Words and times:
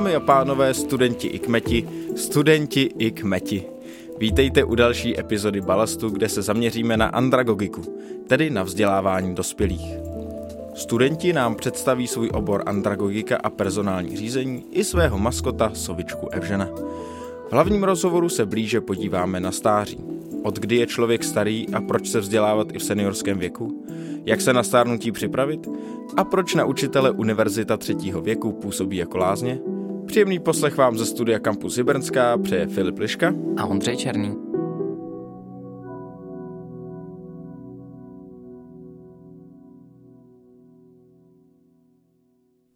Dámy 0.00 0.14
a 0.14 0.20
pánové, 0.20 0.74
studenti 0.74 1.28
i 1.28 1.38
kmeti, 1.38 1.88
studenti 2.16 2.90
i 2.98 3.10
kmeti. 3.10 3.64
Vítejte 4.18 4.64
u 4.64 4.74
další 4.74 5.20
epizody 5.20 5.60
Balastu, 5.60 6.10
kde 6.10 6.28
se 6.28 6.42
zaměříme 6.42 6.96
na 6.96 7.06
andragogiku, 7.06 7.82
tedy 8.26 8.50
na 8.50 8.62
vzdělávání 8.62 9.34
dospělých. 9.34 9.94
Studenti 10.74 11.32
nám 11.32 11.54
představí 11.54 12.06
svůj 12.06 12.30
obor 12.32 12.62
andragogika 12.66 13.36
a 13.36 13.50
personální 13.50 14.16
řízení 14.16 14.64
i 14.70 14.84
svého 14.84 15.18
maskota 15.18 15.70
Sovičku 15.74 16.28
Evžena. 16.28 16.68
V 17.48 17.52
hlavním 17.52 17.84
rozhovoru 17.84 18.28
se 18.28 18.46
blíže 18.46 18.80
podíváme 18.80 19.40
na 19.40 19.52
stáří. 19.52 19.98
Od 20.42 20.58
kdy 20.58 20.76
je 20.76 20.86
člověk 20.86 21.24
starý 21.24 21.66
a 21.72 21.80
proč 21.80 22.08
se 22.08 22.20
vzdělávat 22.20 22.74
i 22.74 22.78
v 22.78 22.84
seniorském 22.84 23.38
věku? 23.38 23.84
Jak 24.24 24.40
se 24.40 24.52
na 24.52 24.62
stárnutí 24.62 25.12
připravit? 25.12 25.68
A 26.16 26.24
proč 26.24 26.54
na 26.54 26.64
učitele 26.64 27.10
Univerzita 27.10 27.76
třetího 27.76 28.20
věku 28.20 28.52
působí 28.52 28.96
jako 28.96 29.18
lázně? 29.18 29.60
Příjemný 30.10 30.38
poslech 30.38 30.76
vám 30.76 30.98
ze 30.98 31.06
studia 31.06 31.38
Campus 31.38 31.76
Hybernská 31.76 32.38
přeje 32.38 32.66
Filip 32.66 32.98
Liška 32.98 33.32
a 33.56 33.66
Ondřej 33.66 33.96
Černý. 33.96 34.36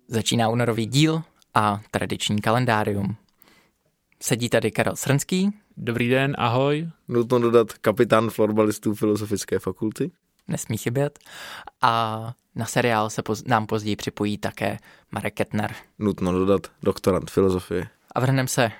Začíná 0.08 0.48
únorový 0.48 0.86
díl 0.86 1.22
a 1.54 1.80
tradiční 1.90 2.40
kalendárium. 2.40 3.16
Sedí 4.22 4.48
tady 4.48 4.70
Karel 4.70 4.96
Srnský. 4.96 5.50
Dobrý 5.76 6.08
den, 6.08 6.34
ahoj. 6.38 6.88
Nutno 7.08 7.38
dodat 7.38 7.72
kapitán 7.72 8.30
florbalistů 8.30 8.94
Filozofické 8.94 9.58
fakulty. 9.58 10.10
Nesmí 10.48 10.76
chybět. 10.76 11.18
A 11.82 12.34
na 12.54 12.66
seriál 12.66 13.10
se 13.10 13.22
poz- 13.22 13.42
nám 13.46 13.66
později 13.66 13.96
připojí 13.96 14.38
také 14.38 14.78
Marek 15.12 15.34
Kettner. 15.34 15.74
Nutno 15.98 16.32
dodat 16.32 16.66
doktorant 16.82 17.30
filozofie. 17.30 17.88
A 18.14 18.20
vrhneme 18.20 18.48
se, 18.48 18.72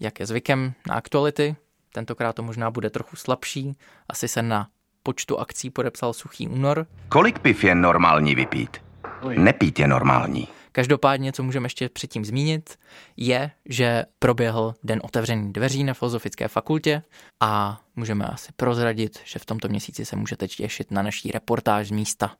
jak 0.00 0.20
je 0.20 0.26
zvykem, 0.26 0.72
na 0.88 0.94
aktuality. 0.94 1.56
Tentokrát 1.92 2.32
to 2.32 2.42
možná 2.42 2.70
bude 2.70 2.90
trochu 2.90 3.16
slabší. 3.16 3.76
Asi 4.08 4.28
se 4.28 4.42
na 4.42 4.68
počtu 5.02 5.38
akcí 5.40 5.70
podepsal 5.70 6.12
suchý 6.12 6.48
únor. 6.48 6.86
Kolik 7.08 7.38
piv 7.38 7.64
je 7.64 7.74
normální 7.74 8.34
vypít? 8.34 8.76
Nepít 9.36 9.78
je 9.78 9.88
normální. 9.88 10.48
Každopádně, 10.72 11.32
co 11.32 11.42
můžeme 11.42 11.66
ještě 11.66 11.88
předtím 11.88 12.24
zmínit, 12.24 12.78
je, 13.16 13.50
že 13.64 14.04
proběhl 14.18 14.74
den 14.84 15.00
otevřených 15.04 15.52
dveří 15.52 15.84
na 15.84 15.94
Filozofické 15.94 16.48
fakultě 16.48 17.02
a 17.40 17.80
můžeme 17.96 18.24
asi 18.24 18.52
prozradit, 18.56 19.18
že 19.24 19.38
v 19.38 19.46
tomto 19.46 19.68
měsíci 19.68 20.04
se 20.04 20.16
můžete 20.16 20.48
těšit 20.48 20.90
na 20.90 21.02
naší 21.02 21.30
reportáž 21.30 21.88
z 21.88 21.90
místa 21.90 22.36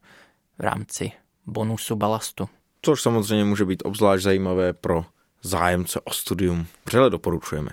v 0.57 0.61
rámci 0.61 1.11
bonusu 1.45 1.95
balastu. 1.95 2.49
Což 2.81 3.01
samozřejmě 3.01 3.45
může 3.45 3.65
být 3.65 3.83
obzvlášť 3.85 4.23
zajímavé 4.23 4.73
pro 4.73 5.05
zájemce 5.41 5.99
o 6.03 6.11
studium. 6.11 6.65
Vřele 6.85 7.09
doporučujeme. 7.09 7.69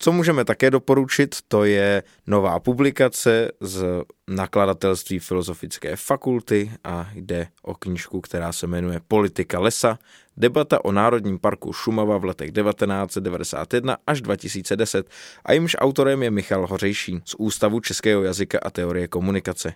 Co 0.00 0.12
můžeme 0.12 0.44
také 0.44 0.70
doporučit, 0.70 1.36
to 1.48 1.64
je 1.64 2.02
nová 2.26 2.60
publikace 2.60 3.50
z 3.60 3.84
nakladatelství 4.28 5.18
Filozofické 5.18 5.96
fakulty 5.96 6.72
a 6.84 7.10
jde 7.14 7.48
o 7.62 7.74
knižku, 7.74 8.20
která 8.20 8.52
se 8.52 8.66
jmenuje 8.66 9.00
Politika 9.08 9.60
lesa, 9.60 9.98
debata 10.36 10.84
o 10.84 10.92
Národním 10.92 11.38
parku 11.38 11.72
Šumava 11.72 12.18
v 12.18 12.24
letech 12.24 12.52
1991 12.52 13.96
až 14.06 14.20
2010 14.20 15.10
a 15.44 15.52
jimž 15.52 15.76
autorem 15.78 16.22
je 16.22 16.30
Michal 16.30 16.66
Hořejší 16.66 17.20
z 17.24 17.34
Ústavu 17.38 17.80
českého 17.80 18.22
jazyka 18.22 18.58
a 18.62 18.70
teorie 18.70 19.08
komunikace. 19.08 19.74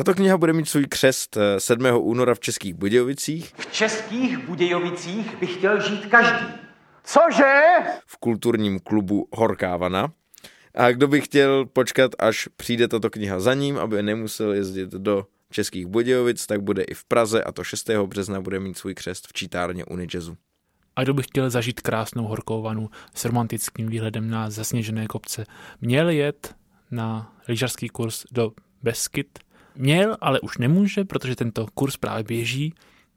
Tato 0.00 0.14
kniha 0.14 0.38
bude 0.38 0.52
mít 0.52 0.68
svůj 0.68 0.84
křest 0.86 1.38
7. 1.58 1.86
února 1.98 2.34
v 2.34 2.40
Českých 2.40 2.74
Budějovicích. 2.74 3.52
V 3.56 3.72
Českých 3.72 4.38
Budějovicích 4.38 5.36
by 5.36 5.46
chtěl 5.46 5.80
žít 5.80 6.06
každý. 6.06 6.46
Cože? 7.04 7.62
V 8.06 8.16
kulturním 8.16 8.80
klubu 8.80 9.28
Horká 9.32 9.76
Vana. 9.76 10.12
A 10.74 10.90
kdo 10.90 11.08
by 11.08 11.20
chtěl 11.20 11.66
počkat, 11.66 12.10
až 12.18 12.48
přijde 12.56 12.88
tato 12.88 13.10
kniha 13.10 13.40
za 13.40 13.54
ním, 13.54 13.78
aby 13.78 14.02
nemusel 14.02 14.52
jezdit 14.52 14.90
do 14.90 15.26
Českých 15.50 15.86
Budějovic, 15.86 16.46
tak 16.46 16.62
bude 16.62 16.82
i 16.82 16.94
v 16.94 17.04
Praze 17.04 17.44
a 17.44 17.52
to 17.52 17.64
6. 17.64 17.90
března 17.90 18.40
bude 18.40 18.60
mít 18.60 18.78
svůj 18.78 18.94
křest 18.94 19.26
v 19.26 19.32
čítárně 19.32 19.84
Unijazzu. 19.84 20.36
A 20.96 21.02
kdo 21.02 21.14
by 21.14 21.22
chtěl 21.22 21.50
zažít 21.50 21.80
krásnou 21.80 22.24
horkou 22.24 22.62
vanu 22.62 22.90
s 23.14 23.24
romantickým 23.24 23.88
výhledem 23.88 24.30
na 24.30 24.50
zasněžené 24.50 25.06
kopce, 25.06 25.44
měl 25.80 26.08
jet 26.08 26.54
na 26.90 27.36
lyžařský 27.48 27.88
kurz 27.88 28.24
do 28.32 28.52
Beskyt. 28.82 29.38
Měl, 29.76 30.16
ale 30.20 30.40
už 30.40 30.58
nemůže, 30.58 31.04
protože 31.04 31.36
tento 31.36 31.66
kurz 31.74 31.96
právě 31.96 32.24
běží 32.24 32.74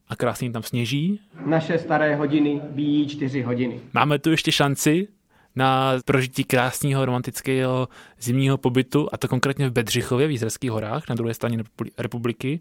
a 0.08 0.16
krásně 0.16 0.52
tam 0.52 0.64
sněží. 0.64 1.20
Naše 1.46 1.80
staré 1.80 2.16
hodiny 2.16 2.62
bíjí 2.70 3.08
čtyři 3.08 3.42
hodiny. 3.42 3.80
Máme 3.94 4.20
tu 4.20 4.32
ještě 4.32 4.52
šanci 4.52 5.08
na 5.56 5.94
prožití 6.06 6.44
krásného 6.44 7.06
romantického 7.06 7.88
zimního 8.20 8.58
pobytu, 8.58 9.10
a 9.12 9.18
to 9.18 9.28
konkrétně 9.28 9.70
v 9.70 9.72
Bedřichově 9.72 10.28
v 10.28 10.32
Jízerských 10.32 10.72
horách 10.72 11.10
na 11.10 11.16
druhé 11.16 11.34
straně 11.34 11.64
republiky, 11.98 12.60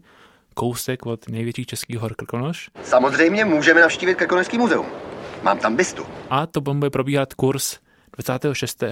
kousek 0.53 1.05
od 1.05 1.29
největších 1.29 1.67
českých 1.67 1.97
hor 1.97 2.15
Krkonoš. 2.15 2.69
Samozřejmě 2.83 3.45
můžeme 3.45 3.81
navštívit 3.81 4.15
Krkonošský 4.15 4.57
muzeum. 4.57 4.85
Mám 5.43 5.59
tam 5.59 5.75
bystu. 5.75 6.03
A 6.29 6.45
to 6.45 6.61
bude 6.61 6.89
probíhat 6.89 7.33
kurz 7.33 7.79
26. 8.17 8.83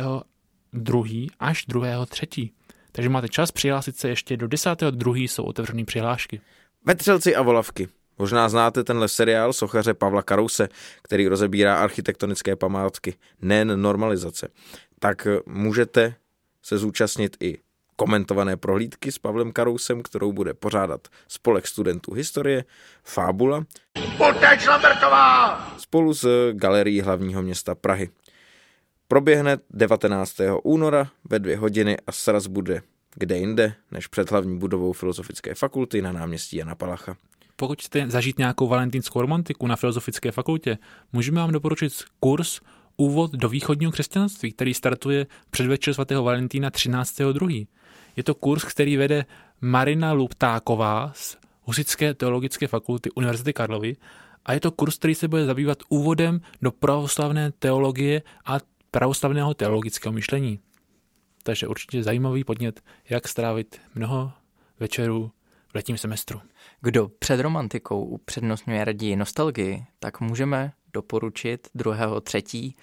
2. 0.73 1.03
až 1.39 1.65
2. 1.65 2.05
3. 2.05 2.49
Takže 2.91 3.09
máte 3.09 3.27
čas 3.29 3.51
přihlásit 3.51 3.97
se 3.97 4.09
ještě 4.09 4.37
do 4.37 4.47
10. 4.47 4.81
2. 4.91 5.15
jsou 5.15 5.43
otevřené 5.43 5.85
přihlášky. 5.85 6.41
Vetřelci 6.85 7.35
a 7.35 7.41
volavky. 7.41 7.87
Možná 8.17 8.49
znáte 8.49 8.83
tenhle 8.83 9.07
seriál 9.07 9.53
sochaře 9.53 9.93
Pavla 9.93 10.21
Karouse, 10.21 10.69
který 11.03 11.27
rozebírá 11.27 11.75
architektonické 11.75 12.55
památky, 12.55 13.13
nejen 13.41 13.81
normalizace. 13.81 14.47
Tak 14.99 15.27
můžete 15.45 16.15
se 16.63 16.77
zúčastnit 16.77 17.37
i 17.39 17.57
komentované 17.95 18.57
prohlídky 18.57 19.11
s 19.11 19.19
Pavlem 19.19 19.51
Karousem, 19.51 20.03
kterou 20.03 20.31
bude 20.31 20.53
pořádat 20.53 21.07
spolek 21.27 21.67
studentů 21.67 22.13
historie 22.13 22.65
Fábula 23.03 23.65
Uteč, 24.29 24.67
Lambertová! 24.67 25.75
spolu 25.77 26.13
s 26.13 26.51
galerií 26.53 27.01
hlavního 27.01 27.41
města 27.41 27.75
Prahy. 27.75 28.09
Proběhne 29.11 29.57
19. 29.69 30.35
února 30.63 31.07
ve 31.29 31.39
dvě 31.39 31.57
hodiny 31.57 31.97
a 32.07 32.11
sraz 32.11 32.47
bude 32.47 32.81
kde 33.15 33.37
jinde, 33.37 33.73
než 33.91 34.07
před 34.07 34.31
hlavní 34.31 34.59
budovou 34.59 34.93
Filozofické 34.93 35.55
fakulty 35.55 36.01
na 36.01 36.11
náměstí 36.11 36.57
Jana 36.57 36.75
Palacha. 36.75 37.15
Pokud 37.55 37.79
chcete 37.79 38.09
zažít 38.09 38.37
nějakou 38.37 38.67
valentinskou 38.67 39.21
romantiku 39.21 39.67
na 39.67 39.75
Filozofické 39.75 40.31
fakultě, 40.31 40.77
můžeme 41.13 41.41
vám 41.41 41.51
doporučit 41.51 41.93
kurz 42.19 42.61
Úvod 42.97 43.31
do 43.31 43.49
východního 43.49 43.91
křesťanství, 43.91 44.51
který 44.51 44.73
startuje 44.73 45.27
předvečer 45.49 45.93
svatého 45.93 46.23
Valentína 46.23 46.69
13.2. 46.69 47.67
Je 48.15 48.23
to 48.23 48.35
kurz, 48.35 48.63
který 48.63 48.97
vede 48.97 49.25
Marina 49.61 50.11
Luptáková 50.11 51.11
z 51.15 51.37
Husické 51.63 52.13
teologické 52.13 52.67
fakulty 52.67 53.11
Univerzity 53.11 53.53
Karlovy 53.53 53.95
a 54.45 54.53
je 54.53 54.59
to 54.59 54.71
kurz, 54.71 54.97
který 54.97 55.15
se 55.15 55.27
bude 55.27 55.45
zabývat 55.45 55.77
úvodem 55.89 56.41
do 56.61 56.71
pravoslavné 56.71 57.51
teologie 57.51 58.21
a 58.45 58.71
pravoslavného 58.91 59.53
teologického 59.53 60.13
myšlení. 60.13 60.59
Takže 61.43 61.67
určitě 61.67 62.03
zajímavý 62.03 62.43
podnět, 62.43 62.81
jak 63.09 63.27
strávit 63.27 63.81
mnoho 63.95 64.31
večerů 64.79 65.31
v 65.67 65.75
letním 65.75 65.97
semestru. 65.97 66.41
Kdo 66.81 67.09
před 67.09 67.39
romantikou 67.39 68.05
upřednostňuje 68.05 68.85
raději 68.85 69.15
nostalgii, 69.15 69.85
tak 69.99 70.19
můžeme 70.21 70.73
doporučit 70.93 71.67
druhého 71.75 72.21
třetí 72.21 72.75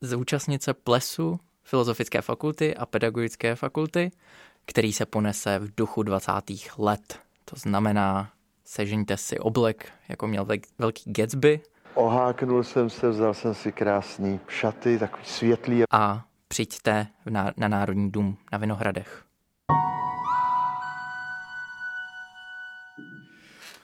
zúčastnit 0.00 0.62
se 0.62 0.74
plesu 0.74 1.40
Filozofické 1.64 2.22
fakulty 2.22 2.76
a 2.76 2.86
Pedagogické 2.86 3.54
fakulty, 3.54 4.10
který 4.66 4.92
se 4.92 5.06
ponese 5.06 5.58
v 5.58 5.74
duchu 5.76 6.02
20. 6.02 6.32
let. 6.78 7.20
To 7.44 7.56
znamená, 7.56 8.32
sežeňte 8.64 9.16
si 9.16 9.38
oblek, 9.38 9.92
jako 10.08 10.26
měl 10.26 10.46
velký 10.78 11.12
Gatsby. 11.12 11.60
Oháknul 11.96 12.64
jsem 12.64 12.90
se, 12.90 13.08
vzal 13.08 13.34
jsem 13.34 13.54
si 13.54 13.72
krásný 13.72 14.40
šaty, 14.48 14.98
takový 14.98 15.24
světlý. 15.24 15.82
A 15.90 16.24
přijďte 16.48 17.06
na, 17.30 17.52
na 17.56 17.68
Národní 17.68 18.10
dům 18.10 18.36
na 18.52 18.58
Vinohradech. 18.58 19.22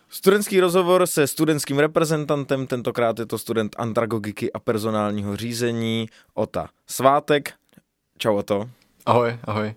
Studentský 0.08 0.60
rozhovor 0.60 1.06
se 1.06 1.26
studentským 1.26 1.78
reprezentantem, 1.78 2.66
tentokrát 2.66 3.18
je 3.18 3.26
to 3.26 3.38
student 3.38 3.76
andragogiky 3.78 4.52
a 4.52 4.58
personálního 4.58 5.36
řízení 5.36 6.08
Ota 6.34 6.68
Svátek. 6.86 7.52
Čau 8.18 8.36
Oto. 8.36 8.70
Ahoj, 9.06 9.38
ahoj. 9.44 9.74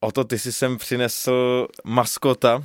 Oto, 0.00 0.24
ty 0.24 0.38
jsi 0.38 0.52
sem 0.52 0.76
přinesl 0.76 1.66
maskota 1.84 2.56
uh, 2.56 2.62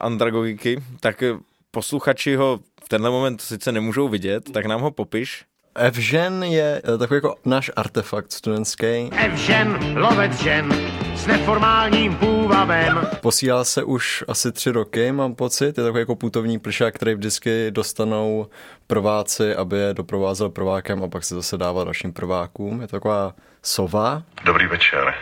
andragogiky, 0.00 0.82
tak 1.00 1.22
posluchači 1.70 2.36
ho 2.36 2.60
v 2.84 2.88
tenhle 2.88 3.10
moment 3.10 3.40
sice 3.40 3.72
nemůžou 3.72 4.08
vidět, 4.08 4.52
tak 4.52 4.66
nám 4.66 4.80
ho 4.80 4.90
popiš. 4.90 5.44
Evžen 5.74 6.42
je 6.42 6.82
eh, 6.94 6.98
takový 6.98 7.16
jako 7.16 7.34
náš 7.44 7.70
artefakt 7.76 8.32
studentský. 8.32 9.10
Evžen, 9.16 9.94
lovec 9.96 10.32
žen, 10.32 10.72
s 11.14 11.26
neformálním 11.26 12.16
půvabem. 12.16 13.00
Posílá 13.20 13.64
se 13.64 13.82
už 13.82 14.24
asi 14.28 14.52
tři 14.52 14.70
roky, 14.70 15.12
mám 15.12 15.34
pocit. 15.34 15.78
Je 15.78 15.84
takový 15.84 16.00
jako 16.00 16.16
putovní 16.16 16.58
plšák, 16.58 16.94
který 16.94 17.14
vždycky 17.14 17.70
dostanou 17.70 18.46
prváci, 18.86 19.54
aby 19.54 19.78
je 19.78 19.94
doprovázel 19.94 20.48
prvákem 20.48 21.02
a 21.02 21.08
pak 21.08 21.24
se 21.24 21.34
zase 21.34 21.58
dával 21.58 21.84
dalším 21.84 22.12
prvákům. 22.12 22.80
Je 22.80 22.86
to 22.86 22.96
taková 22.96 23.34
sova. 23.62 24.22
Dobrý 24.44 24.66
večer. 24.66 25.14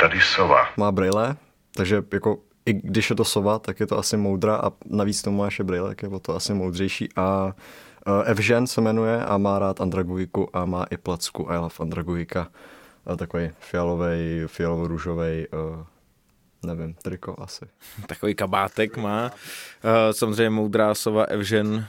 Tady 0.00 0.20
sova. 0.20 0.68
Má 0.76 0.92
brýle, 0.92 1.36
takže 1.74 2.02
jako 2.12 2.38
i 2.68 2.72
když 2.72 3.10
je 3.10 3.16
to 3.16 3.24
sova, 3.24 3.58
tak 3.58 3.80
je 3.80 3.86
to 3.86 3.98
asi 3.98 4.16
moudra 4.16 4.56
a 4.56 4.72
navíc 4.86 5.22
tomu 5.22 5.38
má 5.38 5.44
ještě 5.44 5.64
brýle, 5.64 5.88
tak 5.88 6.02
je 6.02 6.20
to 6.20 6.36
asi 6.36 6.54
moudřejší 6.54 7.08
a 7.16 7.54
uh, 8.06 8.22
Evžen 8.24 8.66
se 8.66 8.80
jmenuje 8.80 9.24
a 9.24 9.38
má 9.38 9.58
rád 9.58 9.80
Andragogiku 9.80 10.56
a 10.56 10.64
má 10.64 10.84
i 10.90 10.96
placku 10.96 11.50
I 11.50 11.56
love 11.56 11.74
Andragogika. 11.80 12.48
A 13.06 13.16
takový 13.16 13.50
fialový, 13.58 14.42
fialovo-růžový 14.46 15.46
uh, 15.48 15.84
nevím, 16.62 16.94
triko 16.94 17.36
asi. 17.38 17.64
Takový 18.06 18.34
kabátek 18.34 18.96
má. 18.96 19.30
Samozřejmě 20.12 20.50
moudrá 20.50 20.94
sova 20.94 21.24
Evžen 21.24 21.86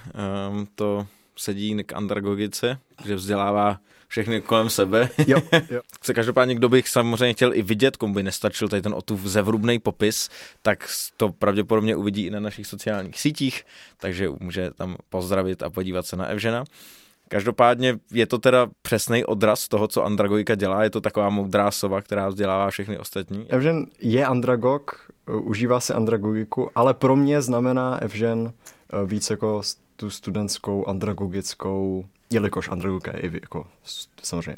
to 0.76 1.08
sedí 1.36 1.84
k 1.84 1.94
andragogice, 1.94 2.80
že 3.06 3.16
vzdělává 3.16 3.80
všechny 4.10 4.42
kolem 4.42 4.70
sebe. 4.70 5.10
Jo, 5.28 5.42
jo. 5.70 5.82
Se 6.04 6.14
každopádně, 6.14 6.56
kdo 6.56 6.70
bych 6.70 6.88
samozřejmě 6.90 7.34
chtěl 7.34 7.54
i 7.54 7.62
vidět, 7.62 7.98
komu 7.98 8.14
by 8.14 8.24
nestačil 8.24 8.70
tady 8.70 8.82
ten 8.82 8.94
otův 8.94 9.22
zevrubný 9.22 9.80
popis, 9.80 10.30
tak 10.62 10.90
to 11.18 11.30
pravděpodobně 11.30 11.96
uvidí 11.96 12.26
i 12.26 12.30
na 12.30 12.40
našich 12.40 12.68
sociálních 12.68 13.20
sítích, 13.20 13.66
takže 13.98 14.30
může 14.40 14.72
tam 14.72 14.96
pozdravit 15.10 15.64
a 15.64 15.70
podívat 15.70 16.06
se 16.06 16.16
na 16.16 16.26
Evžena. 16.26 16.64
Každopádně 17.28 18.00
je 18.12 18.26
to 18.26 18.38
teda 18.38 18.68
přesný 18.82 19.26
odraz 19.26 19.68
toho, 19.68 19.88
co 19.88 20.06
Andragogika 20.06 20.56
dělá. 20.56 20.84
Je 20.84 20.90
to 20.90 21.02
taková 21.02 21.30
moudrá 21.30 21.72
sova, 21.72 22.02
která 22.02 22.28
vzdělává 22.28 22.70
všechny 22.70 22.98
ostatní. 22.98 23.46
Evžen 23.50 23.86
je 24.00 24.26
andragog, 24.26 25.12
užívá 25.42 25.80
si 25.80 25.94
andragogiku, 25.94 26.70
ale 26.76 26.94
pro 26.94 27.16
mě 27.16 27.42
znamená 27.42 28.02
Evžen 28.02 28.54
eh, 28.54 29.06
víc 29.06 29.30
jako 29.30 29.62
tu 29.96 30.10
studentskou 30.10 30.88
andragogickou, 30.88 32.06
jelikož 32.34 32.70
andragogika 32.70 33.12
je 33.18 33.32
jako 33.42 33.68
samozřejmě 34.24 34.56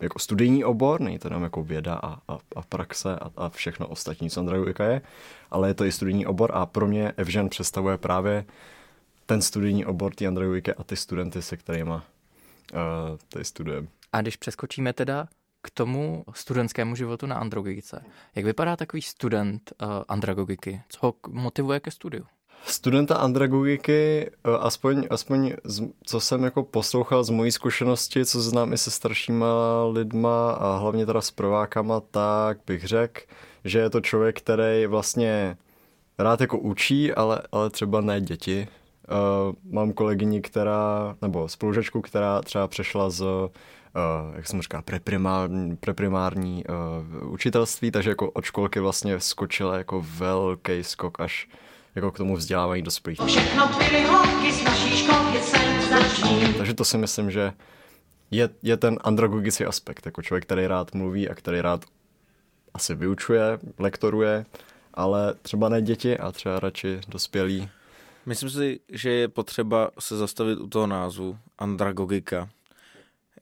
jako 0.00 0.18
studijní 0.18 0.64
obor, 0.64 1.00
není 1.00 1.18
to 1.18 1.28
jenom 1.28 1.42
jako 1.42 1.62
věda 1.62 1.94
a, 1.94 2.12
a, 2.28 2.38
a 2.56 2.62
praxe 2.62 3.16
a, 3.16 3.30
a 3.36 3.48
všechno 3.48 3.88
ostatní, 3.88 4.30
co 4.30 4.40
andragogika 4.40 4.84
je, 4.84 5.02
ale 5.50 5.68
je 5.68 5.74
to 5.74 5.84
i 5.84 5.92
studijní 5.92 6.26
obor 6.26 6.50
a 6.54 6.66
pro 6.66 6.86
mě 6.86 7.12
Evžen 7.16 7.48
představuje 7.48 7.98
právě 7.98 8.44
ten 9.26 9.42
studijní 9.42 9.86
obor 9.86 10.14
té 10.14 10.26
andragogiky 10.26 10.74
a 10.74 10.84
ty 10.84 10.96
studenty, 10.96 11.42
se 11.42 11.56
kterými 11.56 11.90
uh, 11.90 12.00
tady 13.28 13.44
studujeme. 13.44 13.88
A 14.12 14.20
když 14.20 14.36
přeskočíme 14.36 14.92
teda 14.92 15.28
k 15.62 15.70
tomu 15.70 16.24
studentskému 16.34 16.96
životu 16.96 17.26
na 17.26 17.36
andragogice, 17.36 18.04
jak 18.34 18.44
vypadá 18.44 18.76
takový 18.76 19.02
student 19.02 19.72
uh, 19.82 19.88
andragogiky? 20.08 20.82
Co 20.88 20.98
ho 21.06 21.14
motivuje 21.28 21.80
ke 21.80 21.90
studiu? 21.90 22.26
Studenta 22.64 23.14
andragogiky, 23.16 24.30
uh, 24.46 24.54
aspoň, 24.60 25.06
aspoň 25.10 25.52
z, 25.64 25.82
co 26.02 26.20
jsem 26.20 26.44
jako 26.44 26.62
poslouchal 26.62 27.24
z 27.24 27.30
mojí 27.30 27.52
zkušenosti, 27.52 28.24
co 28.24 28.40
znám 28.40 28.72
i 28.72 28.78
se 28.78 28.90
staršíma 28.90 29.46
lidma 29.92 30.50
a 30.50 30.76
hlavně 30.76 31.06
teda 31.06 31.20
s 31.20 31.30
provákama, 31.30 32.00
tak 32.00 32.58
bych 32.66 32.84
řekl, 32.84 33.20
že 33.64 33.78
je 33.78 33.90
to 33.90 34.00
člověk, 34.00 34.40
který 34.40 34.86
vlastně 34.86 35.56
rád 36.18 36.40
jako 36.40 36.58
učí, 36.58 37.12
ale, 37.12 37.42
ale 37.52 37.70
třeba 37.70 38.00
ne 38.00 38.20
děti, 38.20 38.68
Uh, 39.10 39.54
mám 39.72 39.92
kolegyni, 39.92 40.40
která, 40.40 41.16
nebo 41.22 41.48
spolužačku, 41.48 42.00
která 42.00 42.40
třeba 42.40 42.68
přešla 42.68 43.10
z, 43.10 43.20
uh, 43.20 43.48
jak 44.36 44.46
jsem 44.46 44.62
říká, 44.62 44.82
preprimární, 44.82 45.76
preprimární 45.76 46.64
uh, 47.22 47.32
učitelství, 47.32 47.90
takže 47.90 48.10
jako 48.10 48.30
od 48.30 48.44
školky 48.44 48.80
vlastně 48.80 49.20
skočila 49.20 49.76
jako 49.76 50.04
velký 50.18 50.84
skok 50.84 51.20
až 51.20 51.48
jako 51.98 52.10
k 52.10 52.16
tomu 52.16 52.36
vzdělávání 52.36 52.82
dospělých. 52.82 53.20
Všechno 53.26 53.68
byly 53.78 54.04
holky 54.04 54.52
z 54.52 54.64
naší 54.64 54.96
školky 54.96 55.38
Takže 56.58 56.74
to 56.74 56.84
si 56.84 56.98
myslím, 56.98 57.30
že 57.30 57.52
je, 58.30 58.48
je 58.62 58.76
ten 58.76 58.98
andragogický 59.04 59.64
aspekt, 59.64 60.06
jako 60.06 60.22
člověk, 60.22 60.44
který 60.44 60.66
rád 60.66 60.94
mluví 60.94 61.28
a 61.28 61.34
který 61.34 61.60
rád 61.60 61.84
asi 62.74 62.94
vyučuje, 62.94 63.58
lektoruje, 63.78 64.46
ale 64.94 65.34
třeba 65.42 65.68
ne 65.68 65.82
děti 65.82 66.18
a 66.18 66.32
třeba 66.32 66.60
radši 66.60 67.00
dospělí 67.08 67.68
Myslím 68.28 68.50
si, 68.50 68.80
že 68.88 69.10
je 69.10 69.28
potřeba 69.28 69.90
se 69.98 70.16
zastavit 70.16 70.58
u 70.58 70.66
toho 70.66 70.86
názvu 70.86 71.38
Andragogika. 71.58 72.48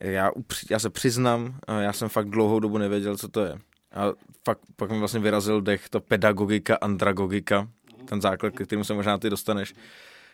Já, 0.01 0.31
upři, 0.31 0.65
já 0.69 0.79
se 0.79 0.89
přiznám, 0.89 1.59
já 1.79 1.93
jsem 1.93 2.09
fakt 2.09 2.29
dlouhou 2.29 2.59
dobu 2.59 2.77
nevěděl, 2.77 3.17
co 3.17 3.27
to 3.27 3.45
je. 3.45 3.59
A 3.91 4.03
fakt, 4.45 4.59
pak 4.75 4.91
mi 4.91 4.99
vlastně 4.99 5.19
vyrazil 5.19 5.61
dech 5.61 5.89
to 5.89 5.99
pedagogika, 5.99 6.75
andragogika, 6.75 7.67
ten 8.07 8.21
základ, 8.21 8.53
k 8.53 8.65
kterému 8.65 8.83
se 8.83 8.93
možná 8.93 9.17
ty 9.17 9.29
dostaneš. 9.29 9.73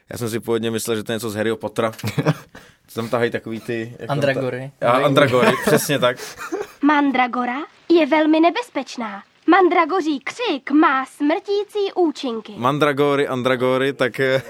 Já 0.10 0.18
jsem 0.18 0.30
si 0.30 0.40
původně 0.40 0.72
myslel, 0.72 0.96
že 0.96 1.04
to 1.04 1.12
je 1.12 1.16
něco 1.16 1.30
z 1.30 1.36
Harryho 1.36 1.58
Pottera. 1.58 1.92
tam 2.94 3.10
tahají 3.10 3.32
takový 3.32 3.60
ty... 3.60 3.98
Andragory. 4.08 4.72
Ta... 4.80 4.92
A, 4.92 5.06
andragory, 5.06 5.52
přesně 5.66 6.00
tak. 6.00 6.18
Mandragora 6.82 7.60
je 7.90 8.06
velmi 8.06 8.40
nebezpečná. 8.40 9.24
Mandragoří 9.48 10.20
křik 10.20 10.72
má 10.72 11.06
smrtící 11.06 11.94
účinky. 11.96 12.54
Mandragory, 12.58 13.28
andragory, 13.28 13.94
tak 13.94 14.20
eh, 14.20 14.42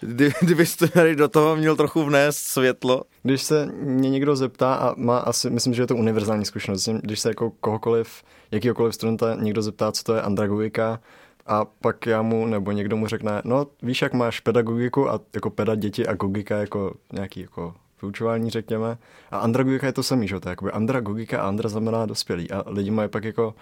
kdybyste 0.40 0.88
tady 0.88 1.16
do 1.16 1.28
toho 1.28 1.56
měl 1.56 1.76
trochu 1.76 2.04
vnést 2.04 2.38
světlo. 2.38 3.02
Když 3.22 3.42
se 3.42 3.66
mě 3.72 4.10
někdo 4.10 4.36
zeptá 4.36 4.74
a 4.74 4.94
má 4.96 5.18
asi, 5.18 5.50
myslím, 5.50 5.74
že 5.74 5.82
je 5.82 5.86
to 5.86 5.96
univerzální 5.96 6.44
zkušenost, 6.44 6.88
když 6.88 7.20
se 7.20 7.28
jako 7.28 7.50
kohokoliv, 7.50 8.22
jakýkoliv 8.50 8.94
studenta 8.94 9.34
někdo 9.34 9.62
zeptá, 9.62 9.92
co 9.92 10.02
to 10.02 10.14
je 10.14 10.22
andragogika, 10.22 11.00
a 11.46 11.64
pak 11.64 12.06
já 12.06 12.22
mu, 12.22 12.46
nebo 12.46 12.72
někdo 12.72 12.96
mu 12.96 13.06
řekne, 13.06 13.42
no 13.44 13.66
víš, 13.82 14.02
jak 14.02 14.12
máš 14.12 14.40
pedagogiku 14.40 15.10
a 15.10 15.20
jako 15.34 15.50
peda 15.50 15.74
děti 15.74 16.06
a 16.06 16.14
gogika 16.14 16.56
jako 16.56 16.94
nějaký 17.12 17.40
jako 17.40 17.74
vyučování, 18.02 18.50
řekněme. 18.50 18.98
A 19.30 19.38
andragogika 19.38 19.86
je 19.86 19.92
to 19.92 20.02
samý, 20.02 20.28
že 20.28 20.40
to 20.40 20.48
je 20.48 20.50
jakoby 20.50 20.70
andragogika 20.70 21.40
a 21.40 21.48
andra 21.48 21.68
znamená 21.68 22.06
dospělý. 22.06 22.50
A 22.50 22.64
lidi 22.66 22.90
mají 22.90 23.08
pak 23.08 23.24
jako 23.24 23.54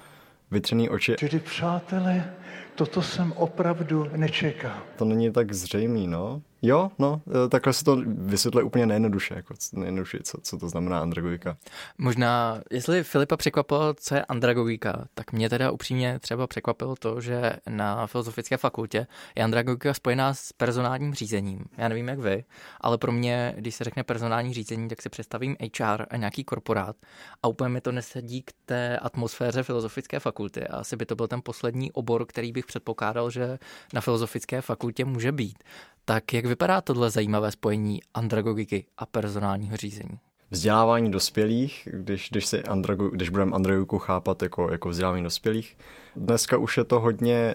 vytřený 0.50 0.88
oči. 0.88 1.14
Čili 1.18 1.40
přátelé, 1.40 2.34
toto 2.74 3.02
jsem 3.02 3.32
opravdu 3.32 4.06
nečekal. 4.16 4.78
To 4.96 5.04
není 5.04 5.32
tak 5.32 5.52
zřejmý, 5.52 6.06
no. 6.06 6.42
Jo, 6.66 6.90
no, 6.98 7.22
e, 7.46 7.48
takhle 7.48 7.72
se 7.72 7.84
to 7.84 8.02
vysvětluje 8.06 8.64
úplně 8.64 8.86
nejjednoduše, 8.86 9.34
jako 9.34 9.54
nejjednoduše, 9.72 10.18
co, 10.22 10.38
co 10.42 10.58
to 10.58 10.68
znamená 10.68 11.00
andragogika. 11.00 11.56
Možná, 11.98 12.60
jestli 12.70 13.02
Filipa 13.02 13.36
překvapilo, 13.36 13.94
co 13.94 14.14
je 14.14 14.24
andragogika, 14.24 15.04
tak 15.14 15.32
mě 15.32 15.50
teda 15.50 15.70
upřímně 15.70 16.18
třeba 16.18 16.46
překvapilo 16.46 16.96
to, 16.96 17.20
že 17.20 17.52
na 17.68 18.06
Filozofické 18.06 18.56
fakultě 18.56 19.06
je 19.36 19.44
andragogika 19.44 19.94
spojená 19.94 20.34
s 20.34 20.52
personálním 20.52 21.14
řízením. 21.14 21.64
Já 21.76 21.88
nevím, 21.88 22.08
jak 22.08 22.18
vy, 22.18 22.44
ale 22.80 22.98
pro 22.98 23.12
mě, 23.12 23.54
když 23.56 23.74
se 23.74 23.84
řekne 23.84 24.02
personální 24.04 24.54
řízení, 24.54 24.88
tak 24.88 25.02
si 25.02 25.08
představím 25.08 25.56
HR 25.78 26.06
a 26.10 26.16
nějaký 26.16 26.44
korporát 26.44 26.96
a 27.42 27.48
úplně 27.48 27.68
mi 27.68 27.80
to 27.80 27.92
nesedí 27.92 28.42
k 28.42 28.52
té 28.66 28.98
atmosféře 28.98 29.62
Filozofické 29.62 30.20
fakulty. 30.20 30.66
A 30.66 30.76
asi 30.76 30.96
by 30.96 31.06
to 31.06 31.16
byl 31.16 31.28
ten 31.28 31.40
poslední 31.44 31.92
obor, 31.92 32.26
který 32.26 32.52
bych 32.52 32.66
předpokládal, 32.66 33.30
že 33.30 33.58
na 33.94 34.00
Filozofické 34.00 34.60
fakultě 34.60 35.04
může 35.04 35.32
být. 35.32 35.64
Tak 36.06 36.32
jak 36.32 36.46
vypadá 36.46 36.80
tohle 36.80 37.10
zajímavé 37.10 37.50
spojení 37.50 38.00
andragogiky 38.14 38.86
a 38.98 39.06
personálního 39.06 39.76
řízení? 39.76 40.18
Vzdělávání 40.50 41.10
dospělých, 41.10 41.88
když, 41.92 42.28
když, 42.30 42.46
si 42.46 42.62
andrago, 42.62 43.08
když 43.08 43.28
budeme 43.28 43.52
andragogiku 43.52 43.98
chápat 43.98 44.42
jako, 44.42 44.70
jako 44.70 44.88
vzdělávání 44.88 45.24
dospělých. 45.24 45.76
Dneska 46.16 46.56
už 46.56 46.76
je 46.76 46.84
to 46.84 47.00
hodně, 47.00 47.54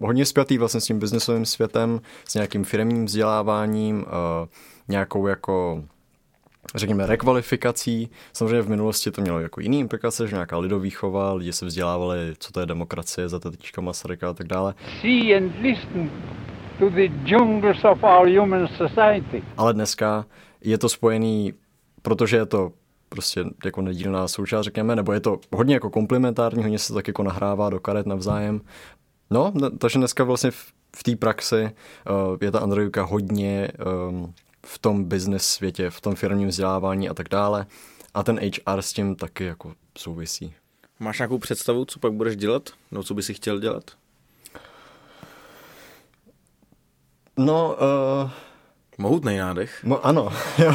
hodně 0.00 0.24
spjatý 0.24 0.58
vlastně 0.58 0.80
s 0.80 0.84
tím 0.84 0.98
biznesovým 0.98 1.46
světem, 1.46 2.00
s 2.28 2.34
nějakým 2.34 2.64
firmním 2.64 3.04
vzděláváním, 3.04 3.96
uh, 3.96 4.04
nějakou 4.88 5.26
jako 5.26 5.84
řekněme, 6.74 7.06
rekvalifikací. 7.06 8.10
Samozřejmě 8.32 8.62
v 8.62 8.68
minulosti 8.68 9.10
to 9.10 9.20
mělo 9.20 9.40
jako 9.40 9.60
jiný 9.60 9.80
implikace, 9.80 10.28
že 10.28 10.36
nějaká 10.36 10.58
lidovýchova, 10.58 11.32
lidi 11.32 11.52
se 11.52 11.66
vzdělávali, 11.66 12.34
co 12.38 12.52
to 12.52 12.60
je 12.60 12.66
demokracie 12.66 13.28
za 13.28 13.38
tetíčka 13.38 13.80
Masaryka 13.80 14.30
a 14.30 14.34
tak 14.34 14.46
dále. 14.46 14.74
See 15.00 15.36
and 15.36 15.52
listen 15.60 16.10
to 16.80 16.90
the 16.90 17.08
jungles 17.24 17.84
of 17.84 18.02
our 18.02 18.28
human 18.28 18.68
society. 18.68 19.42
Ale 19.56 19.74
dneska 19.74 20.26
je 20.60 20.78
to 20.78 20.88
spojený, 20.88 21.52
protože 22.02 22.36
je 22.36 22.46
to 22.46 22.72
prostě 23.08 23.44
jako 23.64 23.82
nedílná 23.82 24.28
součást, 24.28 24.64
řekněme, 24.64 24.96
nebo 24.96 25.12
je 25.12 25.20
to 25.20 25.40
hodně 25.52 25.74
jako 25.74 25.90
komplementární, 25.90 26.62
hodně 26.62 26.78
se 26.78 26.94
tak 26.94 27.08
jako 27.08 27.22
nahrává 27.22 27.70
do 27.70 27.80
karet 27.80 28.06
navzájem. 28.06 28.60
No, 29.30 29.52
takže 29.78 29.98
dneska 29.98 30.24
vlastně 30.24 30.50
v, 30.50 30.72
v 30.96 31.02
té 31.02 31.16
praxi 31.16 31.62
uh, 31.62 32.36
je 32.40 32.50
ta 32.50 32.58
Andrejka 32.58 33.02
hodně 33.02 33.68
um, 34.08 34.34
v 34.66 34.78
tom 34.78 35.04
business 35.04 35.46
světě, 35.46 35.90
v 35.90 36.00
tom 36.00 36.14
firmním 36.14 36.48
vzdělávání 36.48 37.08
a 37.08 37.14
tak 37.14 37.28
dále. 37.28 37.66
A 38.14 38.22
ten 38.22 38.40
HR 38.40 38.82
s 38.82 38.92
tím 38.92 39.16
taky 39.16 39.44
jako 39.44 39.72
souvisí. 39.98 40.54
Máš 41.00 41.18
nějakou 41.18 41.38
představu, 41.38 41.84
co 41.84 41.98
pak 41.98 42.12
budeš 42.12 42.36
dělat? 42.36 42.70
No, 42.90 43.02
co 43.02 43.14
by 43.14 43.22
si 43.22 43.34
chtěl 43.34 43.60
dělat? 43.60 43.99
No, 47.36 47.76
uh, 48.24 48.30
Mohutný 49.00 49.36
nádech. 49.36 49.84
Mo, 49.84 50.06
ano, 50.06 50.32
jo. 50.58 50.74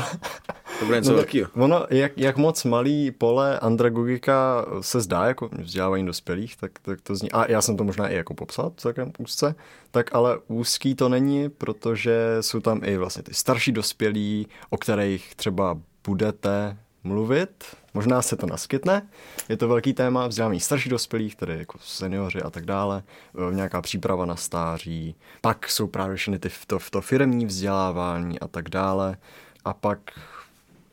To 0.79 0.85
bude 0.85 0.97
něco 0.97 1.11
no, 1.11 1.15
velkého. 1.15 1.49
Ono, 1.53 1.85
jak, 1.89 2.11
jak 2.17 2.37
moc 2.37 2.63
malý 2.63 3.11
pole 3.11 3.59
andragogika 3.59 4.65
se 4.81 5.01
zdá 5.01 5.25
jako 5.25 5.49
vzdělávání 5.59 6.05
dospělých, 6.05 6.57
tak, 6.57 6.71
tak 6.81 7.01
to 7.01 7.15
zní, 7.15 7.31
a 7.31 7.51
já 7.51 7.61
jsem 7.61 7.77
to 7.77 7.83
možná 7.83 8.09
i 8.09 8.15
jako 8.15 8.33
popsal 8.33 8.69
takém 8.69 9.11
úzce, 9.17 9.55
tak 9.91 10.15
ale 10.15 10.39
úzký 10.47 10.95
to 10.95 11.09
není, 11.09 11.49
protože 11.49 12.37
jsou 12.41 12.59
tam 12.59 12.81
i 12.83 12.97
vlastně 12.97 13.23
ty 13.23 13.33
starší 13.33 13.71
dospělí, 13.71 14.47
o 14.69 14.77
kterých 14.77 15.35
třeba 15.35 15.77
budete 16.07 16.77
mluvit, 17.05 17.65
možná 17.93 18.21
se 18.21 18.35
to 18.35 18.45
naskytne. 18.45 19.07
Je 19.49 19.57
to 19.57 19.67
velký 19.67 19.93
téma 19.93 20.27
vzdělávání 20.27 20.59
starších 20.59 20.91
dospělých, 20.91 21.35
tedy 21.35 21.57
jako 21.57 21.77
seniori 21.81 22.41
a 22.41 22.49
tak 22.49 22.65
dále, 22.65 23.03
e, 23.51 23.55
nějaká 23.55 23.81
příprava 23.81 24.25
na 24.25 24.35
stáří, 24.35 25.15
pak 25.41 25.69
jsou 25.69 25.87
právě 25.87 26.15
všechny 26.15 26.39
ty 26.39 26.49
to, 26.67 26.79
to 26.89 27.01
firmní 27.01 27.45
vzdělávání 27.45 28.39
a 28.39 28.47
tak 28.47 28.69
dále. 28.69 29.17
A 29.65 29.73
pak 29.73 29.99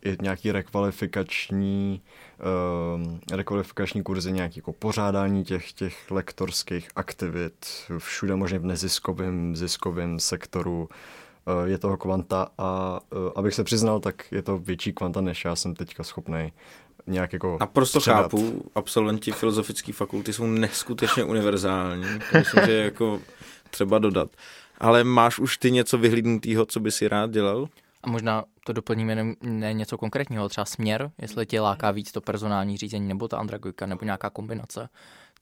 je 0.05 0.17
nějaký 0.23 0.53
rekvalifikační, 0.53 2.03
uh, 2.39 3.19
rekvalifikační 3.33 4.03
kurzy, 4.03 4.33
nějaký 4.33 4.59
jako 4.59 4.73
pořádání 4.73 5.45
těch, 5.45 5.73
těch 5.73 6.11
lektorských 6.11 6.89
aktivit 6.97 7.67
všude 7.99 8.37
možně 8.37 8.59
v 8.59 8.65
neziskovém, 8.65 9.57
ziskovém 9.57 10.21
sektoru. 10.21 10.89
Uh, 11.47 11.69
je 11.69 11.79
toho 11.79 11.97
kvanta 11.97 12.49
a 12.59 13.01
uh, 13.13 13.31
abych 13.37 13.55
se 13.55 13.65
přiznal, 13.65 14.01
tak 14.01 14.33
je 14.33 14.43
to 14.43 14.59
větší 14.59 14.93
kvanta, 14.93 15.21
než 15.21 15.45
já 15.45 15.57
jsem 15.57 15.75
teďka 15.75 16.03
schopný 16.05 16.53
nějak 17.07 17.33
jako 17.33 17.57
Naprosto 17.61 18.01
předat. 18.01 18.23
chápu, 18.23 18.71
absolventi 18.75 19.33
filozofické 19.33 19.93
fakulty 19.93 20.33
jsou 20.33 20.47
neskutečně 20.47 21.25
univerzální, 21.25 22.05
to 22.33 22.39
myslím, 22.39 22.67
že 22.67 22.73
jako 22.73 23.21
třeba 23.71 23.99
dodat. 23.99 24.31
Ale 24.79 25.05
máš 25.05 25.39
už 25.39 25.57
ty 25.59 25.71
něco 25.71 25.99
vyhlídnutého, 25.99 26.67
co 26.67 26.81
by 26.81 26.91
si 26.91 27.09
rád 27.09 27.31
dělal? 27.31 27.69
A 28.03 28.11
možná 28.11 28.45
to 28.67 28.73
doplníme 28.73 29.15
ne, 29.15 29.35
ne 29.43 29.73
něco 29.73 29.99
konkrétního, 29.99 30.49
třeba 30.49 30.65
směr, 30.65 31.11
jestli 31.19 31.47
tě 31.47 31.61
láká 31.61 31.91
víc 31.91 32.13
to 32.13 32.21
personální 32.21 32.77
řízení, 32.77 33.09
nebo 33.09 33.29
ta 33.29 33.39
andragojka, 33.39 33.87
nebo 33.87 34.05
nějaká 34.05 34.31
kombinace. 34.31 34.89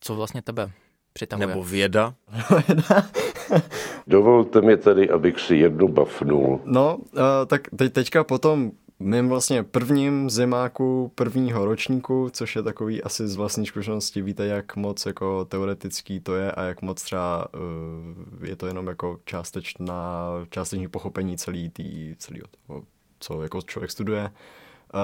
Co 0.01 0.15
vlastně 0.15 0.43
tebe 0.43 0.71
přitahuje? 1.13 1.47
Nebo 1.47 1.65
věda. 1.65 2.15
Dovolte 4.07 4.61
mi 4.61 4.77
tedy, 4.77 5.11
abych 5.11 5.41
si 5.41 5.57
jednu 5.57 5.89
bafnul. 5.89 6.61
No, 6.65 6.99
tak 7.47 7.63
teď, 7.77 7.93
teďka 7.93 8.25
potom 8.25 8.71
mým 9.01 9.29
vlastně 9.29 9.63
prvním 9.63 10.31
zimáku 10.31 11.13
prvního 11.15 11.65
ročníku, 11.65 12.31
což 12.33 12.57
je 12.57 12.63
takový 12.63 13.03
asi 13.03 13.29
z 13.29 13.37
vlastní 13.37 13.67
zkušenosti, 13.67 14.23
víte, 14.23 14.47
jak 14.47 14.77
moc 14.77 15.07
jako 15.07 15.45
teoretický 15.45 16.21
to 16.21 16.35
je 16.35 16.53
a 16.53 16.63
jak 16.63 16.83
moc 16.83 17.03
třeba 17.03 17.47
uh, 17.55 18.47
je 18.47 18.57
to 18.57 18.67
jenom 18.67 18.87
jako 18.87 19.21
částečná, 19.25 20.27
částečný 20.51 20.89
pochopení 20.89 21.39
celý 21.39 21.71
tý, 21.71 22.15
celý 22.19 22.41
toho, 22.67 22.83
co 23.21 23.43
jako 23.43 23.63
člověk 23.63 23.91
studuje, 23.91 24.31
uh, 24.95 25.01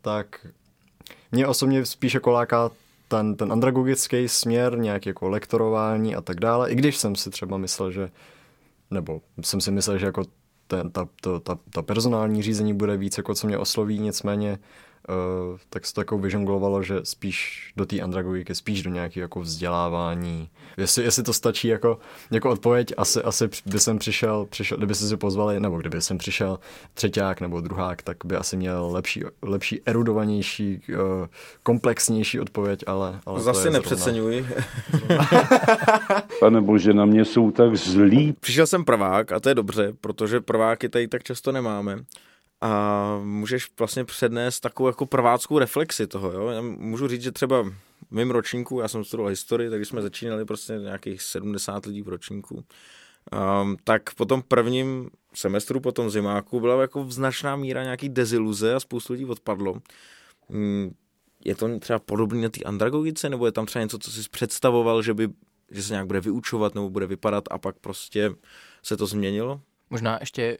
tak 0.00 0.46
mě 1.32 1.46
osobně 1.46 1.86
spíš 1.86 2.14
jako 2.14 2.30
láká 2.30 2.70
ten, 3.10 3.36
ten 3.36 3.52
andragogický 3.52 4.28
směr, 4.28 4.78
nějak 4.78 5.06
jako 5.06 5.28
lektorování 5.28 6.16
a 6.16 6.20
tak 6.20 6.40
dále, 6.40 6.70
i 6.70 6.74
když 6.74 6.96
jsem 6.96 7.16
si 7.16 7.30
třeba 7.30 7.58
myslel, 7.58 7.90
že 7.90 8.10
nebo 8.90 9.20
jsem 9.42 9.60
si 9.60 9.70
myslel, 9.70 9.98
že 9.98 10.06
jako 10.06 10.24
ten, 10.66 10.90
ta, 10.90 11.08
to, 11.20 11.40
ta, 11.40 11.58
ta 11.72 11.82
personální 11.82 12.42
řízení 12.42 12.74
bude 12.74 12.96
víc, 12.96 13.18
jako 13.18 13.34
co 13.34 13.46
mě 13.46 13.58
osloví, 13.58 13.98
nicméně 13.98 14.58
uh, 15.08 15.58
tak 15.70 15.86
se 15.86 15.94
to 15.94 16.00
jako 16.00 16.18
vyžonglovalo, 16.18 16.82
že 16.82 17.00
spíš 17.02 17.72
do 17.76 17.86
té 17.86 18.00
andragogiky, 18.00 18.54
spíš 18.54 18.82
do 18.82 18.90
nějakého 18.90 19.22
jako 19.22 19.40
vzdělávání. 19.40 20.48
Jestli, 20.76 21.04
jestli 21.04 21.22
to 21.22 21.32
stačí 21.32 21.68
jako, 21.68 21.98
jako 22.30 22.50
odpověď, 22.50 22.92
asi, 22.96 23.22
asi 23.22 23.48
by 23.66 23.80
jsem 23.80 23.98
přišel, 23.98 24.46
přišel, 24.50 24.78
kdyby 24.78 24.94
se 24.94 25.08
si 25.08 25.16
pozvali, 25.16 25.60
nebo 25.60 25.78
kdyby 25.78 26.02
jsem 26.02 26.18
přišel 26.18 26.58
třetíák 26.94 27.40
nebo 27.40 27.60
druhák, 27.60 28.02
tak 28.02 28.16
by 28.24 28.36
asi 28.36 28.56
měl 28.56 28.90
lepší, 28.92 29.24
lepší 29.42 29.80
erudovanější, 29.86 30.82
uh, 30.88 31.26
komplexnější 31.62 32.40
odpověď, 32.40 32.84
ale... 32.86 33.20
ale 33.26 33.40
Zase 33.40 33.70
nepřeceňuji. 33.70 34.46
Pane 36.40 36.60
bože, 36.60 36.92
na 36.92 37.04
mě 37.04 37.24
jsou 37.24 37.50
tak 37.50 37.76
zlí. 37.76 38.34
Přišel 38.40 38.66
jsem 38.66 38.84
prvák 38.84 39.32
a 39.32 39.40
to 39.40 39.48
je 39.48 39.54
dobře, 39.54 39.92
protože 40.00 40.40
prváky 40.40 40.88
tady 40.88 41.08
tak 41.08 41.22
často 41.22 41.52
nemáme 41.52 41.98
a 42.60 43.18
můžeš 43.24 43.68
vlastně 43.78 44.04
přednést 44.04 44.60
takovou 44.60 44.86
jako 44.86 45.06
prváckou 45.06 45.58
reflexi 45.58 46.06
toho. 46.06 46.32
Jo? 46.32 46.48
Já 46.48 46.60
můžu 46.60 47.08
říct, 47.08 47.22
že 47.22 47.32
třeba 47.32 47.62
v 47.62 48.10
mém 48.10 48.30
ročníku, 48.30 48.80
já 48.80 48.88
jsem 48.88 49.04
studoval 49.04 49.30
historii, 49.30 49.70
tak 49.70 49.78
když 49.78 49.88
jsme 49.88 50.02
začínali 50.02 50.44
prostě 50.44 50.72
nějakých 50.72 51.22
70 51.22 51.86
lidí 51.86 52.02
v 52.02 52.08
ročníku, 52.08 52.64
um, 53.64 53.76
tak 53.84 54.14
po 54.14 54.24
tom 54.24 54.42
prvním 54.42 55.10
semestru, 55.34 55.80
po 55.80 55.92
tom 55.92 56.10
zimáku, 56.10 56.60
byla 56.60 56.80
jako 56.80 57.06
značná 57.08 57.56
míra 57.56 57.82
nějaký 57.82 58.08
deziluze 58.08 58.74
a 58.74 58.80
spoustu 58.80 59.12
lidí 59.12 59.24
odpadlo. 59.24 59.76
Um, 60.48 60.94
je 61.44 61.54
to 61.54 61.78
třeba 61.78 61.98
podobné 61.98 62.42
na 62.42 62.48
té 62.48 62.60
andragogice, 62.60 63.28
nebo 63.28 63.46
je 63.46 63.52
tam 63.52 63.66
třeba 63.66 63.82
něco, 63.82 63.98
co 63.98 64.10
jsi 64.10 64.28
představoval, 64.30 65.02
že, 65.02 65.14
by, 65.14 65.28
že 65.70 65.82
se 65.82 65.92
nějak 65.92 66.06
bude 66.06 66.20
vyučovat 66.20 66.74
nebo 66.74 66.90
bude 66.90 67.06
vypadat 67.06 67.44
a 67.50 67.58
pak 67.58 67.78
prostě 67.78 68.30
se 68.82 68.96
to 68.96 69.06
změnilo? 69.06 69.60
Možná 69.90 70.16
ještě 70.20 70.58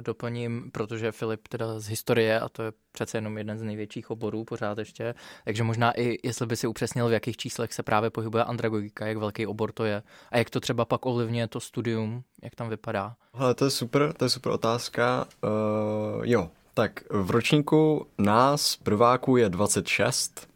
doplním, 0.00 0.70
protože 0.72 1.12
Filip 1.12 1.48
teda 1.48 1.80
z 1.80 1.88
historie 1.88 2.40
a 2.40 2.48
to 2.48 2.62
je 2.62 2.72
přece 2.92 3.18
jenom 3.18 3.38
jeden 3.38 3.58
z 3.58 3.62
největších 3.62 4.10
oborů 4.10 4.44
pořád 4.44 4.78
ještě, 4.78 5.14
takže 5.44 5.62
možná 5.62 6.00
i 6.00 6.18
jestli 6.24 6.46
by 6.46 6.56
si 6.56 6.66
upřesnil, 6.66 7.08
v 7.08 7.12
jakých 7.12 7.36
číslech 7.36 7.72
se 7.72 7.82
právě 7.82 8.10
pohybuje 8.10 8.44
andragogika, 8.44 9.06
jak 9.06 9.16
velký 9.16 9.46
obor 9.46 9.72
to 9.72 9.84
je 9.84 10.02
a 10.30 10.38
jak 10.38 10.50
to 10.50 10.60
třeba 10.60 10.84
pak 10.84 11.06
ovlivňuje 11.06 11.48
to 11.48 11.60
studium, 11.60 12.22
jak 12.42 12.54
tam 12.54 12.68
vypadá. 12.68 13.14
Hele, 13.34 13.54
to 13.54 13.64
je 13.64 13.70
super, 13.70 14.12
to 14.12 14.24
je 14.24 14.28
super 14.28 14.52
otázka. 14.52 15.26
Uh, 15.44 15.50
jo, 16.26 16.50
tak 16.74 17.00
v 17.10 17.30
ročníku 17.30 18.06
nás 18.18 18.76
prváků 18.76 19.36
je 19.36 19.48
26, 19.48 20.48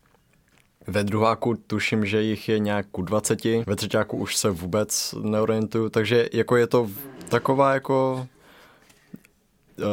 ve 0.86 1.04
druháku 1.04 1.54
tuším, 1.66 2.06
že 2.06 2.22
jich 2.22 2.48
je 2.48 2.58
nějak 2.58 2.86
ku 2.90 3.02
20, 3.02 3.44
ve 3.66 3.76
třetíku 3.76 4.16
už 4.16 4.36
se 4.36 4.50
vůbec 4.50 5.14
neorientuju, 5.22 5.88
takže 5.88 6.28
jako 6.32 6.56
je 6.56 6.66
to 6.66 6.90
taková 7.28 7.74
jako 7.74 8.26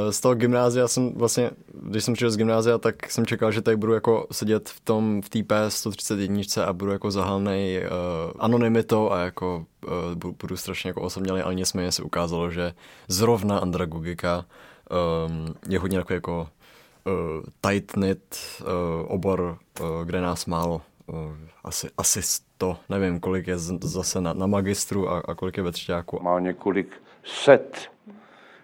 z 0.10 0.20
toho 0.20 0.36
gymnázia 0.36 0.88
jsem 0.88 1.14
vlastně, 1.14 1.52
když 1.74 2.04
jsem 2.04 2.14
přišel 2.14 2.32
z 2.32 2.38
gymnázia, 2.38 2.78
tak 2.78 3.12
jsem 3.12 3.26
čekal, 3.26 3.52
že 3.52 3.62
tady 3.62 3.78
budu 3.78 3.94
jako 3.94 4.28
sedět 4.32 4.70
v 4.70 4.80
tom, 4.80 5.22
v 5.22 5.30
té 5.30 5.40
P131 5.40 6.64
a 6.64 6.74
budu 6.74 6.92
jako 6.92 7.12
zahalnej 7.12 7.86
uh, 7.86 8.32
anonymitou 8.40 9.12
a 9.12 9.20
jako 9.20 9.66
uh, 9.86 10.34
budu 10.42 10.58
strašně 10.58 10.90
jako 10.90 11.02
osobnělý, 11.02 11.42
ale 11.42 11.56
nicméně 11.56 11.92
se 11.92 12.04
ukázalo, 12.04 12.52
že 12.52 12.74
zrovna 13.08 13.58
andragogika 13.58 14.46
um, 15.26 15.56
je 15.70 15.80
hodně 15.80 15.98
takový 15.98 16.16
jako 16.16 16.48
uh, 17.06 17.14
tight-knit 17.62 18.38
uh, 18.62 18.68
obor, 19.08 19.58
uh, 19.82 19.88
kde 20.06 20.22
nás 20.22 20.46
málo. 20.46 20.82
Uh, 21.08 21.18
asi, 21.64 21.90
asi 21.98 22.22
100, 22.22 22.78
nevím, 22.90 23.20
kolik 23.20 23.48
je 23.48 23.58
z, 23.58 23.80
zase 23.84 24.22
na, 24.22 24.34
na 24.34 24.48
magistru 24.48 25.10
a, 25.10 25.20
a 25.20 25.36
kolik 25.36 25.58
je 25.58 25.64
ve 25.64 25.72
třetíku. 25.72 26.20
Má 26.24 26.40
několik 26.40 27.02
set 27.24 27.93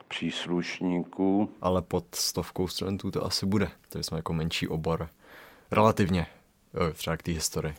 příslušníků. 0.09 1.49
Ale 1.61 1.81
pod 1.81 2.15
stovkou 2.15 2.67
studentů 2.67 3.11
to 3.11 3.25
asi 3.25 3.45
bude. 3.45 3.69
To 3.89 3.99
jsme 3.99 4.17
jako 4.17 4.33
menší 4.33 4.67
obor. 4.67 5.09
Relativně. 5.71 6.27
Třeba 6.93 7.17
k 7.17 7.23
té 7.23 7.31
historii. 7.31 7.75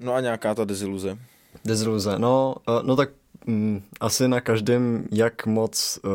No 0.00 0.14
a 0.14 0.20
nějaká 0.20 0.54
ta 0.54 0.64
deziluze? 0.64 1.18
Deziluze, 1.64 2.18
no, 2.18 2.54
eh, 2.68 2.82
no 2.82 2.96
tak 2.96 3.10
mm, 3.46 3.82
asi 4.00 4.28
na 4.28 4.40
každém, 4.40 5.08
jak 5.10 5.46
moc 5.46 5.98
uh, 6.04 6.12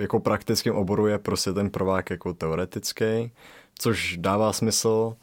jako 0.00 0.20
praktickém 0.20 0.74
oboru 0.74 1.06
je 1.06 1.18
prostě 1.18 1.52
ten 1.52 1.70
provák 1.70 2.10
jako 2.10 2.34
teoretický, 2.34 3.32
což 3.78 4.16
dává 4.16 4.52
smysl, 4.52 5.16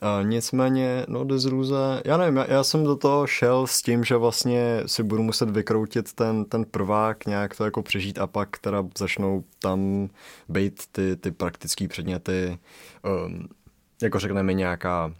a 0.00 0.22
nicméně, 0.22 1.04
no 1.08 1.24
dezilluze, 1.24 2.02
já 2.04 2.16
nevím, 2.16 2.36
já, 2.36 2.50
já 2.50 2.64
jsem 2.64 2.84
do 2.84 2.96
toho 2.96 3.26
šel 3.26 3.66
s 3.66 3.82
tím, 3.82 4.04
že 4.04 4.16
vlastně 4.16 4.82
si 4.86 5.02
budu 5.02 5.22
muset 5.22 5.50
vykroutit 5.50 6.12
ten, 6.12 6.44
ten 6.44 6.64
prvák, 6.64 7.26
nějak 7.26 7.56
to 7.56 7.64
jako 7.64 7.82
přežít 7.82 8.18
a 8.18 8.26
pak 8.26 8.58
teda 8.58 8.84
začnou 8.98 9.44
tam 9.58 10.08
být 10.48 10.82
ty, 10.92 11.16
ty 11.16 11.30
praktické 11.30 11.88
předměty, 11.88 12.58
um, 13.26 13.48
jako 14.02 14.18
řekneme 14.18 14.52
nějaká, 14.52 15.14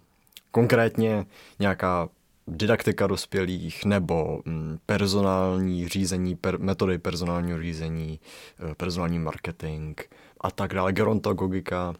konkrétně 0.50 1.26
nějaká 1.58 2.08
didaktika 2.46 3.06
dospělých 3.06 3.84
nebo 3.84 4.40
um, 4.46 4.78
personální 4.86 5.88
řízení, 5.88 6.36
per, 6.36 6.58
metody 6.60 6.98
personálního 6.98 7.58
řízení, 7.62 8.20
uh, 8.64 8.74
personální 8.74 9.18
marketing 9.18 10.00
a 10.40 10.50
tak 10.50 10.74
dále, 10.74 10.92
gerontologika, 10.92 11.94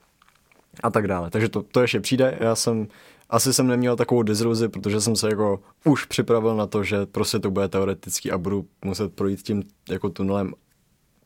a 0.82 0.90
tak 0.90 1.08
dále. 1.08 1.30
Takže 1.30 1.48
to, 1.48 1.62
to 1.62 1.80
ještě 1.80 2.00
přijde. 2.00 2.38
Já 2.40 2.54
jsem 2.54 2.88
asi 3.30 3.52
jsem 3.52 3.66
neměl 3.66 3.96
takovou 3.96 4.22
deziluzi, 4.22 4.68
protože 4.68 5.00
jsem 5.00 5.16
se 5.16 5.28
jako 5.28 5.60
už 5.84 6.04
připravil 6.04 6.56
na 6.56 6.66
to, 6.66 6.84
že 6.84 7.06
prostě 7.06 7.38
to 7.38 7.50
bude 7.50 7.68
teoretický 7.68 8.30
a 8.30 8.38
budu 8.38 8.66
muset 8.84 9.14
projít 9.14 9.42
tím 9.42 9.62
jako 9.90 10.10
tunelem. 10.10 10.54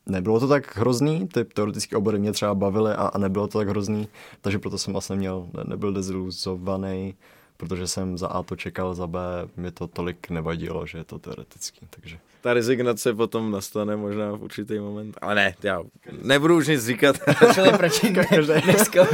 Nebylo 0.05 0.39
to 0.39 0.47
tak 0.47 0.77
hrozný, 0.77 1.27
ty 1.27 1.45
teoretické 1.45 1.97
obory 1.97 2.19
mě 2.19 2.31
třeba 2.31 2.55
bavily 2.55 2.91
a, 2.91 3.07
a 3.07 3.17
nebylo 3.17 3.47
to 3.47 3.57
tak 3.57 3.67
hrozný, 3.67 4.07
takže 4.41 4.59
proto 4.59 4.77
jsem 4.77 4.93
vlastně 4.93 5.15
měl, 5.15 5.47
ne, 5.53 5.63
nebyl 5.67 5.93
deziluzovaný, 5.93 7.15
protože 7.57 7.87
jsem 7.87 8.17
za 8.17 8.27
A 8.27 8.43
to 8.43 8.55
čekal, 8.55 8.93
za 8.93 9.07
B 9.07 9.19
mi 9.57 9.71
to 9.71 9.87
tolik 9.87 10.29
nevadilo, 10.29 10.85
že 10.85 10.97
je 10.97 11.03
to 11.03 11.19
teoretický, 11.19 11.87
takže... 11.89 12.19
Ta 12.43 12.53
rezignace 12.53 13.13
potom 13.13 13.51
nastane 13.51 13.95
možná 13.95 14.31
v 14.31 14.43
určitý 14.43 14.79
moment, 14.79 15.17
ale 15.21 15.35
ne, 15.35 15.55
já 15.63 15.81
nebudu 16.21 16.57
už 16.57 16.67
nic 16.67 16.85
říkat. 16.85 17.15
Proč 17.77 17.99
dneska 18.63 19.07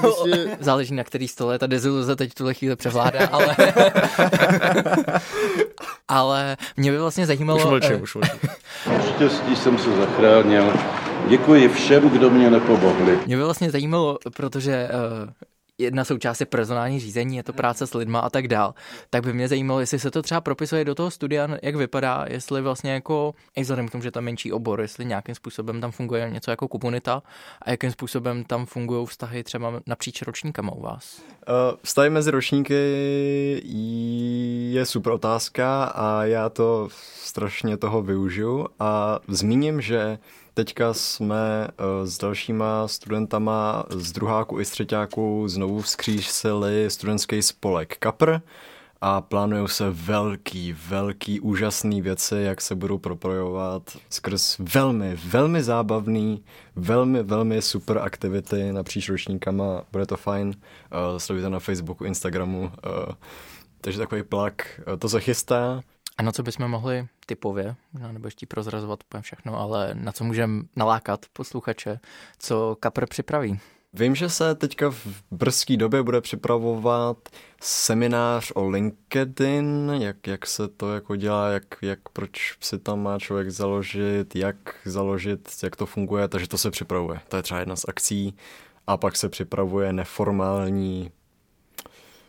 prostě... 0.00 0.56
Záleží 0.60 0.94
na 0.94 1.04
který 1.04 1.28
stole 1.28 1.58
ta 1.58 1.66
deziluze 1.66 2.16
teď 2.16 2.34
tuhle 2.34 2.54
chvíli 2.54 2.76
převládá, 2.76 3.26
ale... 3.32 3.56
ale 6.08 6.56
mě 6.76 6.92
by 6.92 6.98
vlastně 6.98 7.26
zajímalo... 7.26 7.58
Už 7.58 7.64
mlčím, 7.64 8.02
už 8.02 8.14
mlčím. 8.14 8.48
Štěstí 9.14 9.56
jsem 9.56 9.78
se 9.78 9.96
zachránil. 9.96 10.72
Děkuji 11.28 11.68
všem, 11.68 12.10
kdo 12.10 12.30
mě 12.30 12.50
nepomohli. 12.50 13.18
Mě 13.26 13.36
by 13.36 13.42
vlastně 13.42 13.70
zajímalo, 13.70 14.18
protože 14.36 14.88
uh, 15.24 15.30
jedna 15.78 16.04
součást 16.04 16.40
je 16.40 16.46
personální 16.46 17.00
řízení, 17.00 17.36
je 17.36 17.42
to 17.42 17.52
práce 17.52 17.86
s 17.86 17.94
lidma 17.94 18.20
a 18.20 18.30
tak 18.30 18.48
dál. 18.48 18.74
Tak 19.10 19.24
by 19.24 19.32
mě 19.32 19.48
zajímalo, 19.48 19.80
jestli 19.80 19.98
se 19.98 20.10
to 20.10 20.22
třeba 20.22 20.40
propisuje 20.40 20.84
do 20.84 20.94
toho 20.94 21.10
studia, 21.10 21.48
jak 21.62 21.76
vypadá, 21.76 22.24
jestli 22.28 22.62
vlastně 22.62 22.92
jako, 22.92 23.34
i 23.56 23.62
vzhledem 23.62 23.88
k 23.88 23.92
tomu, 23.92 24.02
že 24.02 24.10
tam 24.10 24.24
menší 24.24 24.52
obor, 24.52 24.80
jestli 24.80 25.04
nějakým 25.04 25.34
způsobem 25.34 25.80
tam 25.80 25.90
funguje 25.90 26.30
něco 26.30 26.50
jako 26.50 26.68
komunita 26.68 27.22
a 27.62 27.70
jakým 27.70 27.90
způsobem 27.90 28.44
tam 28.44 28.66
fungují 28.66 29.06
vztahy 29.06 29.44
třeba 29.44 29.80
napříč 29.86 30.22
ročníkama 30.22 30.72
u 30.72 30.80
vás. 30.80 31.22
Uh, 31.48 31.78
vztahy 31.82 32.10
mezi 32.10 32.30
ročníky 32.30 32.74
je 34.72 34.86
super 34.86 35.12
otázka 35.12 35.84
a 35.84 36.24
já 36.24 36.48
to 36.48 36.88
strašně 37.22 37.76
toho 37.76 38.02
využiju 38.02 38.66
a 38.78 39.18
zmíním, 39.28 39.80
že 39.80 40.18
Teďka 40.56 40.94
jsme 40.94 41.68
uh, 41.68 42.06
s 42.06 42.18
dalšíma 42.18 42.88
studentama 42.88 43.84
z 43.90 44.12
druháku 44.12 44.60
i 44.60 44.64
z 44.64 44.70
třetíku 44.70 45.48
znovu 45.64 45.80
vzkřísili 45.80 46.90
studentský 46.90 47.42
spolek 47.42 47.96
Kapr 47.98 48.40
a 49.00 49.20
plánují 49.20 49.68
se 49.68 49.90
velký, 49.90 50.72
velký, 50.88 51.40
úžasný 51.40 52.02
věci, 52.02 52.36
jak 52.36 52.60
se 52.60 52.74
budou 52.74 52.98
propojovat 52.98 53.96
skrz 54.10 54.58
velmi, 54.58 55.16
velmi 55.26 55.62
zábavný, 55.62 56.44
velmi, 56.76 57.22
velmi 57.22 57.62
super 57.62 57.98
aktivity 57.98 58.72
napříč 58.72 59.08
ročníkama. 59.08 59.82
Bude 59.92 60.06
to 60.06 60.16
fajn. 60.16 60.48
Uh, 60.48 61.18
sledujte 61.18 61.50
na 61.50 61.58
Facebooku, 61.58 62.04
Instagramu. 62.04 62.60
Uh, 62.60 63.14
takže 63.80 63.98
takový 63.98 64.22
plak. 64.22 64.80
Uh, 64.88 64.96
to 64.96 65.08
se 65.08 65.20
chystá. 65.20 65.80
A 66.18 66.22
na 66.22 66.32
co 66.32 66.42
bychom 66.42 66.68
mohli 66.68 67.06
typově, 67.26 67.76
možná 67.92 68.12
nebudeš 68.12 68.34
ti 68.34 68.46
prozrazovat 68.46 69.00
úplně 69.04 69.22
všechno, 69.22 69.60
ale 69.60 69.90
na 69.94 70.12
co 70.12 70.24
můžeme 70.24 70.62
nalákat 70.76 71.20
posluchače, 71.32 72.00
co 72.38 72.76
Kapr 72.80 73.06
připraví? 73.06 73.60
Vím, 73.96 74.14
že 74.14 74.28
se 74.28 74.54
teďka 74.54 74.90
v 74.90 75.06
brzké 75.30 75.76
době 75.76 76.02
bude 76.02 76.20
připravovat 76.20 77.16
seminář 77.60 78.52
o 78.54 78.68
LinkedIn, 78.68 79.92
jak, 80.00 80.26
jak 80.26 80.46
se 80.46 80.68
to 80.68 80.94
jako 80.94 81.16
dělá, 81.16 81.48
jak, 81.48 81.64
jak 81.82 82.08
proč 82.08 82.56
si 82.60 82.78
tam 82.78 83.02
má 83.02 83.18
člověk 83.18 83.50
založit, 83.50 84.36
jak 84.36 84.56
založit, 84.84 85.50
jak 85.62 85.76
to 85.76 85.86
funguje, 85.86 86.28
takže 86.28 86.48
to 86.48 86.58
se 86.58 86.70
připravuje. 86.70 87.20
To 87.28 87.36
je 87.36 87.42
třeba 87.42 87.60
jedna 87.60 87.76
z 87.76 87.84
akcí 87.88 88.36
a 88.86 88.96
pak 88.96 89.16
se 89.16 89.28
připravuje 89.28 89.92
neformální 89.92 91.10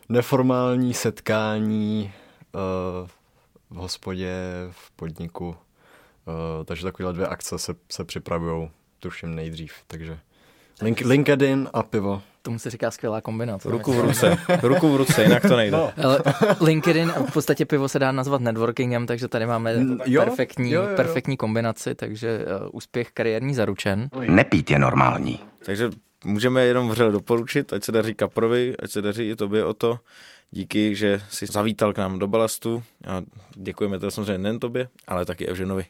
neformální 0.10 0.94
setkání 0.94 2.14
uh, 2.54 3.08
v 3.70 3.76
hospodě, 3.76 4.36
v 4.72 4.92
podniku. 4.92 5.48
Uh, 5.48 5.56
takže 6.66 6.84
takovéhle 6.84 7.14
dvě 7.14 7.28
akce 7.28 7.60
se, 7.60 7.76
se 7.92 8.04
připravují, 8.04 8.70
tuším, 9.00 9.36
nejdřív. 9.36 9.74
Takže 9.88 10.20
Link, 10.82 11.02
LinkedIn 11.02 11.70
a 11.74 11.84
pivo. 11.84 12.22
Tomu 12.42 12.60
se 12.60 12.70
říká 12.70 12.92
skvělá 12.92 13.22
kombinace. 13.22 13.70
Ruku 13.70 13.94
v 13.94 14.00
ruce, 14.00 14.38
ruku 14.62 14.94
v 14.94 14.96
ruce, 14.96 15.24
jinak 15.24 15.42
to 15.42 15.56
nejde. 15.56 15.78
No. 15.78 15.92
Ale 16.04 16.20
LinkedIn 16.62 17.12
a 17.16 17.24
v 17.24 17.34
podstatě 17.34 17.66
pivo 17.66 17.90
se 17.90 18.00
dá 18.00 18.12
nazvat 18.12 18.42
networkingem, 18.42 19.06
takže 19.08 19.28
tady 19.28 19.46
máme 19.46 19.76
jo, 20.06 20.22
perfektní, 20.22 20.72
jo, 20.72 20.84
jo, 20.84 20.90
jo. 20.90 20.96
perfektní 20.96 21.38
kombinaci, 21.38 21.96
takže 21.96 22.40
uh, 22.40 22.70
úspěch 22.74 23.12
kariérní 23.12 23.56
zaručen. 23.56 24.10
Nepít 24.28 24.72
je 24.72 24.80
normální. 24.80 25.40
Takže 25.66 25.90
můžeme 26.26 26.66
jenom 26.66 26.90
vřele 26.90 27.12
doporučit, 27.12 27.74
ať 27.74 27.84
se 27.84 27.92
daří 27.92 28.14
Kaprovi, 28.14 28.76
ať 28.84 28.92
se 28.92 29.02
daří 29.02 29.30
i 29.30 29.36
tobě 29.36 29.66
o 29.66 29.74
to. 29.74 30.00
Díky, 30.52 30.96
že 30.96 31.22
jsi 31.30 31.46
zavítal 31.46 31.94
k 31.94 31.98
nám 31.98 32.20
do 32.20 32.28
Balastu 32.28 32.84
a 33.08 33.22
děkujeme 33.56 34.00
to 34.00 34.12
samozřejmě 34.12 34.38
nejen 34.38 34.60
tobě, 34.60 34.88
ale 35.08 35.26
taky 35.26 35.48
Evženovi. 35.48 35.86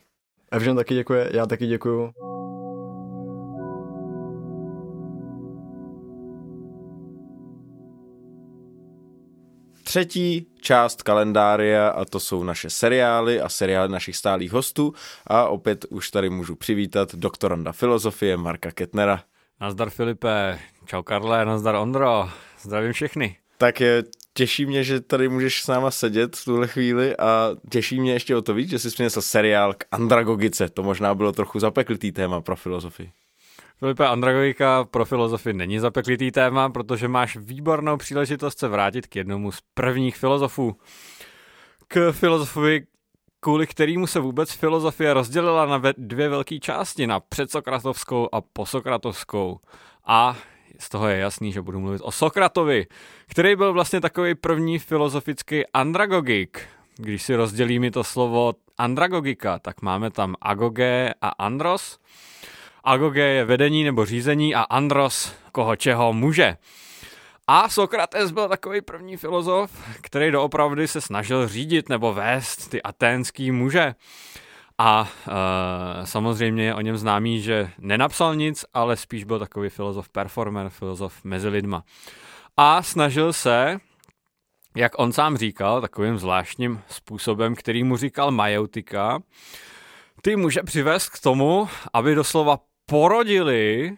Evžen 0.51 0.75
taky 0.75 0.93
děkuje, 0.93 1.29
já 1.33 1.45
taky 1.45 1.67
děkuju. 1.67 2.11
Třetí 9.95 10.47
část 10.61 11.03
kalendária 11.03 11.89
a 11.89 12.05
to 12.05 12.19
jsou 12.19 12.43
naše 12.43 12.69
seriály 12.69 13.41
a 13.41 13.49
seriály 13.49 13.89
našich 13.89 14.15
stálých 14.15 14.51
hostů 14.51 14.93
a 15.27 15.47
opět 15.47 15.85
už 15.89 16.11
tady 16.11 16.29
můžu 16.29 16.55
přivítat 16.55 17.15
doktoranda 17.15 17.71
filozofie 17.71 18.37
Marka 18.37 18.71
Ketnera. 18.71 19.23
Nazdar 19.61 19.89
Filipe, 19.89 20.59
čau 20.85 21.03
Karle, 21.03 21.45
nazdar 21.45 21.75
Ondro, 21.75 22.29
zdravím 22.61 22.93
všechny. 22.93 23.37
Tak 23.57 23.81
je, 23.81 24.03
těší 24.33 24.65
mě, 24.65 24.83
že 24.83 25.01
tady 25.01 25.29
můžeš 25.29 25.63
s 25.63 25.67
náma 25.67 25.91
sedět 25.91 26.35
v 26.35 26.45
tuhle 26.45 26.67
chvíli 26.67 27.17
a 27.17 27.49
těší 27.69 27.99
mě 27.99 28.13
ještě 28.13 28.35
o 28.35 28.41
to 28.41 28.53
víc, 28.53 28.69
že 28.69 28.79
jsi 28.79 28.89
přinesl 28.89 29.21
seriál 29.21 29.73
k 29.73 29.85
andragogice. 29.91 30.69
To 30.69 30.83
možná 30.83 31.15
bylo 31.15 31.31
trochu 31.31 31.59
zapeklitý 31.59 32.11
téma 32.11 32.41
pro 32.41 32.55
filozofii. 32.55 33.11
Filipe, 33.79 34.07
andragogika 34.07 34.83
pro 34.83 35.05
filozofii 35.05 35.53
není 35.53 35.79
zapeklitý 35.79 36.31
téma, 36.31 36.69
protože 36.69 37.07
máš 37.07 37.37
výbornou 37.37 37.97
příležitost 37.97 38.59
se 38.59 38.67
vrátit 38.67 39.07
k 39.07 39.15
jednomu 39.15 39.51
z 39.51 39.59
prvních 39.73 40.17
filozofů. 40.17 40.75
K 41.87 42.11
filozofovi, 42.11 42.85
kvůli 43.39 43.67
kterému 43.67 44.07
se 44.07 44.19
vůbec 44.19 44.51
filozofie 44.51 45.13
rozdělila 45.13 45.65
na 45.65 45.81
dvě 45.97 46.29
velké 46.29 46.59
části, 46.59 47.07
na 47.07 47.19
předsokratovskou 47.19 48.29
a 48.31 48.41
posokratovskou. 48.41 49.59
A 50.05 50.37
z 50.79 50.89
toho 50.89 51.07
je 51.07 51.17
jasný, 51.17 51.51
že 51.51 51.61
budu 51.61 51.79
mluvit 51.79 52.01
o 52.01 52.11
Sokratovi, 52.11 52.85
který 53.27 53.55
byl 53.55 53.73
vlastně 53.73 54.01
takový 54.01 54.35
první 54.35 54.79
filozofický 54.79 55.67
andragogik. 55.67 56.61
Když 56.97 57.23
si 57.23 57.35
rozdělíme 57.35 57.91
to 57.91 58.03
slovo 58.03 58.53
andragogika, 58.77 59.59
tak 59.59 59.81
máme 59.81 60.11
tam 60.11 60.35
agogé 60.41 61.13
a 61.21 61.27
andros. 61.27 61.99
Agogé 62.85 63.27
je 63.27 63.45
vedení 63.45 63.83
nebo 63.83 64.05
řízení 64.05 64.55
a 64.55 64.61
andros 64.61 65.33
koho 65.51 65.75
čeho 65.75 66.13
může. 66.13 66.57
A 67.47 67.69
Sokrates 67.69 68.31
byl 68.31 68.49
takový 68.49 68.81
první 68.81 69.17
filozof, 69.17 69.71
který 70.01 70.31
doopravdy 70.31 70.87
se 70.87 71.01
snažil 71.01 71.47
řídit 71.47 71.89
nebo 71.89 72.13
vést 72.13 72.69
ty 72.69 72.81
aténský 72.83 73.51
muže. 73.51 73.95
A 74.77 75.09
e, 75.27 76.05
samozřejmě 76.07 76.63
je 76.63 76.75
o 76.75 76.81
něm 76.81 76.97
známý, 76.97 77.41
že 77.41 77.71
nenapsal 77.79 78.35
nic, 78.35 78.65
ale 78.73 78.97
spíš 78.97 79.23
byl 79.23 79.39
takový 79.39 79.69
filozof 79.69 80.09
performer, 80.09 80.69
filozof 80.69 81.23
mezi 81.23 81.47
lidma. 81.47 81.83
A 82.57 82.83
snažil 82.83 83.33
se, 83.33 83.77
jak 84.75 84.99
on 84.99 85.13
sám 85.13 85.37
říkal, 85.37 85.81
takovým 85.81 86.17
zvláštním 86.17 86.81
způsobem, 86.87 87.55
který 87.55 87.83
mu 87.83 87.97
říkal 87.97 88.31
majeutika, 88.31 89.19
ty 90.21 90.35
může 90.35 90.63
přivést 90.63 91.09
k 91.09 91.19
tomu, 91.19 91.69
aby 91.93 92.15
doslova 92.15 92.59
porodili 92.85 93.97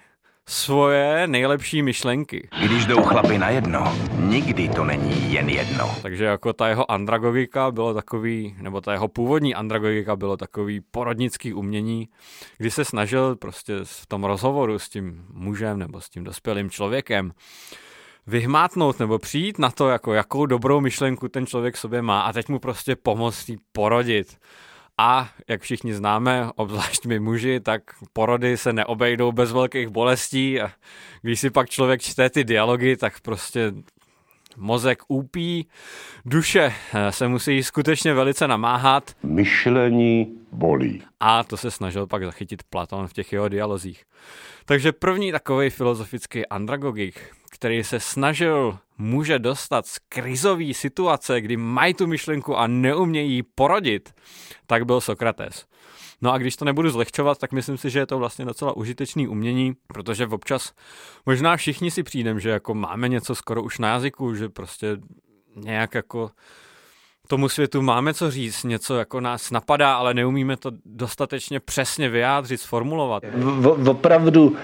svoje 0.49 1.27
nejlepší 1.27 1.81
myšlenky. 1.81 2.49
Když 2.65 2.85
jdou 2.85 3.03
chlapy 3.03 3.37
na 3.37 3.49
jedno, 3.49 3.95
nikdy 4.19 4.69
to 4.69 4.85
není 4.85 5.33
jen 5.33 5.49
jedno. 5.49 5.95
Takže 6.01 6.25
jako 6.25 6.53
ta 6.53 6.67
jeho 6.67 6.91
andragogika 6.91 7.71
bylo 7.71 7.93
takový, 7.93 8.55
nebo 8.61 8.81
ta 8.81 8.91
jeho 8.91 9.07
původní 9.07 9.55
andragogika 9.55 10.15
bylo 10.15 10.37
takový 10.37 10.81
porodnický 10.91 11.53
umění, 11.53 12.09
kdy 12.57 12.71
se 12.71 12.85
snažil 12.85 13.35
prostě 13.35 13.73
v 13.83 14.05
tom 14.07 14.23
rozhovoru 14.23 14.79
s 14.79 14.89
tím 14.89 15.25
mužem 15.33 15.79
nebo 15.79 16.01
s 16.01 16.09
tím 16.09 16.23
dospělým 16.23 16.69
člověkem 16.69 17.31
vyhmátnout 18.27 18.99
nebo 18.99 19.19
přijít 19.19 19.59
na 19.59 19.69
to, 19.69 19.89
jako 19.89 20.13
jakou 20.13 20.45
dobrou 20.45 20.81
myšlenku 20.81 21.27
ten 21.27 21.45
člověk 21.45 21.77
sobě 21.77 22.01
má 22.01 22.21
a 22.21 22.33
teď 22.33 22.49
mu 22.49 22.59
prostě 22.59 22.95
pomoct 22.95 23.51
porodit. 23.71 24.37
A 24.97 25.29
jak 25.47 25.61
všichni 25.61 25.93
známe, 25.93 26.49
obzvlášť 26.55 27.05
my 27.05 27.19
muži, 27.19 27.59
tak 27.59 27.81
porody 28.13 28.57
se 28.57 28.73
neobejdou 28.73 29.31
bez 29.31 29.51
velkých 29.51 29.87
bolestí 29.87 30.61
a 30.61 30.71
když 31.21 31.39
si 31.39 31.49
pak 31.49 31.69
člověk 31.69 32.01
čte 32.01 32.29
ty 32.29 32.43
dialogy, 32.43 32.97
tak 32.97 33.19
prostě 33.19 33.73
mozek 34.57 35.03
úpí, 35.07 35.67
duše 36.25 36.73
eh, 36.93 37.11
se 37.11 37.27
musí 37.27 37.63
skutečně 37.63 38.13
velice 38.13 38.47
namáhat. 38.47 39.11
Myšlení 39.23 40.37
bolí. 40.51 41.03
A 41.19 41.43
to 41.43 41.57
se 41.57 41.71
snažil 41.71 42.07
pak 42.07 42.23
zachytit 42.23 42.63
Platon 42.63 43.07
v 43.07 43.13
těch 43.13 43.33
jeho 43.33 43.49
dialozích. 43.49 44.03
Takže 44.65 44.91
první 44.91 45.31
takový 45.31 45.69
filozofický 45.69 46.47
andragogik, 46.47 47.21
který 47.57 47.83
se 47.83 47.99
snažil 47.99 48.77
muže 48.97 49.39
dostat 49.39 49.87
z 49.87 49.97
krizové 50.09 50.73
situace, 50.73 51.41
kdy 51.41 51.57
mají 51.57 51.93
tu 51.93 52.07
myšlenku 52.07 52.57
a 52.57 52.67
neumějí 52.67 53.43
porodit, 53.43 54.13
tak 54.67 54.85
byl 54.85 55.01
Sokrates. 55.01 55.65
No 56.21 56.33
a 56.33 56.37
když 56.37 56.55
to 56.55 56.65
nebudu 56.65 56.89
zlehčovat, 56.89 57.37
tak 57.37 57.51
myslím 57.51 57.77
si, 57.77 57.89
že 57.89 57.99
je 57.99 58.05
to 58.05 58.17
vlastně 58.17 58.45
docela 58.45 58.77
užitečný 58.77 59.27
umění, 59.27 59.73
protože 59.87 60.27
občas 60.27 60.73
možná 61.25 61.57
všichni 61.57 61.91
si 61.91 62.03
přijdeme, 62.03 62.39
že 62.39 62.49
jako 62.49 62.73
máme 62.73 63.09
něco 63.09 63.35
skoro 63.35 63.63
už 63.63 63.79
na 63.79 63.89
jazyku, 63.89 64.35
že 64.35 64.49
prostě 64.49 64.97
nějak 65.55 65.95
jako 65.95 66.31
tomu 67.27 67.49
světu 67.49 67.81
máme 67.81 68.13
co 68.13 68.31
říct, 68.31 68.63
něco 68.63 68.95
jako 68.95 69.21
nás 69.21 69.51
napadá, 69.51 69.93
ale 69.93 70.13
neumíme 70.13 70.57
to 70.57 70.71
dostatečně 70.85 71.59
přesně 71.59 72.09
vyjádřit, 72.09 72.61
sformulovat. 72.61 73.23
V, 73.33 73.89
opravdu 73.89 74.57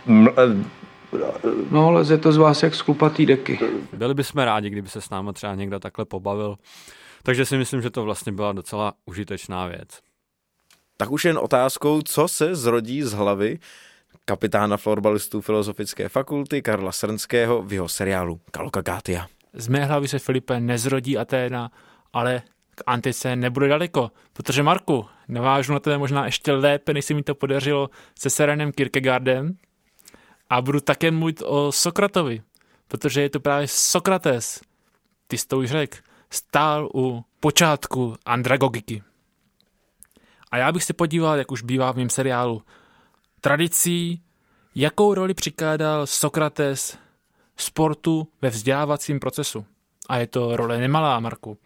No, 1.72 1.92
leze 1.92 2.18
to 2.18 2.32
z 2.32 2.38
vás 2.38 2.64
jak 2.64 2.76
z 2.76 2.82
klupatý 2.82 3.26
deky. 3.26 3.60
Byli 3.94 4.14
bychom 4.14 4.42
rádi, 4.42 4.70
kdyby 4.70 4.90
se 4.90 5.02
s 5.02 5.10
námi 5.10 5.34
třeba 5.34 5.56
někdo 5.56 5.80
takhle 5.80 6.06
pobavil. 6.06 6.56
Takže 7.24 7.46
si 7.46 7.58
myslím, 7.58 7.82
že 7.82 7.90
to 7.90 8.04
vlastně 8.04 8.32
byla 8.32 8.52
docela 8.52 8.94
užitečná 9.06 9.68
věc. 9.68 10.00
Tak 10.98 11.12
už 11.12 11.26
jen 11.26 11.38
otázkou, 11.38 12.02
co 12.02 12.28
se 12.28 12.56
zrodí 12.56 13.02
z 13.02 13.14
hlavy 13.14 13.60
kapitána 14.26 14.78
florbalistů 14.78 15.42
Filozofické 15.42 16.10
fakulty 16.10 16.62
Karla 16.62 16.92
Srnského 16.92 17.62
v 17.62 17.74
jeho 17.74 17.90
seriálu 17.90 18.40
Kalokagátia. 18.52 19.28
Z 19.54 19.68
mé 19.68 19.86
hlavy 19.86 20.08
se 20.08 20.20
Filipe 20.20 20.60
nezrodí 20.60 21.18
Aténa, 21.18 21.72
ale 22.14 22.42
k 22.76 22.84
antice 22.86 23.36
nebude 23.36 23.68
daleko, 23.68 24.12
protože 24.34 24.64
Marku, 24.64 25.06
navážu 25.28 25.74
na 25.74 25.80
tebe 25.80 25.98
možná 25.98 26.26
ještě 26.26 26.52
lépe, 26.52 26.94
než 26.94 27.06
se 27.06 27.14
mi 27.14 27.24
to 27.24 27.36
podařilo 27.36 27.90
se 28.20 28.30
Serenem 28.30 28.72
Kierkegaardem 28.72 29.58
a 30.54 30.62
budu 30.62 30.80
také 30.80 31.12
mluvit 31.12 31.42
o 31.46 31.72
Sokratovi, 31.72 32.42
protože 32.88 33.22
je 33.22 33.30
to 33.30 33.40
právě 33.40 33.68
Sokrates, 33.68 34.62
ty 35.28 35.38
jsi 35.38 35.48
to 35.48 35.60
už 35.60 35.70
řekl, 35.70 35.98
stál 36.30 36.90
u 36.96 37.26
počátku 37.40 38.16
andragogiky. 38.26 39.04
A 40.52 40.58
já 40.58 40.72
bych 40.72 40.84
se 40.84 40.94
podíval, 40.94 41.38
jak 41.38 41.52
už 41.52 41.62
bývá 41.62 41.92
v 41.92 41.96
mém 41.96 42.10
seriálu, 42.10 42.62
tradicí, 43.42 44.22
jakou 44.76 45.14
roli 45.14 45.34
přikládal 45.34 46.08
Sokrates 46.08 46.98
sportu 47.58 48.28
ve 48.42 48.50
vzdělávacím 48.50 49.20
procesu. 49.20 49.66
A 50.10 50.18
je 50.18 50.28
to 50.28 50.56
role 50.56 50.78
nemalá, 50.78 51.20
Marku. 51.20 51.58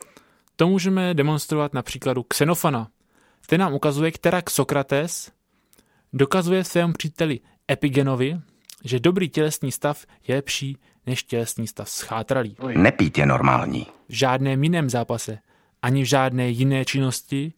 To 0.56 0.68
můžeme 0.68 1.14
demonstrovat 1.14 1.74
na 1.74 1.82
příkladu 1.82 2.24
Xenofana. 2.24 2.88
Ten 3.48 3.60
nám 3.60 3.74
ukazuje, 3.74 4.12
která 4.12 4.42
Sokrates 4.50 5.32
dokazuje 6.14 6.64
svému 6.64 6.94
příteli 6.94 7.40
Epigenovi, 7.72 8.40
že 8.84 9.00
dobrý 9.00 9.30
tělesný 9.30 9.72
stav 9.72 10.06
je 10.28 10.36
lepší 10.36 10.78
než 11.06 11.24
tělesný 11.24 11.68
stav 11.68 11.90
schátralý. 11.90 12.56
Nepít 12.76 13.18
je 13.18 13.26
normální. 13.26 13.88
V 14.10 14.14
žádném 14.14 14.64
jiném 14.64 14.90
zápase, 14.90 15.40
ani 15.82 16.04
v 16.04 16.06
žádné 16.06 16.50
jiné 16.50 16.86
činnosti 16.86 17.54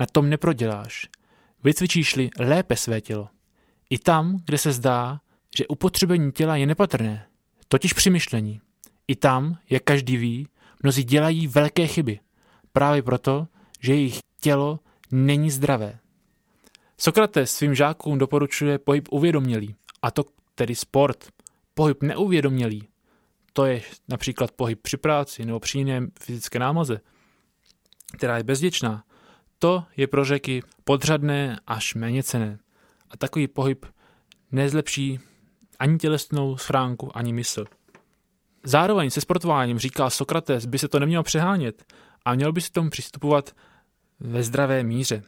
na 0.00 0.06
tom 0.06 0.30
neproděláš. 0.30 1.08
Vycvičíš-li 1.64 2.30
lépe 2.38 2.76
své 2.76 3.00
tělo. 3.00 3.28
I 3.90 3.98
tam, 3.98 4.38
kde 4.44 4.58
se 4.58 4.72
zdá, 4.72 5.20
že 5.58 5.66
upotřebení 5.66 6.32
těla 6.32 6.56
je 6.56 6.66
nepatrné, 6.66 7.26
totiž 7.68 7.92
při 7.92 8.10
myšlení. 8.10 8.60
I 9.08 9.16
tam, 9.16 9.58
jak 9.70 9.82
každý 9.82 10.16
ví, 10.16 10.48
mnozí 10.82 11.04
dělají 11.04 11.46
velké 11.46 11.86
chyby. 11.86 12.20
Právě 12.72 13.02
proto, 13.02 13.46
že 13.80 13.94
jejich 13.94 14.18
tělo 14.40 14.80
není 15.10 15.50
zdravé. 15.50 15.98
Sokrates 16.98 17.52
svým 17.52 17.74
žákům 17.74 18.18
doporučuje 18.18 18.78
pohyb 18.78 19.08
uvědomělý, 19.10 19.74
a 20.02 20.10
to 20.10 20.24
tedy 20.62 20.74
sport. 20.74 21.24
Pohyb 21.74 22.02
neuvědomělý, 22.02 22.88
to 23.52 23.64
je 23.64 23.82
například 24.08 24.50
pohyb 24.52 24.82
při 24.82 24.96
práci 24.96 25.44
nebo 25.44 25.60
při 25.60 25.78
jiné 25.78 26.06
fyzické 26.20 26.58
námaze, 26.58 27.00
která 28.16 28.36
je 28.36 28.44
bezděčná, 28.44 29.04
to 29.58 29.84
je 29.96 30.06
pro 30.06 30.24
řeky 30.24 30.62
podřadné 30.84 31.60
až 31.66 31.94
méně 31.94 32.22
cené. 32.22 32.58
A 33.10 33.16
takový 33.16 33.48
pohyb 33.48 33.86
nezlepší 34.52 35.20
ani 35.78 35.98
tělesnou 35.98 36.56
schránku, 36.56 37.16
ani 37.16 37.32
mysl. 37.32 37.64
Zároveň 38.64 39.10
se 39.10 39.20
sportováním, 39.20 39.78
říká 39.78 40.10
Sokrates, 40.10 40.66
by 40.66 40.78
se 40.78 40.88
to 40.88 40.98
nemělo 40.98 41.22
přehánět 41.22 41.92
a 42.24 42.34
měl 42.34 42.52
by 42.52 42.60
se 42.60 42.72
tomu 42.72 42.90
přistupovat 42.90 43.56
ve 44.20 44.42
zdravé 44.42 44.82
míře. 44.82 45.22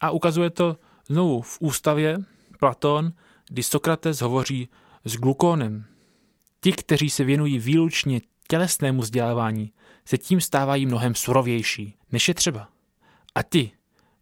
A 0.00 0.10
ukazuje 0.10 0.50
to 0.50 0.76
znovu 1.06 1.42
v 1.42 1.58
ústavě 1.60 2.18
Platon, 2.58 3.12
kdy 3.48 3.62
Sokrates 3.62 4.20
hovoří 4.20 4.68
s 5.04 5.16
glukónem. 5.16 5.84
Ti, 6.60 6.72
kteří 6.72 7.10
se 7.10 7.24
věnují 7.24 7.58
výlučně 7.58 8.20
tělesnému 8.48 9.02
vzdělávání, 9.02 9.72
se 10.04 10.18
tím 10.18 10.40
stávají 10.40 10.86
mnohem 10.86 11.14
surovější, 11.14 11.96
než 12.12 12.28
je 12.28 12.34
třeba. 12.34 12.68
A 13.34 13.42
ti, 13.42 13.70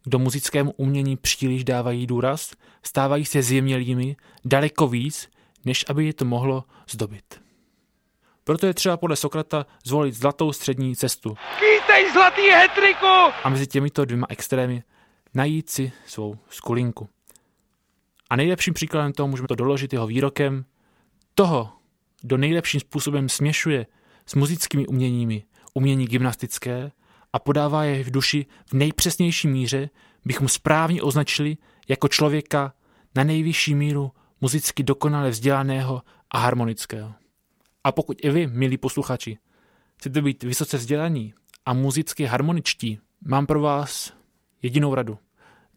kdo 0.03 0.19
muzickému 0.19 0.71
umění 0.77 1.17
příliš 1.17 1.63
dávají 1.63 2.07
důraz, 2.07 2.51
stávají 2.83 3.25
se 3.25 3.41
zjemnělými 3.41 4.15
daleko 4.45 4.87
víc, 4.87 5.29
než 5.65 5.85
aby 5.89 6.05
je 6.05 6.13
to 6.13 6.25
mohlo 6.25 6.63
zdobit. 6.89 7.41
Proto 8.43 8.65
je 8.65 8.73
třeba 8.73 8.97
podle 8.97 9.15
Sokrata 9.15 9.65
zvolit 9.85 10.13
zlatou 10.13 10.53
střední 10.53 10.95
cestu. 10.95 11.35
Kýtej 11.59 12.11
zlatý 12.13 12.41
hetriku! 12.41 13.05
A 13.43 13.49
mezi 13.49 13.67
těmito 13.67 14.05
dvěma 14.05 14.27
extrémy 14.29 14.83
najít 15.33 15.69
si 15.69 15.91
svou 16.05 16.37
skulinku. 16.49 17.09
A 18.29 18.35
nejlepším 18.35 18.73
příkladem 18.73 19.13
toho 19.13 19.27
můžeme 19.27 19.47
to 19.47 19.55
doložit 19.55 19.93
jeho 19.93 20.07
výrokem 20.07 20.65
toho, 21.33 21.73
kdo 22.21 22.37
nejlepším 22.37 22.79
způsobem 22.79 23.29
směšuje 23.29 23.85
s 24.25 24.35
muzickými 24.35 24.87
uměními 24.87 25.43
umění 25.73 26.07
gymnastické 26.07 26.91
a 27.33 27.39
podává 27.39 27.83
je 27.83 28.03
v 28.03 28.11
duši 28.11 28.45
v 28.65 28.73
nejpřesnější 28.73 29.47
míře, 29.47 29.89
bychom 30.25 30.47
správně 30.47 31.01
označili 31.01 31.57
jako 31.87 32.07
člověka 32.07 32.73
na 33.15 33.23
nejvyšší 33.23 33.75
míru 33.75 34.11
muzicky 34.41 34.83
dokonale 34.83 35.29
vzdělaného 35.29 36.01
a 36.31 36.37
harmonického. 36.37 37.13
A 37.83 37.91
pokud 37.91 38.17
i 38.23 38.29
vy, 38.29 38.47
milí 38.47 38.77
posluchači, 38.77 39.37
chcete 39.97 40.21
být 40.21 40.43
vysoce 40.43 40.77
vzdělaní 40.77 41.33
a 41.65 41.73
muzicky 41.73 42.25
harmoničtí, 42.25 42.99
mám 43.21 43.45
pro 43.45 43.61
vás 43.61 44.13
jedinou 44.61 44.95
radu. 44.95 45.17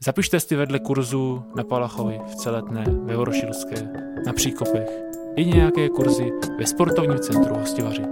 Zapište 0.05 0.41
si 0.41 0.57
vedle 0.57 0.79
kurzu 0.79 1.45
na 1.57 1.65
Palachovi 1.65 2.19
v 2.27 2.35
Celetné, 2.35 2.85
ve 2.89 3.17
Vorošilské, 3.17 3.89
na 4.27 4.33
Příkopech 4.33 4.89
i 5.37 5.45
nějaké 5.45 5.89
kurzy 5.89 6.33
ve 6.59 6.67
sportovním 6.67 7.19
centru 7.19 7.55
Hostivaři. 7.55 8.03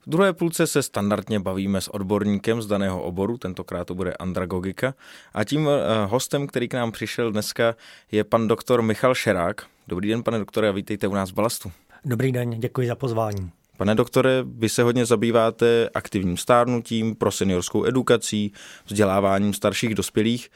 V 0.00 0.06
druhé 0.06 0.32
půlce 0.32 0.66
se 0.66 0.82
standardně 0.82 1.40
bavíme 1.40 1.80
s 1.80 1.88
odborníkem 1.88 2.62
z 2.62 2.66
daného 2.66 3.02
oboru, 3.02 3.38
tentokrát 3.38 3.84
to 3.84 3.94
bude 3.94 4.14
andragogika. 4.14 4.94
A 5.34 5.44
tím 5.44 5.68
eh, 5.68 6.06
hostem, 6.06 6.46
který 6.46 6.68
k 6.68 6.74
nám 6.74 6.92
přišel 6.92 7.32
dneska, 7.32 7.74
je 8.12 8.24
pan 8.24 8.48
doktor 8.48 8.82
Michal 8.82 9.14
Šerák. 9.14 9.66
Dobrý 9.88 10.08
den, 10.08 10.22
pane 10.22 10.38
doktore, 10.38 10.68
a 10.68 10.72
vítejte 10.72 11.08
u 11.08 11.14
nás 11.14 11.30
v 11.30 11.34
Balastu. 11.34 11.72
Dobrý 12.04 12.32
den, 12.32 12.50
děkuji 12.50 12.88
za 12.88 12.94
pozvání. 12.94 13.61
Pane 13.82 13.94
doktore, 13.94 14.44
vy 14.46 14.68
se 14.68 14.82
hodně 14.82 15.06
zabýváte 15.06 15.88
aktivním 15.94 16.36
stárnutím, 16.36 17.14
pro 17.14 17.30
seniorskou 17.30 17.84
edukací, 17.84 18.52
vzděláváním 18.86 19.54
starších 19.54 19.94
dospělých. 19.94 20.48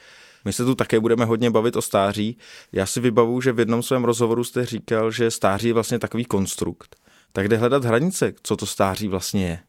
My 0.45 0.53
se 0.53 0.65
tu 0.65 0.75
také 0.75 0.99
budeme 0.99 1.25
hodně 1.25 1.51
bavit 1.51 1.75
o 1.75 1.81
stáří. 1.81 2.37
Já 2.71 2.85
si 2.85 2.99
vybavu, 2.99 3.41
že 3.41 3.51
v 3.51 3.59
jednom 3.59 3.83
svém 3.83 4.03
rozhovoru 4.03 4.43
jste 4.43 4.65
říkal, 4.65 5.11
že 5.11 5.31
stáří 5.31 5.67
je 5.67 5.73
vlastně 5.73 5.99
takový 5.99 6.25
konstrukt 6.25 6.95
tak 7.37 7.47
jde 7.47 7.57
hledat 7.57 7.85
hranice, 7.85 8.33
co 8.43 8.55
to 8.55 8.65
stáří 8.65 9.07
vlastně 9.07 9.47
je. 9.47 9.59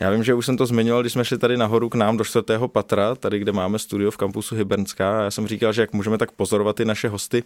Já 0.00 0.10
vím, 0.10 0.24
že 0.24 0.34
už 0.34 0.46
jsem 0.46 0.56
to 0.56 0.66
zmiňoval, 0.66 1.02
když 1.02 1.12
jsme 1.12 1.24
šli 1.24 1.38
tady 1.38 1.56
nahoru 1.56 1.88
k 1.88 1.94
nám 1.94 2.16
do 2.16 2.24
čtvrtého 2.24 2.68
patra, 2.68 3.14
tady, 3.14 3.38
kde 3.38 3.52
máme 3.52 3.78
studio 3.78 4.10
v 4.10 4.16
kampusu 4.16 4.54
Hybernská. 4.54 5.22
Já 5.22 5.30
jsem 5.30 5.46
říkal, 5.46 5.72
že 5.72 5.80
jak 5.80 5.92
můžeme 5.92 6.18
tak 6.18 6.32
pozorovat 6.32 6.76
ty 6.76 6.84
naše 6.84 7.08
hosty, 7.08 7.42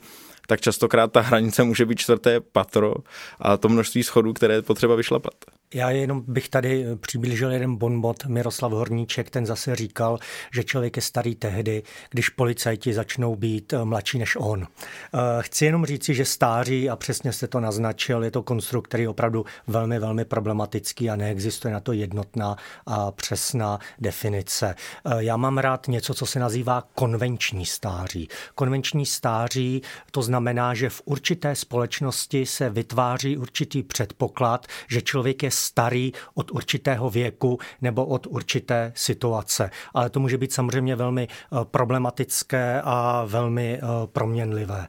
tak 0.46 0.60
častokrát 0.60 1.12
ta 1.12 1.20
hranice 1.20 1.64
může 1.64 1.86
být 1.86 1.98
čtvrté 1.98 2.40
patro 2.40 2.94
a 3.38 3.56
to 3.56 3.68
množství 3.68 4.02
schodů, 4.02 4.32
které 4.32 4.54
je 4.54 4.62
potřeba 4.62 4.94
vyšlapat. 4.94 5.34
Já 5.74 5.90
jenom 5.90 6.24
bych 6.26 6.48
tady 6.48 6.86
přiblížil 7.00 7.52
jeden 7.52 7.76
bonbot. 7.76 8.26
Miroslav 8.26 8.72
Horníček, 8.72 9.30
ten 9.30 9.46
zase 9.46 9.76
říkal, 9.76 10.18
že 10.52 10.64
člověk 10.64 10.96
je 10.96 11.02
starý 11.02 11.34
tehdy, 11.34 11.82
když 12.10 12.28
policajti 12.28 12.92
začnou 12.92 13.36
být 13.36 13.72
eh, 13.72 13.84
mladší 13.84 14.18
než 14.18 14.36
on. 14.40 14.62
Eh, 14.64 15.18
chci 15.40 15.64
jenom 15.64 15.86
říci, 15.86 16.14
že 16.14 16.24
stáří, 16.24 16.90
a 16.90 16.96
přesně 16.96 17.32
jste 17.32 17.46
to 17.46 17.60
naznačil, 17.60 18.24
je 18.24 18.30
to 18.30 18.42
konstrukt, 18.42 18.88
který 18.88 19.02
je 19.02 19.08
opravdu 19.08 19.44
velmi, 19.66 19.98
velmi 19.98 20.24
problematický 20.24 21.10
a 21.10 21.16
neexistuje 21.16 21.74
na 21.74 21.80
to 21.80 21.92
jednotná 22.38 22.56
a 22.86 23.10
přesná 23.10 23.78
definice. 23.98 24.74
Eh, 24.74 25.14
já 25.18 25.36
mám 25.36 25.58
rád 25.58 25.88
něco, 25.88 26.14
co 26.14 26.26
se 26.26 26.38
nazývá 26.38 26.82
konvenční 26.94 27.66
stáří. 27.66 28.28
Konvenční 28.54 29.06
stáří 29.06 29.82
to 30.10 30.22
znamená, 30.22 30.74
že 30.74 30.90
v 30.90 31.02
určité 31.04 31.54
společnosti 31.54 32.46
se 32.46 32.70
vytváří 32.70 33.36
určitý 33.36 33.82
předpoklad, 33.82 34.66
že 34.88 35.02
člověk 35.02 35.42
je 35.42 35.50
starý 35.50 36.12
od 36.34 36.50
určitého 36.50 37.10
věku 37.10 37.58
nebo 37.80 38.06
od 38.06 38.26
určité 38.26 38.92
situace. 38.96 39.70
Ale 39.94 40.10
to 40.10 40.20
může 40.20 40.38
být 40.38 40.52
samozřejmě 40.52 40.96
velmi 40.96 41.28
eh, 41.28 41.64
problematické 41.64 42.82
a 42.84 43.24
velmi 43.26 43.78
eh, 43.78 44.06
proměnlivé. 44.06 44.88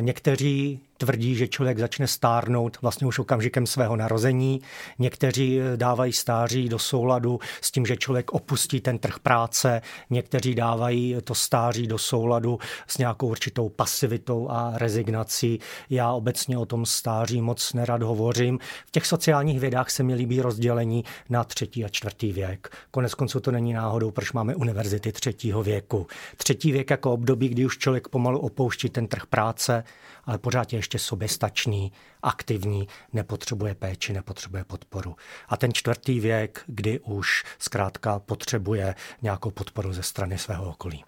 Někteří 0.00 0.85
tvrdí, 0.96 1.34
že 1.34 1.48
člověk 1.48 1.78
začne 1.78 2.06
stárnout 2.06 2.78
vlastně 2.82 3.06
už 3.06 3.18
okamžikem 3.18 3.66
svého 3.66 3.96
narození. 3.96 4.60
Někteří 4.98 5.60
eh, 5.60 5.76
dávají 5.76 6.12
stáří 6.12 6.68
do 6.68 6.78
souladu 6.78 7.40
s 7.60 7.70
tím, 7.70 7.86
že 7.86 7.96
člověk 7.96 8.32
opustí 8.32 8.80
ten 8.80 8.98
trh 8.98 9.18
práce. 9.18 9.82
Někteří 10.10 10.54
dávají 10.54 11.16
to 11.24 11.34
stáří 11.34 11.86
do 11.86 11.98
souladu 11.98 12.58
s 12.86 12.98
nějakou 12.98 13.28
určitou 13.28 13.68
pasivitou 13.68 14.48
a 14.50 14.72
rezignací. 14.74 15.60
Já 15.90 16.12
obecně 16.12 16.58
o 16.58 16.66
tom 16.66 16.86
stáří 16.86 17.40
moc 17.40 17.72
nerad 17.72 18.02
hovořím. 18.02 18.58
V 18.86 18.90
těch 18.90 19.06
sociálních 19.06 19.60
vědách 19.60 19.90
se 19.90 20.02
mi 20.02 20.14
líbí 20.14 20.40
rozdělení 20.40 21.04
na 21.30 21.44
třetí 21.44 21.84
a 21.84 21.88
čtvrtý 21.88 22.32
věk. 22.32 22.68
Konec 22.90 23.14
konců 23.14 23.40
to 23.40 23.50
není 23.50 23.72
náhodou, 23.72 24.10
proč 24.10 24.32
máme 24.32 24.54
univerzity 24.54 25.12
třetího 25.12 25.62
věku. 25.62 26.06
Třetí 26.36 26.72
věk 26.72 26.90
jako 26.90 27.12
období, 27.12 27.48
kdy 27.48 27.66
už 27.66 27.78
člověk 27.78 28.08
pomalu 28.08 28.38
opouští 28.38 28.88
ten 28.88 29.06
trh 29.06 29.26
práce, 29.26 29.84
ale 30.26 30.38
pořád 30.38 30.72
je 30.72 30.78
ještě 30.78 30.98
soběstačný, 30.98 31.92
aktivní, 32.22 32.88
nepotřebuje 33.12 33.74
péči, 33.74 34.12
nepotřebuje 34.12 34.64
podporu. 34.64 35.16
A 35.48 35.56
ten 35.56 35.72
čtvrtý 35.72 36.20
věk, 36.20 36.62
kdy 36.66 37.00
už 37.00 37.44
zkrátka 37.58 38.18
potřebuje 38.18 38.94
nějakou 39.22 39.50
podporu 39.50 39.92
ze 39.92 40.02
strany 40.02 40.38
svého 40.38 40.70
okolí. 40.70 41.04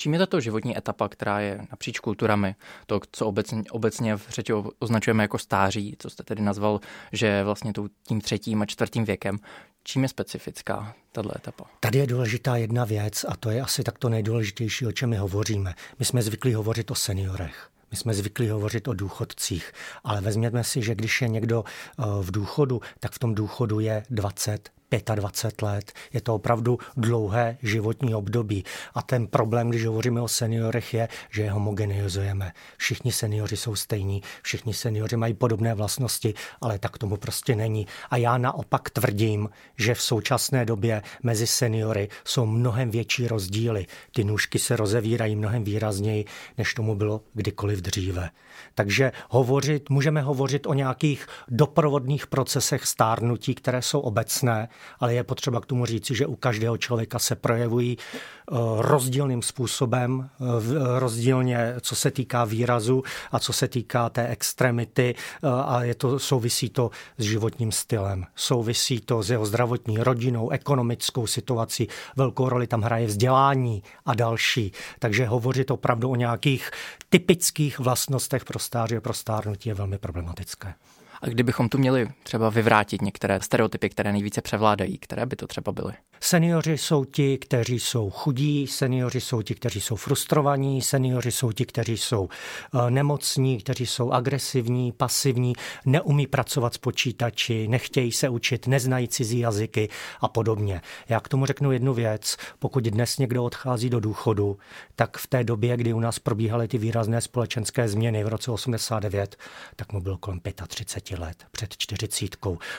Čím 0.00 0.12
je 0.12 0.18
tato 0.18 0.40
životní 0.40 0.78
etapa, 0.78 1.08
která 1.08 1.40
je 1.40 1.60
napříč 1.70 1.98
kulturami, 1.98 2.54
to, 2.86 3.00
co 3.12 3.26
obecně, 3.26 3.62
obecně 3.70 4.16
v 4.16 4.28
řeči 4.28 4.52
označujeme 4.78 5.24
jako 5.24 5.38
stáří, 5.38 5.96
co 5.98 6.10
jste 6.10 6.22
tedy 6.22 6.42
nazval, 6.42 6.80
že 7.12 7.44
vlastně 7.44 7.72
tím 8.02 8.20
třetím 8.20 8.62
a 8.62 8.66
čtvrtým 8.66 9.04
věkem, 9.04 9.38
čím 9.82 10.02
je 10.02 10.08
specifická 10.08 10.94
tato 11.12 11.36
etapa? 11.36 11.64
Tady 11.80 11.98
je 11.98 12.06
důležitá 12.06 12.56
jedna 12.56 12.84
věc 12.84 13.24
a 13.28 13.36
to 13.36 13.50
je 13.50 13.62
asi 13.62 13.82
tak 13.82 13.98
to 13.98 14.08
nejdůležitější, 14.08 14.86
o 14.86 14.92
čem 14.92 15.10
my 15.10 15.16
hovoříme. 15.16 15.74
My 15.98 16.04
jsme 16.04 16.22
zvyklí 16.22 16.54
hovořit 16.54 16.90
o 16.90 16.94
seniorech. 16.94 17.70
My 17.90 17.96
jsme 17.96 18.14
zvyklí 18.14 18.48
hovořit 18.48 18.88
o 18.88 18.94
důchodcích, 18.94 19.72
ale 20.04 20.20
vezměme 20.20 20.64
si, 20.64 20.82
že 20.82 20.94
když 20.94 21.22
je 21.22 21.28
někdo 21.28 21.64
eh, 21.64 22.02
v 22.22 22.30
důchodu, 22.30 22.80
tak 23.00 23.12
v 23.12 23.18
tom 23.18 23.34
důchodu 23.34 23.80
je 23.80 24.02
20, 24.10 24.70
25 24.90 25.62
let. 25.62 25.92
Je 26.12 26.20
to 26.20 26.34
opravdu 26.34 26.78
dlouhé 26.96 27.58
životní 27.62 28.14
období. 28.14 28.64
A 28.94 29.02
ten 29.02 29.26
problém, 29.26 29.70
když 29.70 29.86
hovoříme 29.86 30.20
o 30.20 30.28
seniorech, 30.28 30.94
je, 30.94 31.08
že 31.30 31.42
je 31.42 31.50
homogenizujeme. 31.50 32.52
Všichni 32.76 33.12
seniori 33.12 33.56
jsou 33.56 33.76
stejní, 33.76 34.22
všichni 34.42 34.74
seniori 34.74 35.16
mají 35.16 35.34
podobné 35.34 35.74
vlastnosti, 35.74 36.34
ale 36.60 36.78
tak 36.78 36.98
tomu 36.98 37.16
prostě 37.16 37.56
není. 37.56 37.86
A 38.10 38.16
já 38.16 38.38
naopak 38.38 38.90
tvrdím, 38.90 39.48
že 39.76 39.94
v 39.94 40.02
současné 40.02 40.64
době 40.64 41.02
mezi 41.22 41.46
seniory 41.46 42.08
jsou 42.24 42.46
mnohem 42.46 42.90
větší 42.90 43.28
rozdíly. 43.28 43.86
Ty 44.14 44.24
nůžky 44.24 44.58
se 44.58 44.76
rozevírají 44.76 45.36
mnohem 45.36 45.64
výrazněji, 45.64 46.24
než 46.58 46.74
tomu 46.74 46.94
bylo 46.94 47.20
kdykoliv 47.34 47.78
dříve. 47.78 48.30
Takže 48.74 49.12
hovořit, 49.30 49.90
můžeme 49.90 50.22
hovořit 50.22 50.66
o 50.66 50.74
nějakých 50.74 51.26
doprovodných 51.48 52.26
procesech 52.26 52.86
stárnutí, 52.86 53.54
které 53.54 53.82
jsou 53.82 54.00
obecné, 54.00 54.68
ale 55.00 55.14
je 55.14 55.24
potřeba 55.24 55.60
k 55.60 55.66
tomu 55.66 55.86
říci, 55.86 56.14
že 56.14 56.26
u 56.26 56.36
každého 56.36 56.76
člověka 56.76 57.18
se 57.18 57.36
projevují 57.36 57.98
eh, 57.98 58.54
rozdílným 58.78 59.42
způsobem, 59.42 60.30
eh, 60.40 60.98
rozdílně, 60.98 61.74
co 61.80 61.96
se 61.96 62.10
týká 62.10 62.44
výrazu 62.44 63.02
a 63.32 63.38
co 63.38 63.52
se 63.52 63.68
týká 63.68 64.08
té 64.08 64.28
extremity 64.28 65.14
eh, 65.14 65.48
a 65.48 65.82
je 65.82 65.94
to, 65.94 66.18
souvisí 66.18 66.68
to 66.68 66.90
s 67.18 67.24
životním 67.24 67.72
stylem, 67.72 68.24
souvisí 68.34 69.00
to 69.00 69.22
s 69.22 69.30
jeho 69.30 69.46
zdravotní 69.46 69.98
rodinou, 69.98 70.50
ekonomickou 70.50 71.26
situací, 71.26 71.88
velkou 72.16 72.48
roli 72.48 72.66
tam 72.66 72.82
hraje 72.82 73.06
vzdělání 73.06 73.82
a 74.06 74.14
další. 74.14 74.72
Takže 74.98 75.26
hovořit 75.26 75.70
opravdu 75.70 76.10
o 76.10 76.16
nějakých 76.16 76.70
typických 77.08 77.78
vlastnostech 77.78 78.44
pro 78.44 78.58
stáří 78.58 78.96
a 78.96 79.00
pro 79.00 79.14
stárnutí 79.14 79.68
je 79.68 79.74
velmi 79.74 79.98
problematické. 79.98 80.74
A 81.22 81.26
kdybychom 81.26 81.68
tu 81.68 81.78
měli 81.78 82.08
třeba 82.22 82.50
vyvrátit 82.50 83.02
některé 83.02 83.40
stereotypy, 83.40 83.88
které 83.88 84.12
nejvíce 84.12 84.42
převládají, 84.42 84.98
které 84.98 85.26
by 85.26 85.36
to 85.36 85.46
třeba 85.46 85.72
byly? 85.72 85.92
Seniori 86.20 86.78
jsou 86.78 87.04
ti, 87.04 87.38
kteří 87.38 87.80
jsou 87.80 88.10
chudí, 88.10 88.66
seniori 88.66 89.20
jsou 89.20 89.42
ti, 89.42 89.54
kteří 89.54 89.80
jsou 89.80 89.96
frustrovaní, 89.96 90.82
seniori 90.82 91.32
jsou 91.32 91.52
ti, 91.52 91.66
kteří 91.66 91.96
jsou 91.96 92.28
eh, 92.28 92.90
nemocní, 92.90 93.58
kteří 93.58 93.86
jsou 93.86 94.10
agresivní, 94.10 94.92
pasivní, 94.92 95.52
neumí 95.86 96.26
pracovat 96.26 96.74
s 96.74 96.78
počítači, 96.78 97.68
nechtějí 97.68 98.12
se 98.12 98.28
učit, 98.28 98.66
neznají 98.66 99.08
cizí 99.08 99.38
jazyky 99.38 99.88
a 100.20 100.28
podobně. 100.28 100.80
Já 101.08 101.20
k 101.20 101.28
tomu 101.28 101.46
řeknu 101.46 101.72
jednu 101.72 101.94
věc. 101.94 102.36
Pokud 102.58 102.84
dnes 102.84 103.18
někdo 103.18 103.44
odchází 103.44 103.90
do 103.90 104.00
důchodu, 104.00 104.58
tak 104.96 105.18
v 105.18 105.26
té 105.26 105.44
době, 105.44 105.76
kdy 105.76 105.92
u 105.92 106.00
nás 106.00 106.18
probíhaly 106.18 106.68
ty 106.68 106.78
výrazné 106.78 107.20
společenské 107.20 107.88
změny 107.88 108.24
v 108.24 108.28
roce 108.28 108.50
89, 108.50 109.36
tak 109.76 109.92
mu 109.92 110.00
bylo 110.00 110.18
kolem 110.18 110.40
35 110.68 111.07
let, 111.16 111.44
před 111.50 111.76
40. 111.76 112.36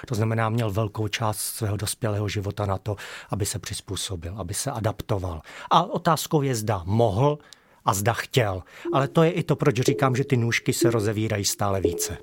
To 0.08 0.16
znamená, 0.16 0.50
měl 0.50 0.72
velkou 0.72 1.08
část 1.08 1.40
svého 1.40 1.78
dospělého 1.78 2.30
života 2.30 2.66
na 2.66 2.78
to, 2.78 2.96
aby 3.30 3.46
se 3.46 3.60
přizpůsobil, 3.60 4.36
aby 4.38 4.54
se 4.54 4.72
adaptoval. 4.72 5.42
A 5.72 5.84
otázkou 5.84 6.42
je, 6.42 6.56
zda 6.56 6.82
mohl 6.86 7.38
a 7.86 7.94
zda 7.94 8.14
chtěl. 8.14 8.64
Ale 8.94 9.08
to 9.08 9.24
je 9.24 9.32
i 9.32 9.44
to, 9.44 9.56
proč 9.56 9.76
říkám, 9.76 10.16
že 10.16 10.24
ty 10.24 10.38
nůžky 10.38 10.74
se 10.74 10.92
rozevírají 10.92 11.46
stále 11.46 11.82
více. 11.82 12.18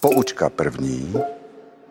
Poučka 0.00 0.50
první. 0.50 1.14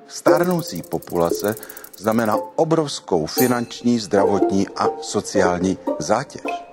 Stárnoucí 0.08 0.82
populace 0.82 1.56
znamená 1.98 2.38
obrovskou 2.56 3.26
finanční, 3.26 4.00
zdravotní 4.00 4.68
a 4.70 4.90
sociální 5.02 5.78
zátěž. 6.00 6.71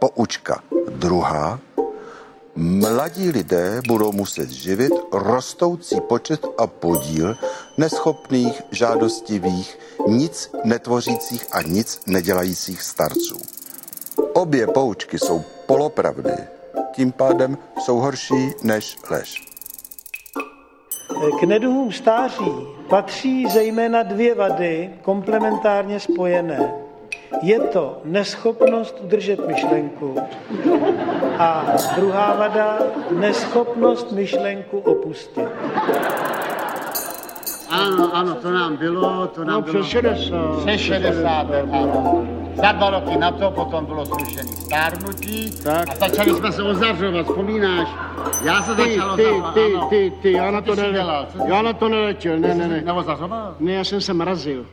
Poučka 0.00 0.62
druhá. 0.88 1.58
Mladí 2.56 3.30
lidé 3.30 3.80
budou 3.88 4.12
muset 4.12 4.50
živit 4.50 4.92
rostoucí 5.12 6.00
počet 6.00 6.46
a 6.58 6.66
podíl 6.66 7.36
neschopných, 7.78 8.62
žádostivých, 8.70 9.78
nic 10.06 10.50
netvořících 10.64 11.46
a 11.52 11.62
nic 11.62 12.00
nedělajících 12.06 12.82
starců. 12.82 13.38
Obě 14.32 14.66
poučky 14.66 15.18
jsou 15.18 15.42
polopravdy, 15.66 16.34
tím 16.92 17.12
pádem 17.12 17.58
jsou 17.78 17.98
horší 17.98 18.50
než 18.62 18.98
lež. 19.10 19.34
K 21.40 21.42
neduhům 21.42 21.92
stáří 21.92 22.52
patří 22.88 23.46
zejména 23.50 24.02
dvě 24.02 24.34
vady 24.34 24.94
komplementárně 25.02 26.00
spojené. 26.00 26.89
Je 27.42 27.60
to 27.60 28.00
neschopnost 28.04 29.00
udržet 29.00 29.46
myšlenku 29.46 30.16
a 31.38 31.64
druhá 31.96 32.34
vada 32.34 32.78
neschopnost 33.10 34.12
myšlenku 34.12 34.78
opustit. 34.78 35.48
Ano, 37.70 38.16
ano, 38.16 38.34
to 38.34 38.50
nám 38.50 38.76
bylo, 38.76 39.26
to 39.26 39.44
nám 39.44 39.56
no, 39.56 39.62
bylo. 39.62 39.84
přes 39.84 39.90
60. 39.90 40.56
Přes 40.66 40.80
60, 40.80 41.46
ano. 41.72 42.26
Za 42.54 42.72
dva 42.72 42.90
roky 42.90 43.16
na 43.16 43.30
to 43.30 43.50
potom 43.50 43.86
bylo 43.86 44.04
zrušené 44.04 44.52
stárnutí 44.52 45.50
tak. 45.62 45.88
a 45.90 45.94
začali 45.94 46.34
jsme 46.34 46.52
se 46.52 46.62
ozařovat, 46.62 47.26
vzpomínáš? 47.26 47.88
Já 48.44 48.62
se 48.62 48.74
ty, 48.74 48.82
začal 48.82 49.16
ty, 49.16 49.24
ozařovat, 49.26 49.54
ty, 49.54 49.74
ano. 49.74 49.86
ty, 49.90 50.12
ty, 50.22 50.32
já 50.32 50.50
na 50.50 50.60
to, 50.60 50.70
ty 50.70 50.80
jsi 50.80 50.86
ne, 50.86 50.92
dělal? 50.92 51.26
Co 51.32 51.38
ty 51.38 51.50
já 51.50 51.62
na 51.62 51.72
to 51.72 51.88
neletěl, 51.88 52.38
ne, 52.38 52.48
Ty 52.48 52.54
ne, 52.54 52.64
jsi 52.64 52.70
ne. 52.70 52.82
Neozařoval? 52.84 53.54
Ne, 53.60 53.72
já 53.72 53.84
jsem 53.84 54.00
se 54.00 54.14
mrazil. 54.14 54.66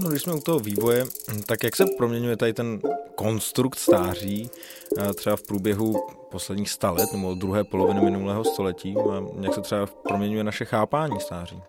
No, 0.00 0.10
když 0.10 0.22
jsme 0.22 0.34
u 0.34 0.40
toho 0.40 0.58
vývoje, 0.58 1.04
tak 1.46 1.62
jak 1.64 1.76
se 1.76 1.84
proměňuje 1.98 2.36
tady 2.36 2.52
ten 2.52 2.80
konstrukt 3.14 3.78
stáří 3.78 4.50
eh, 4.98 5.14
třeba 5.14 5.36
v 5.36 5.42
průběhu 5.42 6.06
posledních 6.30 6.70
sta 6.70 6.90
let 6.90 7.12
nebo 7.12 7.34
druhé 7.34 7.64
poloviny 7.64 8.00
minulého 8.00 8.44
století, 8.44 8.94
a 8.96 9.24
jak 9.40 9.54
se 9.54 9.60
třeba 9.60 9.86
proměňuje 9.86 10.44
naše 10.44 10.64
chápání 10.64 11.20
stáří? 11.20 11.62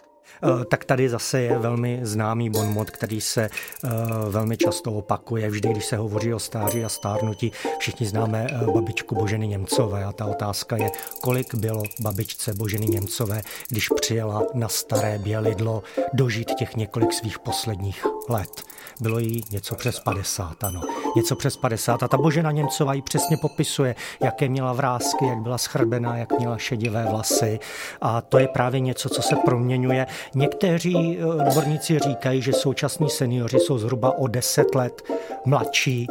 Eh, 0.44 0.66
tak 0.66 0.86
tady 0.86 1.10
zase 1.10 1.42
je 1.42 1.58
velmi 1.58 2.00
známý 2.04 2.50
bonmot, 2.50 2.90
který 2.90 3.22
se 3.22 3.42
eh, 3.44 3.90
velmi 4.30 4.58
často 4.58 4.92
opakuje. 4.92 5.50
Vždy, 5.50 5.70
když 5.70 5.86
se 5.86 5.98
hovoří 5.98 6.34
o 6.34 6.40
stáří 6.40 6.86
a 6.86 6.90
stárnutí, 6.90 7.52
všichni 7.80 8.08
známe 8.08 8.48
eh, 8.50 8.66
babičku 8.66 9.16
Boženy 9.16 9.48
Němcové 9.48 10.06
a 10.06 10.12
ta 10.12 10.26
otázka 10.26 10.78
je, 10.78 10.92
kolik 11.22 11.56
bylo 11.56 11.84
babičce 12.00 12.54
Boženy 12.54 12.86
Němcové, 12.86 13.42
když 13.70 13.90
přijela 13.90 14.44
na 14.54 14.68
staré 14.68 15.20
bělidlo 15.20 15.84
dožít 16.14 16.56
těch 16.56 16.76
několik 16.76 17.14
svých 17.14 17.40
posledních 17.40 18.06
let. 18.30 18.64
Bylo 19.02 19.20
jí 19.20 19.44
něco 19.52 19.76
přes 19.76 20.00
50, 20.00 20.64
ano. 20.64 20.82
Něco 21.16 21.36
přes 21.36 21.58
50 21.58 22.04
a 22.04 22.08
ta 22.08 22.18
Božena 22.18 22.52
Němcová 22.52 22.94
ji 22.94 23.02
přesně 23.02 23.38
popisuje, 23.38 23.96
jaké 24.22 24.50
měla 24.50 24.74
vrázky, 24.74 25.26
jak 25.26 25.38
byla 25.38 25.58
schrbená, 25.58 26.18
jak 26.18 26.40
měla 26.40 26.58
šedivé 26.58 27.06
vlasy 27.10 27.60
a 28.02 28.22
to 28.22 28.40
je 28.40 28.48
právě 28.48 28.80
něco, 28.80 29.10
co 29.10 29.22
se 29.22 29.36
proměňuje. 29.36 30.08
Někteří 30.36 31.18
eh, 31.20 31.26
odborníci 31.26 32.00
říkají, 32.00 32.42
že 32.42 32.54
současní 32.54 33.10
seniori 33.10 33.60
jsou 33.60 33.78
zhruba 33.78 34.18
o 34.18 34.28
10 34.28 34.76
let 34.76 35.04
mladší 35.46 36.08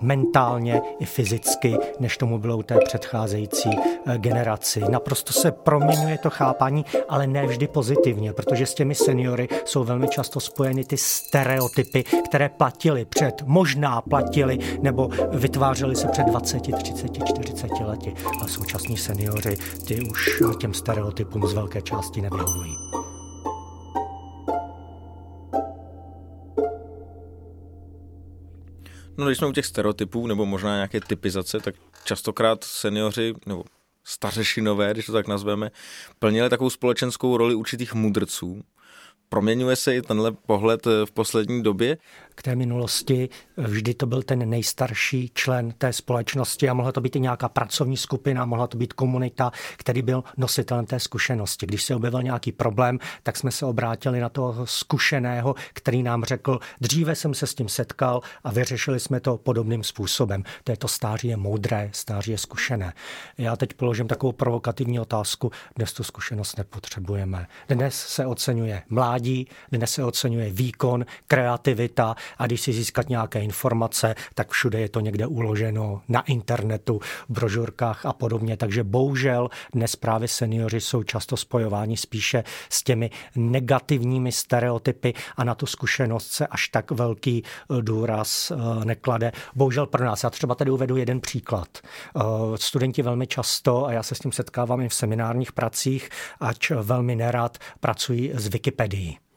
mentálně 0.00 0.82
i 0.98 1.04
fyzicky, 1.04 1.78
než 2.00 2.16
tomu 2.16 2.38
bylo 2.38 2.56
u 2.56 2.62
té 2.62 2.78
předcházející 2.84 3.70
eh, 4.06 4.18
generaci. 4.18 4.80
Naprosto 4.90 5.32
se 5.32 5.52
proměňuje 5.52 6.18
to 6.18 6.30
chápání, 6.30 6.84
ale 7.08 7.26
ne 7.26 7.46
vždy 7.46 7.68
pozitivně, 7.68 8.32
protože 8.32 8.66
s 8.66 8.74
těmi 8.74 8.94
seniory 8.94 9.48
jsou 9.64 9.84
velmi 9.84 10.08
často 10.08 10.40
spojeny 10.40 10.84
ty 10.84 10.96
stereotypy, 10.96 12.04
které 12.24 12.48
platily 12.48 13.04
před, 13.04 13.42
možná 13.46 14.00
platily, 14.00 14.58
nebo 14.82 15.08
vytvářely 15.32 15.96
se 15.96 16.08
před 16.08 16.26
20, 16.26 16.62
30, 16.76 17.08
40 17.24 17.70
lety. 17.80 18.14
A 18.42 18.48
současní 18.48 18.96
seniori, 18.96 19.56
ty 19.86 20.00
už 20.00 20.42
těm 20.60 20.74
stereotypům 20.74 21.46
z 21.46 21.52
velké 21.52 21.82
části 21.82 22.20
nevyhovují. 22.20 22.76
No, 29.18 29.26
když 29.26 29.38
jsme 29.38 29.46
u 29.46 29.52
těch 29.52 29.66
stereotypů 29.66 30.26
nebo 30.26 30.46
možná 30.46 30.74
nějaké 30.74 31.00
typizace, 31.00 31.60
tak 31.60 31.74
častokrát 32.04 32.64
seniori 32.64 33.34
nebo 33.46 33.64
stařešinové, 34.04 34.92
když 34.92 35.06
to 35.06 35.12
tak 35.12 35.28
nazveme, 35.28 35.70
plnili 36.18 36.50
takovou 36.50 36.70
společenskou 36.70 37.36
roli 37.36 37.54
určitých 37.54 37.94
mudrců. 37.94 38.62
Proměňuje 39.28 39.76
se 39.76 39.96
i 39.96 40.02
tenhle 40.02 40.32
pohled 40.32 40.86
v 40.86 41.10
poslední 41.12 41.62
době? 41.62 41.98
K 42.40 42.42
té 42.42 42.56
minulosti. 42.56 43.28
Vždy 43.56 43.94
to 43.94 44.06
byl 44.06 44.22
ten 44.22 44.50
nejstarší 44.50 45.30
člen 45.34 45.72
té 45.78 45.92
společnosti 45.92 46.68
a 46.68 46.74
mohla 46.74 46.92
to 46.92 47.00
být 47.00 47.16
i 47.16 47.20
nějaká 47.20 47.48
pracovní 47.48 47.96
skupina, 47.96 48.44
mohla 48.44 48.66
to 48.66 48.78
být 48.78 48.92
komunita, 48.92 49.52
který 49.76 50.02
byl 50.02 50.24
nositelem 50.36 50.86
té 50.86 51.00
zkušenosti. 51.00 51.66
Když 51.66 51.82
se 51.82 51.94
objevil 51.94 52.22
nějaký 52.22 52.52
problém, 52.52 52.98
tak 53.22 53.36
jsme 53.36 53.50
se 53.50 53.66
obrátili 53.66 54.20
na 54.20 54.28
toho 54.28 54.66
zkušeného, 54.66 55.54
který 55.72 56.02
nám 56.02 56.24
řekl, 56.24 56.58
dříve 56.80 57.14
jsem 57.14 57.34
se 57.34 57.46
s 57.46 57.54
tím 57.54 57.68
setkal 57.68 58.20
a 58.44 58.50
vyřešili 58.50 59.00
jsme 59.00 59.20
to 59.20 59.36
podobným 59.36 59.84
způsobem. 59.84 60.42
To 60.64 60.72
je 60.72 60.76
to 60.76 60.88
stáří 60.88 61.28
je 61.28 61.36
moudré, 61.36 61.90
stáří 61.92 62.30
je 62.30 62.38
zkušené. 62.38 62.92
Já 63.38 63.56
teď 63.56 63.74
položím 63.74 64.08
takovou 64.08 64.32
provokativní 64.32 65.00
otázku. 65.00 65.52
Dnes 65.76 65.92
tu 65.92 66.04
zkušenost 66.04 66.58
nepotřebujeme. 66.58 67.46
Dnes 67.68 67.94
se 67.94 68.26
oceňuje 68.26 68.82
mládí, 68.88 69.48
dnes 69.72 69.90
se 69.92 70.04
oceňuje 70.04 70.50
výkon, 70.50 71.06
kreativita 71.26 72.16
a 72.38 72.46
když 72.46 72.60
si 72.60 72.72
získat 72.72 73.08
nějaké 73.08 73.40
informace, 73.40 74.14
tak 74.34 74.50
všude 74.50 74.80
je 74.80 74.88
to 74.88 75.00
někde 75.00 75.26
uloženo 75.26 76.02
na 76.08 76.20
internetu, 76.20 77.00
v 77.28 77.32
brožurkách 77.32 78.06
a 78.06 78.12
podobně. 78.12 78.56
Takže 78.56 78.84
bohužel 78.84 79.48
dnes 79.72 79.96
právě 79.96 80.28
seniori 80.28 80.80
jsou 80.80 81.02
často 81.02 81.36
spojováni 81.36 81.96
spíše 81.96 82.44
s 82.68 82.82
těmi 82.82 83.10
negativními 83.36 84.32
stereotypy 84.32 85.14
a 85.36 85.44
na 85.44 85.54
tu 85.54 85.66
zkušenost 85.66 86.32
se 86.32 86.46
až 86.46 86.68
tak 86.68 86.90
velký 86.90 87.42
eh, 87.44 87.82
důraz 87.82 88.50
eh, 88.50 88.84
neklade. 88.84 89.32
Bohužel 89.54 89.86
pro 89.86 90.04
nás. 90.04 90.24
Já 90.24 90.30
třeba 90.30 90.54
tady 90.54 90.70
uvedu 90.70 90.96
jeden 90.96 91.20
příklad. 91.20 91.68
Eh, 91.78 92.20
studenti 92.56 93.02
velmi 93.02 93.26
často, 93.26 93.86
a 93.86 93.92
já 93.92 94.02
se 94.02 94.14
s 94.14 94.18
tím 94.18 94.32
setkávám 94.32 94.80
i 94.80 94.88
v 94.88 94.94
seminárních 94.94 95.52
pracích, 95.52 96.08
ač 96.40 96.70
velmi 96.70 97.16
nerad 97.16 97.58
pracují 97.80 98.32
s 98.34 98.48
Wikipedií. 98.48 99.29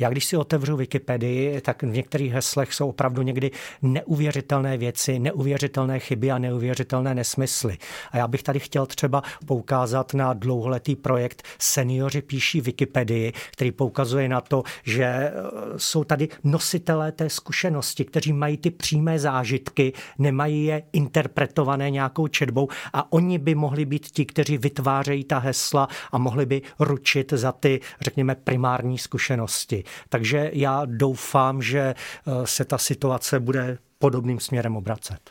Já 0.00 0.08
když 0.08 0.24
si 0.24 0.36
otevřu 0.36 0.76
Wikipedii, 0.76 1.60
tak 1.60 1.82
v 1.82 1.86
některých 1.86 2.32
heslech 2.32 2.74
jsou 2.74 2.88
opravdu 2.88 3.22
někdy 3.22 3.50
neuvěřitelné 3.82 4.76
věci, 4.76 5.18
neuvěřitelné 5.18 5.98
chyby 5.98 6.30
a 6.30 6.38
neuvěřitelné 6.38 7.14
nesmysly. 7.14 7.78
A 8.10 8.16
já 8.16 8.28
bych 8.28 8.42
tady 8.42 8.60
chtěl 8.60 8.86
třeba 8.86 9.22
poukázat 9.46 10.14
na 10.14 10.32
dlouholetý 10.32 10.96
projekt 10.96 11.42
Seniori 11.58 12.22
píší 12.22 12.60
Wikipedii, 12.60 13.32
který 13.52 13.72
poukazuje 13.72 14.28
na 14.28 14.40
to, 14.40 14.62
že 14.84 15.04
e, 15.04 15.32
jsou 15.76 16.04
tady 16.04 16.28
nositelé 16.44 17.12
té 17.12 17.30
zkušenosti, 17.30 18.04
kteří 18.04 18.32
mají 18.32 18.56
ty 18.56 18.70
přímé 18.70 19.18
zážitky, 19.18 19.92
nemají 20.18 20.64
je 20.64 20.82
interpretované 20.92 21.90
nějakou 21.90 22.28
četbou 22.28 22.68
a 22.92 23.12
oni 23.12 23.38
by 23.38 23.54
mohli 23.54 23.84
být 23.84 24.06
ti, 24.06 24.26
kteří 24.26 24.58
vytvářejí 24.58 25.24
ta 25.24 25.38
hesla 25.38 25.88
a 26.12 26.18
mohli 26.18 26.46
by 26.46 26.62
ručit 26.78 27.32
za 27.32 27.52
ty, 27.52 27.80
řekněme, 28.00 28.34
primární 28.34 28.98
zkušenosti. 28.98 29.84
Takže 30.08 30.50
já 30.52 30.82
doufám, 30.84 31.62
že 31.62 31.80
eh, 31.80 32.46
se 32.46 32.64
ta 32.64 32.78
situace 32.78 33.40
bude 33.40 33.78
podobným 33.98 34.40
směrem 34.40 34.76
obracet. 34.76 35.30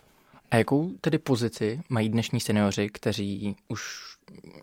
A 0.51 0.55
jakou 0.55 0.91
tedy 1.01 1.17
pozici 1.17 1.81
mají 1.89 2.09
dnešní 2.09 2.39
seniori, 2.39 2.89
kteří 2.89 3.55
už, 3.67 4.09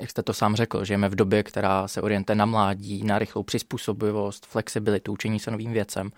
jak 0.01 0.11
jste 0.11 0.23
to 0.23 0.33
sám 0.33 0.57
řekl, 0.57 0.85
žijeme 0.85 1.09
v 1.09 1.15
době, 1.15 1.43
která 1.43 1.89
se 1.89 2.03
orientuje 2.03 2.37
na 2.37 2.47
mládí, 2.47 3.05
na 3.05 3.19
rychlou 3.19 3.43
přizpůsobivost, 3.43 4.47
flexibilitu, 4.47 5.13
učení 5.13 5.41
se 5.41 5.51
novým 5.51 5.73
věcem 5.73 6.11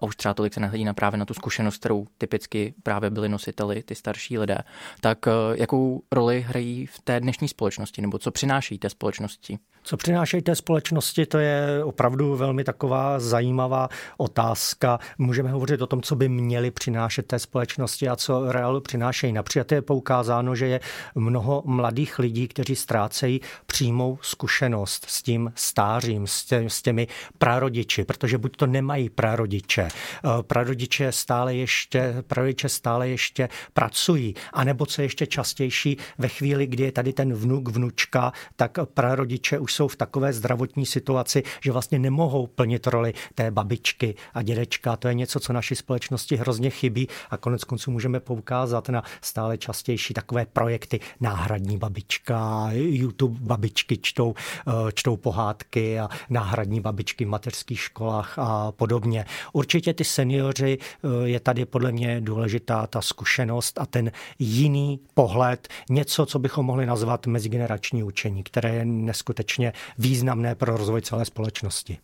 a 0.00 0.06
už 0.06 0.16
třeba 0.16 0.34
tolik 0.34 0.54
se 0.54 0.60
nehledí 0.60 0.84
na 0.84 0.94
právě 0.94 1.18
na 1.18 1.24
tu 1.24 1.34
zkušenost, 1.34 1.76
kterou 1.76 2.06
typicky 2.18 2.74
právě 2.82 3.10
byli 3.10 3.28
nositeli, 3.28 3.82
ty 3.82 3.94
starší 3.94 4.38
lidé, 4.38 4.58
tak 5.00 5.18
eh, 5.26 5.30
jakou 5.54 6.02
roli 6.12 6.40
hrají 6.40 6.86
v 6.86 7.00
té 7.00 7.20
dnešní 7.20 7.48
společnosti 7.48 8.02
nebo 8.02 8.18
co 8.18 8.30
přináší 8.30 8.78
té 8.78 8.90
společnosti? 8.90 9.58
Co 9.86 9.96
přinášejí 9.96 10.42
té 10.42 10.54
společnosti, 10.54 11.26
to 11.26 11.38
je 11.38 11.84
opravdu 11.84 12.36
velmi 12.36 12.64
taková 12.64 13.20
zajímavá 13.20 13.88
otázka. 14.16 14.98
Můžeme 15.18 15.50
hovořit 15.50 15.82
o 15.82 15.86
tom, 15.86 16.02
co 16.02 16.16
by 16.16 16.28
měli 16.28 16.70
přinášet 16.70 17.26
té 17.26 17.38
společnosti 17.38 18.08
a 18.08 18.16
co 18.16 18.52
reálu 18.52 18.80
přinášejí. 18.80 19.32
Například 19.32 19.72
je 19.72 19.82
poukázáno, 19.82 20.54
že 20.54 20.66
je 20.66 20.80
mnoho 21.14 21.62
mladých 21.66 22.18
lidí, 22.18 22.48
kteří 22.48 22.76
ztrácejí 22.94 23.40
přímou 23.66 24.18
zkušenost 24.22 25.06
s 25.08 25.22
tím 25.22 25.52
stářím, 25.54 26.26
s 26.68 26.82
těmi 26.82 27.06
prarodiči, 27.38 28.04
protože 28.04 28.38
buď 28.38 28.56
to 28.56 28.66
nemají 28.66 29.10
prarodiče, 29.10 29.88
Eh, 30.24 30.42
prarodiče 30.42 31.12
stále 31.12 31.54
ještě, 31.54 32.14
prarodiče 32.26 32.68
stále 32.68 33.08
ještě 33.08 33.48
pracují, 33.72 34.34
anebo 34.52 34.86
co 34.86 35.02
ještě 35.02 35.26
častější, 35.26 35.96
ve 36.18 36.28
chvíli, 36.28 36.66
kdy 36.66 36.82
je 36.82 36.92
tady 36.92 37.12
ten 37.12 37.34
vnuk, 37.34 37.68
vnučka, 37.68 38.32
tak 38.56 38.78
prarodiče 38.94 39.58
už 39.58 39.74
jsou 39.74 39.88
v 39.88 39.96
takové 39.96 40.32
zdravotní 40.32 40.86
situaci, 40.86 41.42
že 41.60 41.72
vlastně 41.72 41.98
nemohou 41.98 42.46
plnit 42.46 42.86
roli 42.86 43.14
té 43.34 43.50
babičky 43.50 44.14
a 44.34 44.42
dědečka. 44.42 44.96
To 44.96 45.08
je 45.08 45.14
něco, 45.14 45.40
co 45.40 45.52
naší 45.52 45.74
společnosti 45.74 46.36
hrozně 46.36 46.70
chybí 46.70 47.08
a 47.30 47.36
konec 47.36 47.64
konců 47.64 47.90
můžeme 47.90 48.20
poukázat 48.20 48.88
na 48.88 49.02
stále 49.20 49.58
častější 49.58 50.14
takové 50.14 50.46
projekty 50.46 51.00
náhradní 51.20 51.78
babička, 51.78 52.70
YouTube 52.88 53.38
babičky 53.40 53.98
čtou, 53.98 54.34
eh, 54.68 54.72
čtou 54.94 55.16
pohádky 55.16 56.00
a 56.00 56.08
náhradní 56.30 56.80
babičky 56.80 57.24
v 57.24 57.28
mateřských 57.28 57.80
školách 57.80 58.38
a 58.38 58.72
podobně. 58.72 59.24
Určitě 59.52 59.94
ty 59.94 60.04
seniori 60.04 60.78
eh, 60.78 61.08
je 61.28 61.40
tady 61.40 61.64
podle 61.64 61.92
mě 61.92 62.20
důležitá 62.20 62.86
ta 62.86 63.02
zkušenost 63.02 63.78
a 63.78 63.86
ten 63.86 64.12
jiný 64.38 65.00
pohled, 65.14 65.68
něco, 65.90 66.26
co 66.26 66.38
bychom 66.38 66.66
mohli 66.66 66.86
nazvat 66.86 67.26
mezigenerační 67.26 68.02
učení, 68.02 68.42
které 68.42 68.74
je 68.74 68.84
neskutečně 68.84 69.72
významné 69.98 70.54
pro 70.54 70.76
rozvoj 70.76 71.02
celé 71.02 71.24
společnosti. 71.24 71.98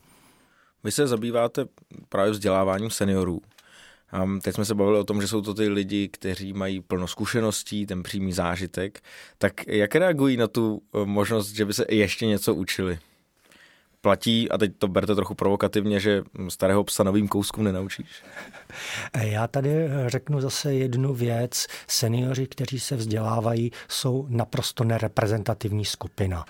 Vy 0.84 0.92
se 0.92 1.06
zabýváte 1.06 1.66
právě 2.08 2.32
vzděláváním 2.32 2.90
seniorů. 2.90 3.40
Um, 4.22 4.40
teď 4.40 4.54
jsme 4.54 4.64
se 4.64 4.74
bavili 4.74 4.98
o 4.98 5.04
tom, 5.04 5.20
že 5.20 5.28
jsou 5.28 5.40
to 5.40 5.54
ty 5.54 5.68
lidi, 5.68 6.08
kteří 6.08 6.52
mají 6.52 6.80
plno 6.80 7.06
zkušeností, 7.06 7.86
ten 7.86 8.02
přímý 8.02 8.32
zážitek. 8.32 9.00
Tak 9.38 9.52
jak 9.66 9.94
reagují 9.94 10.36
na 10.36 10.48
tu 10.48 10.82
eh, 10.94 11.04
možnost, 11.04 11.52
že 11.52 11.64
by 11.64 11.72
se 11.72 11.84
ještě 11.88 12.26
něco 12.26 12.54
učili? 12.54 12.98
Platí, 14.00 14.50
a 14.50 14.58
teď 14.58 14.72
to 14.78 14.88
berte 14.88 15.14
trochu 15.14 15.34
provokativně, 15.34 16.00
že 16.00 16.22
starého 16.48 16.84
psa 16.84 17.02
novým 17.02 17.28
kouskům 17.28 17.64
nenaučíš? 17.64 18.22
Já 19.20 19.46
tady 19.46 19.70
řeknu 20.06 20.40
zase 20.40 20.74
jednu 20.74 21.14
věc. 21.14 21.66
Seniori, 21.88 22.46
kteří 22.46 22.80
se 22.80 22.96
vzdělávají, 22.96 23.72
jsou 23.88 24.26
naprosto 24.28 24.84
nereprezentativní 24.84 25.84
skupina. 25.84 26.44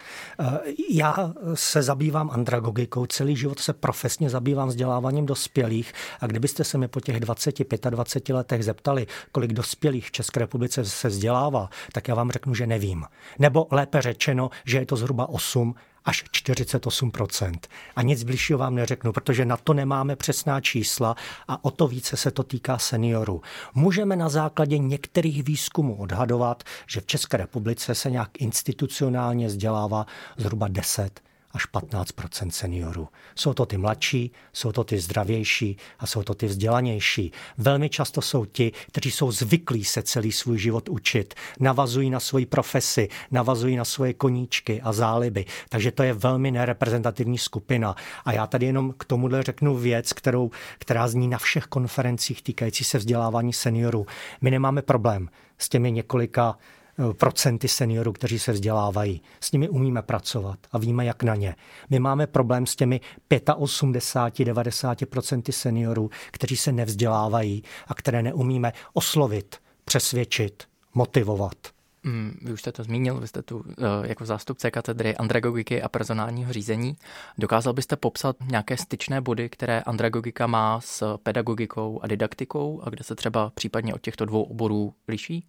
Já 0.91 1.33
se 1.55 1.83
zabývám 1.83 2.31
andragogikou, 2.31 3.07
celý 3.07 3.37
život 3.37 3.59
se 3.59 3.73
profesně 3.73 4.31
zabývám 4.31 4.69
vzděláváním 4.69 5.27
dospělých 5.27 5.93
a 6.21 6.27
kdybyste 6.27 6.65
se 6.65 6.79
mi 6.79 6.89
po 6.89 7.01
těch 7.01 7.21
20-25 7.21 8.35
letech 8.35 8.65
zeptali, 8.65 9.07
kolik 9.33 9.53
dospělých 9.53 10.07
v 10.07 10.13
České 10.13 10.41
republice 10.41 10.85
se 10.85 11.09
vzdělává, 11.09 11.71
tak 11.93 12.09
já 12.09 12.15
vám 12.15 12.31
řeknu, 12.31 12.55
že 12.55 12.67
nevím. 12.67 13.05
Nebo 13.39 13.67
lépe 13.71 14.03
řečeno, 14.03 14.51
že 14.65 14.79
je 14.79 14.87
to 14.87 14.97
zhruba 14.97 15.29
8 15.29 15.75
až 16.11 16.25
48% 16.25 17.59
A 17.97 18.03
nic 18.03 18.23
bližšího 18.23 18.59
vám 18.59 18.75
neřeknu, 18.75 19.13
protože 19.13 19.45
na 19.45 19.57
to 19.57 19.75
nemáme 19.75 20.17
přesná 20.17 20.61
čísla 20.61 21.17
a 21.49 21.65
o 21.65 21.71
to 21.71 21.89
více 21.89 22.17
se 22.17 22.31
to 22.31 22.43
týká 22.43 22.79
seniorů. 22.79 23.43
Můžeme 23.75 24.17
na 24.17 24.29
základě 24.29 24.79
některých 24.79 25.43
výzkumů 25.43 25.97
odhadovat, 25.97 26.63
že 26.87 27.01
v 27.01 27.07
České 27.07 27.37
republice 27.37 27.95
se 27.95 28.11
nějak 28.11 28.31
institucionálně 28.39 29.47
vzdělává 29.47 30.07
zhruba 30.37 30.69
10 30.69 31.30
až 31.53 31.67
15 31.67 32.13
seniorů. 32.49 33.09
Jsou 33.35 33.55
to 33.55 33.67
ty 33.67 33.77
mladší, 33.77 34.33
jsou 34.53 34.73
to 34.73 34.85
ty 34.85 34.99
zdravější 34.99 35.77
a 35.99 36.07
jsou 36.07 36.23
to 36.23 36.35
ty 36.35 36.47
vzdělanější. 36.47 37.33
Velmi 37.59 37.89
často 37.89 38.23
jsou 38.23 38.45
ti, 38.45 38.73
kteří 38.87 39.11
jsou 39.11 39.33
zvyklí 39.33 39.85
se 39.85 40.03
celý 40.03 40.33
svůj 40.33 40.59
život 40.59 40.89
učit, 40.89 41.35
navazují 41.61 42.11
na 42.11 42.21
svoji 42.21 42.47
profesi, 42.47 43.09
navazují 43.31 43.77
na 43.77 43.85
svoje 43.85 44.15
koníčky 44.15 44.81
a 44.83 44.93
záliby. 44.93 45.45
Takže 45.69 45.91
to 45.91 46.03
je 46.03 46.13
velmi 46.13 46.51
nereprezentativní 46.51 47.39
skupina. 47.39 47.97
A 48.25 48.33
já 48.33 48.47
tady 48.47 48.67
jenom 48.67 48.95
k 48.99 49.05
tomuhle 49.05 49.43
řeknu 49.43 49.77
věc, 49.77 50.13
kterou, 50.13 50.51
která 50.79 51.09
zní 51.09 51.29
na 51.29 51.39
všech 51.39 51.65
konferencích 51.65 52.43
týkající 52.43 52.85
se 52.85 52.99
vzdělávání 52.99 53.53
seniorů. 53.53 54.07
My 54.41 54.51
nemáme 54.51 54.83
problém 54.83 55.29
s 55.59 55.69
těmi 55.69 55.93
několika 55.93 56.59
procenty 57.13 57.69
seniorů, 57.69 58.13
kteří 58.13 58.39
se 58.39 58.53
vzdělávají. 58.53 59.23
S 59.41 59.53
nimi 59.53 59.69
umíme 59.69 60.03
pracovat 60.03 60.59
a 60.73 60.79
víme, 60.79 61.05
jak 61.05 61.23
na 61.23 61.35
ně. 61.35 61.55
My 61.91 61.99
máme 61.99 62.27
problém 62.27 62.67
s 62.67 62.77
těmi 62.77 63.01
85-90% 63.31 65.53
seniorů, 65.53 66.11
kteří 66.31 66.57
se 66.57 66.73
nevzdělávají 66.73 67.63
a 67.87 67.95
které 67.95 68.23
neumíme 68.23 68.73
oslovit, 68.93 69.57
přesvědčit, 69.85 70.65
motivovat. 70.95 71.57
Mm, 72.03 72.39
vy 72.43 72.53
už 72.53 72.61
jste 72.61 72.73
to 72.73 72.85
zmínil, 72.85 73.21
vy 73.21 73.29
jste 73.29 73.43
tu 73.43 73.65
eh, 73.69 74.09
jako 74.09 74.27
zástupce 74.27 74.71
katedry 74.71 75.17
andragogiky 75.17 75.83
a 75.83 75.89
personálního 75.89 76.53
řízení. 76.53 76.97
Dokázal 77.39 77.73
byste 77.73 77.97
popsat 77.97 78.37
nějaké 78.51 78.77
styčné 78.77 79.21
body, 79.21 79.49
které 79.49 79.81
andragogika 79.81 80.47
má 80.47 80.81
s 80.81 81.19
pedagogikou 81.23 82.01
a 82.03 82.07
didaktikou 82.07 82.81
a 82.85 82.91
kde 82.91 83.05
se 83.05 83.15
třeba 83.15 83.51
případně 83.55 83.95
od 83.95 84.01
těchto 84.01 84.25
dvou 84.25 84.43
oborů 84.43 84.95
liší? 85.09 85.47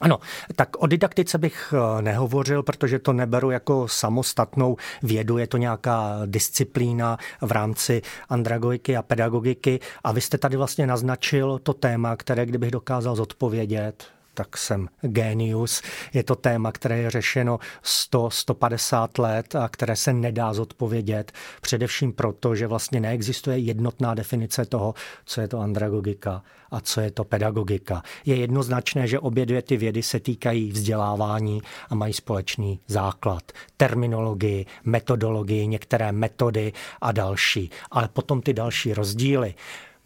Ano, 0.00 0.18
tak 0.56 0.82
o 0.82 0.86
didaktice 0.86 1.38
bych 1.38 1.74
eh, 1.76 2.02
nehovořil, 2.02 2.62
protože 2.62 2.98
to 2.98 3.12
neberu 3.12 3.50
jako 3.50 3.88
samostatnou 3.88 4.76
vědu, 5.02 5.38
je 5.38 5.46
to 5.46 5.56
nějaká 5.56 6.20
disciplína 6.26 7.18
v 7.40 7.52
rámci 7.52 8.02
andragogiky 8.28 8.96
a 8.96 9.02
pedagogiky. 9.02 9.80
A 10.04 10.12
vy 10.12 10.20
jste 10.20 10.38
tady 10.38 10.56
vlastně 10.56 10.86
naznačil 10.86 11.58
to 11.62 11.74
téma, 11.74 12.16
které 12.16 12.46
kdybych 12.46 12.70
dokázal 12.70 13.16
zodpovědět, 13.16 14.04
tak 14.34 14.56
jsem 14.56 14.88
genius. 15.00 15.82
Je 16.12 16.24
to 16.24 16.34
téma, 16.34 16.72
které 16.72 16.98
je 16.98 17.10
řešeno 17.10 17.58
100-150 17.84 19.22
let 19.22 19.54
a 19.54 19.68
které 19.68 19.96
se 19.96 20.12
nedá 20.12 20.54
zodpovědět, 20.54 21.32
především 21.60 22.12
proto, 22.12 22.54
že 22.54 22.66
vlastně 22.66 23.00
neexistuje 23.00 23.58
jednotná 23.58 24.14
definice 24.14 24.64
toho, 24.64 24.94
co 25.24 25.40
je 25.40 25.48
to 25.48 25.60
andragogika 25.60 26.42
a 26.70 26.80
co 26.80 27.00
je 27.00 27.10
to 27.10 27.24
pedagogika. 27.24 28.02
Je 28.24 28.36
jednoznačné, 28.36 29.06
že 29.06 29.18
obě 29.18 29.46
dvě 29.46 29.62
ty 29.62 29.76
vědy 29.76 30.02
se 30.02 30.20
týkají 30.20 30.72
vzdělávání 30.72 31.62
a 31.90 31.94
mají 31.94 32.12
společný 32.12 32.80
základ. 32.86 33.42
Terminologii, 33.76 34.66
metodologii, 34.84 35.66
některé 35.66 36.12
metody 36.12 36.72
a 37.00 37.12
další. 37.12 37.70
Ale 37.90 38.08
potom 38.08 38.42
ty 38.42 38.52
další 38.52 38.94
rozdíly 38.94 39.54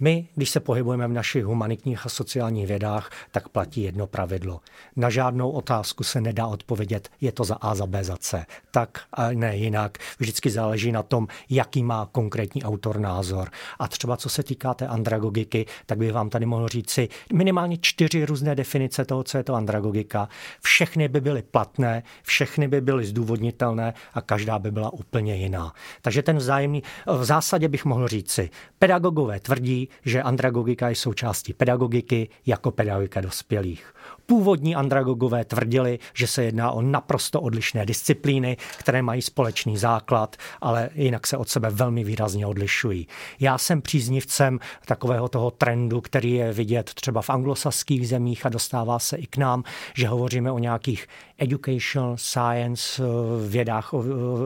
my, 0.00 0.28
když 0.34 0.50
se 0.50 0.60
pohybujeme 0.60 1.08
v 1.08 1.12
našich 1.12 1.44
humanitních 1.44 2.06
a 2.06 2.08
sociálních 2.08 2.66
vědách, 2.66 3.10
tak 3.30 3.48
platí 3.48 3.82
jedno 3.82 4.06
pravidlo. 4.06 4.60
Na 4.96 5.10
žádnou 5.10 5.50
otázku 5.50 6.04
se 6.04 6.20
nedá 6.20 6.46
odpovědět, 6.46 7.08
je 7.20 7.32
to 7.32 7.44
za 7.44 7.54
A, 7.54 7.74
za 7.74 7.86
B, 7.86 8.04
za 8.04 8.16
C. 8.16 8.46
Tak 8.70 9.00
a 9.12 9.30
ne 9.32 9.56
jinak. 9.56 9.98
Vždycky 10.18 10.50
záleží 10.50 10.92
na 10.92 11.02
tom, 11.02 11.28
jaký 11.50 11.82
má 11.82 12.08
konkrétní 12.12 12.64
autor 12.64 12.98
názor. 13.00 13.50
A 13.78 13.88
třeba 13.88 14.16
co 14.16 14.28
se 14.28 14.42
týká 14.42 14.74
té 14.74 14.86
andragogiky, 14.86 15.66
tak 15.86 15.98
bych 15.98 16.12
vám 16.12 16.30
tady 16.30 16.46
mohl 16.46 16.68
říci 16.68 17.08
minimálně 17.32 17.78
čtyři 17.80 18.24
různé 18.24 18.54
definice 18.54 19.04
toho, 19.04 19.22
co 19.24 19.38
je 19.38 19.44
to 19.44 19.54
andragogika. 19.54 20.28
Všechny 20.62 21.08
by 21.08 21.20
byly 21.20 21.42
platné, 21.42 22.02
všechny 22.22 22.68
by 22.68 22.80
byly 22.80 23.04
zdůvodnitelné 23.04 23.94
a 24.14 24.20
každá 24.20 24.58
by 24.58 24.70
byla 24.70 24.92
úplně 24.92 25.36
jiná. 25.36 25.72
Takže 26.02 26.22
ten 26.22 26.36
vzájemný, 26.36 26.82
v 27.06 27.24
zásadě 27.24 27.68
bych 27.68 27.84
mohl 27.84 28.08
říci, 28.08 28.50
pedagogové 28.78 29.40
tvrdí, 29.40 29.85
že 30.04 30.22
andragogika 30.22 30.88
je 30.88 30.94
součástí 30.94 31.52
pedagogiky 31.52 32.28
jako 32.46 32.70
pedagogika 32.70 33.20
dospělých. 33.20 33.94
Původní 34.26 34.76
andragogové 34.76 35.44
tvrdili, 35.44 35.98
že 36.14 36.26
se 36.26 36.44
jedná 36.44 36.70
o 36.70 36.82
naprosto 36.82 37.40
odlišné 37.40 37.86
disciplíny, 37.86 38.56
které 38.78 39.02
mají 39.02 39.22
společný 39.22 39.76
základ, 39.78 40.36
ale 40.60 40.90
jinak 40.94 41.26
se 41.26 41.36
od 41.36 41.48
sebe 41.48 41.70
velmi 41.70 42.04
výrazně 42.04 42.46
odlišují. 42.46 43.08
Já 43.40 43.58
jsem 43.58 43.82
příznivcem 43.82 44.58
takového 44.86 45.28
toho 45.28 45.50
trendu, 45.50 46.00
který 46.00 46.32
je 46.32 46.52
vidět 46.52 46.94
třeba 46.94 47.22
v 47.22 47.30
anglosaských 47.30 48.08
zemích 48.08 48.46
a 48.46 48.48
dostává 48.48 48.98
se 48.98 49.16
i 49.16 49.26
k 49.26 49.36
nám, 49.36 49.64
že 49.94 50.08
hovoříme 50.08 50.52
o 50.52 50.58
nějakých 50.58 51.06
education, 51.38 52.16
science, 52.16 53.02
vědách 53.48 53.94
o 53.94 53.98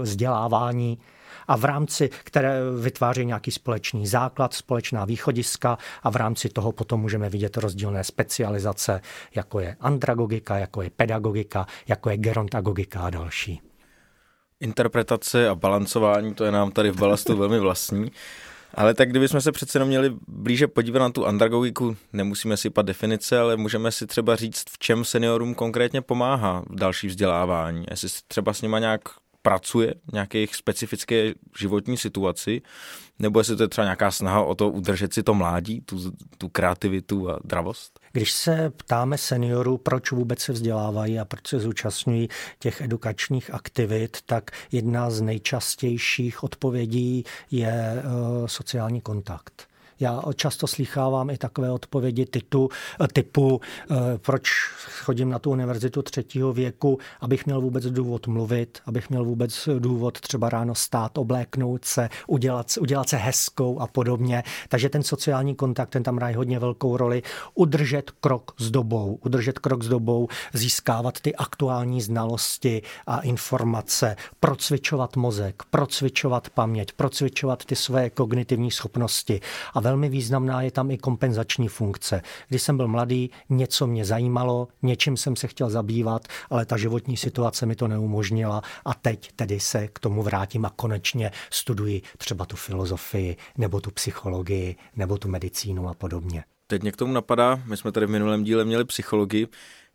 vzdělávání, 0.02 0.98
a 1.50 1.56
v 1.56 1.64
rámci, 1.64 2.10
které 2.24 2.60
vytváří 2.80 3.24
nějaký 3.24 3.50
společný 3.50 4.06
základ, 4.06 4.54
společná 4.54 5.04
východiska 5.04 5.78
a 6.02 6.10
v 6.10 6.16
rámci 6.16 6.48
toho 6.48 6.72
potom 6.72 7.00
můžeme 7.00 7.28
vidět 7.28 7.56
rozdílné 7.56 8.04
specializace, 8.04 9.00
jako 9.34 9.60
je 9.60 9.76
andragogika, 9.80 10.58
jako 10.58 10.82
je 10.82 10.90
pedagogika, 10.90 11.66
jako 11.88 12.10
je 12.10 12.16
gerontagogika 12.16 13.00
a 13.00 13.10
další. 13.10 13.60
Interpretace 14.60 15.48
a 15.48 15.54
balancování, 15.54 16.34
to 16.34 16.44
je 16.44 16.52
nám 16.52 16.70
tady 16.70 16.90
v 16.90 16.98
balastu 16.98 17.36
velmi 17.36 17.58
vlastní. 17.58 18.12
Ale 18.74 18.94
tak 18.94 19.10
kdybychom 19.10 19.40
se 19.40 19.52
přece 19.52 19.84
měli 19.84 20.12
blíže 20.28 20.68
podívat 20.68 20.98
na 20.98 21.10
tu 21.10 21.26
andragogiku, 21.26 21.96
nemusíme 22.12 22.56
si 22.56 22.70
pat 22.70 22.86
definice, 22.86 23.38
ale 23.38 23.56
můžeme 23.56 23.92
si 23.92 24.06
třeba 24.06 24.36
říct, 24.36 24.64
v 24.70 24.78
čem 24.78 25.04
seniorům 25.04 25.54
konkrétně 25.54 26.02
pomáhá 26.02 26.62
v 26.70 26.74
další 26.74 27.06
vzdělávání. 27.06 27.84
Jestli 27.90 28.08
třeba 28.28 28.52
s 28.52 28.62
nima 28.62 28.78
nějak 28.78 29.00
pracuje 29.42 29.94
v 30.08 30.12
nějaké 30.12 30.44
specifické 30.52 31.32
životní 31.58 31.96
situaci, 31.96 32.62
nebo 33.18 33.40
jestli 33.40 33.56
to 33.56 33.62
je 33.62 33.68
třeba 33.68 33.84
nějaká 33.84 34.10
snaha 34.10 34.42
o 34.42 34.54
to 34.54 34.68
udržet 34.68 35.14
si 35.14 35.22
to 35.22 35.34
mládí, 35.34 35.80
tu, 35.80 36.12
tu 36.38 36.48
kreativitu 36.48 37.30
a 37.30 37.38
dravost? 37.44 38.00
Když 38.12 38.32
se 38.32 38.70
ptáme 38.70 39.18
seniorů, 39.18 39.78
proč 39.78 40.10
vůbec 40.10 40.40
se 40.40 40.52
vzdělávají 40.52 41.18
a 41.18 41.24
proč 41.24 41.48
se 41.48 41.60
zúčastňují 41.60 42.28
těch 42.58 42.80
edukačních 42.80 43.54
aktivit, 43.54 44.18
tak 44.26 44.50
jedna 44.72 45.10
z 45.10 45.20
nejčastějších 45.20 46.44
odpovědí 46.44 47.24
je 47.50 48.02
uh, 48.04 48.46
sociální 48.46 49.00
kontakt. 49.00 49.69
Já 50.00 50.22
často 50.34 50.66
slychávám 50.66 51.30
i 51.30 51.38
takové 51.38 51.70
odpovědi 51.70 52.26
typu, 52.26 52.68
typu 53.12 53.60
eh, 53.90 53.94
proč 54.18 54.50
chodím 55.02 55.30
na 55.30 55.38
tu 55.38 55.50
univerzitu 55.50 56.02
třetího 56.02 56.52
věku, 56.52 56.98
abych 57.20 57.46
měl 57.46 57.60
vůbec 57.60 57.84
důvod 57.84 58.26
mluvit, 58.26 58.78
abych 58.86 59.10
měl 59.10 59.24
vůbec 59.24 59.68
důvod 59.78 60.20
třeba 60.20 60.48
ráno 60.48 60.74
stát, 60.74 61.18
obléknout 61.18 61.84
se, 61.84 62.08
udělat, 62.26 62.66
udělat 62.80 63.08
se 63.08 63.16
hezkou 63.16 63.80
a 63.80 63.86
podobně. 63.86 64.42
Takže 64.68 64.88
ten 64.88 65.02
sociální 65.02 65.54
kontakt, 65.54 65.90
ten 65.90 66.02
tam 66.02 66.16
hraje 66.16 66.36
hodně 66.36 66.58
velkou 66.58 66.96
roli. 66.96 67.22
Udržet 67.54 68.10
krok 68.10 68.54
s 68.58 68.70
dobou, 68.70 69.18
udržet 69.24 69.58
krok 69.58 69.82
s 69.82 69.88
dobou, 69.88 70.28
získávat 70.52 71.20
ty 71.20 71.36
aktuální 71.36 72.00
znalosti 72.00 72.82
a 73.06 73.20
informace, 73.20 74.16
procvičovat 74.40 75.16
mozek, 75.16 75.62
procvičovat 75.70 76.50
paměť, 76.50 76.92
procvičovat 76.92 77.64
ty 77.64 77.76
své 77.76 78.10
kognitivní 78.10 78.70
schopnosti 78.70 79.40
a 79.74 79.80
velmi 79.90 80.08
významná 80.08 80.62
je 80.62 80.70
tam 80.70 80.90
i 80.90 80.98
kompenzační 80.98 81.68
funkce. 81.68 82.22
Když 82.48 82.62
jsem 82.62 82.76
byl 82.76 82.88
mladý, 82.88 83.30
něco 83.48 83.86
mě 83.86 84.04
zajímalo, 84.04 84.68
něčím 84.82 85.16
jsem 85.16 85.36
se 85.36 85.48
chtěl 85.48 85.70
zabývat, 85.70 86.28
ale 86.50 86.66
ta 86.66 86.76
životní 86.76 87.16
situace 87.16 87.66
mi 87.66 87.76
to 87.76 87.88
neumožnila 87.88 88.62
a 88.84 88.94
teď 88.94 89.32
tedy 89.36 89.60
se 89.60 89.88
k 89.88 89.98
tomu 89.98 90.22
vrátím 90.22 90.64
a 90.64 90.70
konečně 90.70 91.30
studuji 91.50 92.02
třeba 92.18 92.46
tu 92.46 92.56
filozofii, 92.56 93.36
nebo 93.58 93.80
tu 93.80 93.90
psychologii, 93.90 94.76
nebo 94.96 95.18
tu 95.18 95.28
medicínu 95.28 95.88
a 95.88 95.94
podobně. 95.94 96.44
Teď 96.66 96.82
mě 96.82 96.92
k 96.92 96.96
tomu 96.96 97.12
napadá, 97.12 97.60
my 97.64 97.76
jsme 97.76 97.92
tady 97.92 98.06
v 98.06 98.10
minulém 98.10 98.44
díle 98.44 98.64
měli 98.64 98.84
psychologii, 98.84 99.48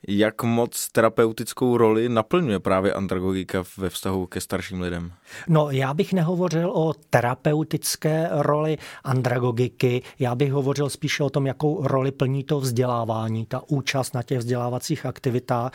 jak 0.08 0.43
moc 0.43 0.88
terapeutickou 0.91 1.78
roli 1.78 2.10
naplňuje 2.10 2.60
právě 2.60 2.93
andragogika 2.93 3.64
ve 3.78 3.89
vztahu 3.89 4.26
ke 4.26 4.41
starším 4.41 4.82
lidem? 4.82 5.12
No, 5.47 5.72
já 5.72 5.93
bych 5.93 6.14
nehovořil 6.14 6.72
o 6.72 6.93
terapeutické 7.10 8.30
roli 8.32 8.78
andragogiky, 9.03 10.01
já 10.20 10.36
bych 10.36 10.51
hovořil 10.51 10.89
spíše 10.89 11.24
o 11.24 11.30
tom, 11.30 11.47
jakou 11.47 11.88
roli 11.88 12.12
plní 12.12 12.43
to 12.43 12.60
vzdělávání, 12.60 13.45
ta 13.45 13.62
účast 13.68 14.14
na 14.14 14.24
těch 14.24 14.38
vzdělávacích 14.38 15.06
aktivitách 15.06 15.72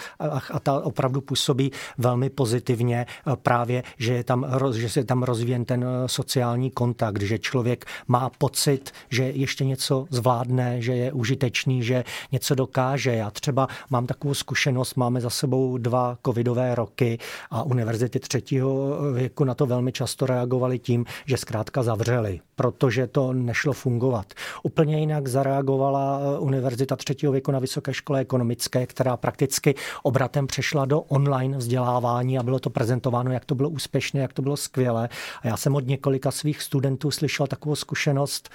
a 0.51 0.61
ta 0.61 0.81
opravdu 0.81 1.21
působí 1.21 1.73
velmi 1.99 2.31
pozitivně 2.31 3.07
právě, 3.43 3.83
že, 3.99 4.15
je 4.15 4.25
tam, 4.25 4.47
že 4.75 4.89
se 4.89 5.05
tam 5.05 5.23
rozvíjen 5.23 5.65
ten 5.65 5.85
sociální 6.07 6.71
kontakt, 6.71 7.23
že 7.23 7.39
člověk 7.39 7.85
má 8.09 8.31
pocit, 8.39 8.91
že 9.11 9.23
ještě 9.25 9.65
něco 9.65 10.07
zvládne, 10.11 10.83
že 10.83 10.93
je 10.93 11.13
užitečný, 11.13 11.83
že 11.83 12.05
něco 12.33 12.55
dokáže. 12.55 13.15
Já 13.15 13.31
třeba 13.31 13.69
mám 13.91 14.07
tak 14.07 14.20
takovou 14.21 14.35
zkušenost. 14.35 14.95
Máme 14.95 15.21
za 15.21 15.31
sebou 15.31 15.79
dva 15.79 16.19
covidové 16.27 16.75
roky 16.75 17.19
a 17.51 17.63
univerzity 17.63 18.21
třetího 18.21 18.99
věku 19.13 19.45
na 19.45 19.55
to 19.55 19.67
velmi 19.67 19.93
často 19.93 20.27
reagovaly 20.27 20.79
tím, 20.79 21.05
že 21.27 21.37
zkrátka 21.37 21.83
zavřeli, 21.83 22.41
protože 22.57 23.07
to 23.07 23.33
nešlo 23.33 23.73
fungovat. 23.73 24.27
Úplně 24.63 25.01
jinak 25.01 25.29
zareagovala 25.29 26.21
Univerzita 26.39 26.97
třetího 26.97 27.33
věku 27.33 27.53
na 27.53 27.59
Vysoké 27.59 27.95
škole 27.95 28.21
ekonomické, 28.21 28.87
která 28.87 29.17
prakticky 29.17 29.75
obratem 30.03 30.47
přešla 30.47 30.85
do 30.85 31.01
online 31.01 31.59
vzdělávání 31.59 32.39
a 32.39 32.43
bylo 32.43 32.59
to 32.59 32.71
prezentováno, 32.71 33.33
jak 33.33 33.45
to 33.45 33.55
bylo 33.55 33.69
úspěšné, 33.69 34.21
jak 34.21 34.33
to 34.33 34.43
bylo 34.43 34.57
skvělé. 34.57 35.09
A 35.43 35.47
já 35.47 35.57
jsem 35.57 35.75
od 35.75 35.87
několika 35.87 36.31
svých 36.31 36.63
studentů 36.63 37.11
slyšel 37.11 37.47
takovou 37.47 37.77
zkušenost, 37.77 38.51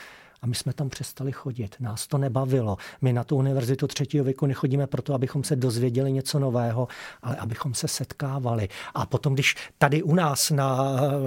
a 0.45 0.47
my 0.47 0.55
jsme 0.55 0.73
tam 0.73 0.89
přestali 0.89 1.31
chodit. 1.31 1.75
Nás 1.79 2.07
to 2.07 2.17
nebavilo. 2.17 2.77
My 3.01 3.13
na 3.13 3.23
tu 3.23 3.35
univerzitu 3.35 3.87
třetího 3.87 4.23
věku 4.23 4.45
nechodíme 4.45 4.87
proto, 4.87 5.13
abychom 5.13 5.43
se 5.43 5.55
dozvěděli 5.55 6.11
něco 6.11 6.39
nového, 6.39 6.87
ale 7.23 7.35
abychom 7.35 7.73
se 7.73 7.87
setkávali. 7.87 8.69
A 8.93 9.05
potom, 9.05 9.33
když 9.33 9.55
tady 9.77 10.03
u 10.03 10.15
nás 10.15 10.51
na 10.51 10.73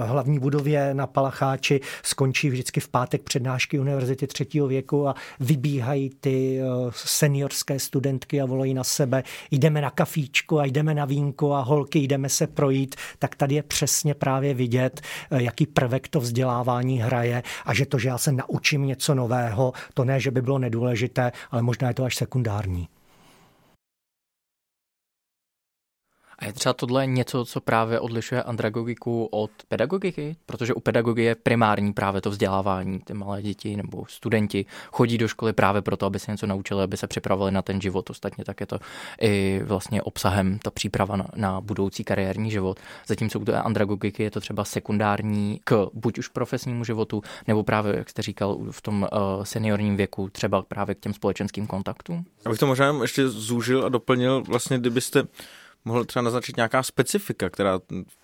hlavní 0.05 0.39
budově 0.39 0.93
na 0.93 1.07
Palacháči 1.07 1.81
skončí 2.03 2.49
vždycky 2.49 2.79
v 2.79 2.87
pátek 2.87 3.21
přednášky 3.21 3.79
univerzity 3.79 4.27
třetího 4.27 4.67
věku 4.67 5.07
a 5.07 5.15
vybíhají 5.39 6.09
ty 6.19 6.59
eh, 6.59 6.65
seniorské 6.91 7.79
studentky 7.79 8.41
a 8.41 8.45
volají 8.45 8.73
na 8.73 8.83
sebe, 8.83 9.23
jdeme 9.51 9.81
na 9.81 9.89
kafíčku 9.89 10.59
a 10.59 10.65
jdeme 10.65 10.93
na 10.93 11.05
vínku 11.05 11.53
a 11.53 11.61
holky, 11.61 11.99
jdeme 11.99 12.29
se 12.29 12.47
projít, 12.47 12.95
tak 13.19 13.35
tady 13.35 13.55
je 13.55 13.63
přesně 13.63 14.13
právě 14.13 14.53
vidět, 14.53 15.01
eh, 15.31 15.43
jaký 15.43 15.65
prvek 15.65 16.07
to 16.07 16.19
vzdělávání 16.19 16.99
hraje 16.99 17.43
a 17.65 17.73
že 17.73 17.85
to, 17.85 17.99
že 17.99 18.07
já 18.07 18.17
se 18.17 18.31
naučím 18.31 18.85
něco 18.85 19.08
něco 19.09 19.15
nového. 19.15 19.73
To 19.93 20.05
ne, 20.05 20.19
že 20.19 20.31
by 20.31 20.41
bylo 20.41 20.59
nedůležité, 20.59 21.31
ale 21.51 21.61
možná 21.61 21.87
je 21.87 21.93
to 21.93 22.03
až 22.03 22.15
sekundární. 22.15 22.87
A 26.39 26.45
je 26.45 26.53
třeba 26.53 26.73
tohle 26.73 27.07
něco, 27.07 27.45
co 27.45 27.61
právě 27.61 27.99
odlišuje 27.99 28.43
andragogiku 28.43 29.25
od 29.31 29.51
pedagogiky? 29.67 30.35
Protože 30.45 30.73
u 30.73 30.79
pedagogy 30.79 31.23
je 31.23 31.35
primární 31.35 31.93
právě 31.93 32.21
to 32.21 32.29
vzdělávání. 32.29 32.99
Ty 32.99 33.13
malé 33.13 33.41
děti 33.41 33.75
nebo 33.75 34.05
studenti 34.07 34.65
chodí 34.91 35.17
do 35.17 35.27
školy 35.27 35.53
právě 35.53 35.81
proto, 35.81 36.05
aby 36.05 36.19
se 36.19 36.31
něco 36.31 36.47
naučili, 36.47 36.83
aby 36.83 36.97
se 36.97 37.07
připravili 37.07 37.51
na 37.51 37.61
ten 37.61 37.81
život. 37.81 38.09
Ostatně 38.09 38.45
tak 38.45 38.59
je 38.59 38.65
to 38.65 38.79
i 39.21 39.61
vlastně 39.63 40.01
obsahem 40.01 40.59
ta 40.59 40.71
příprava 40.71 41.15
na, 41.15 41.27
na 41.35 41.61
budoucí 41.61 42.03
kariérní 42.03 42.51
život. 42.51 42.79
Zatímco 43.07 43.39
u 43.39 43.45
té 43.45 43.61
andragogiky 43.61 44.23
je 44.23 44.31
to 44.31 44.39
třeba 44.39 44.65
sekundární 44.65 45.61
k 45.63 45.87
buď 45.93 46.19
už 46.19 46.27
profesnímu 46.27 46.83
životu, 46.83 47.21
nebo 47.47 47.63
právě, 47.63 47.95
jak 47.97 48.09
jste 48.09 48.21
říkal, 48.21 48.57
v 48.71 48.81
tom 48.81 49.07
uh, 49.11 49.43
seniorním 49.43 49.97
věku, 49.97 50.29
třeba 50.29 50.61
právě 50.61 50.95
k 50.95 50.99
těm 50.99 51.13
společenským 51.13 51.67
kontaktům. 51.67 52.25
Abych 52.45 52.59
to 52.59 52.67
možná 52.67 52.99
ještě 53.01 53.27
zúžil 53.27 53.85
a 53.85 53.89
doplnil, 53.89 54.43
vlastně 54.47 54.77
kdybyste 54.77 55.23
mohl 55.85 56.05
třeba 56.05 56.23
naznačit 56.23 56.57
nějaká 56.57 56.83
specifika, 56.83 57.49
která 57.49 57.79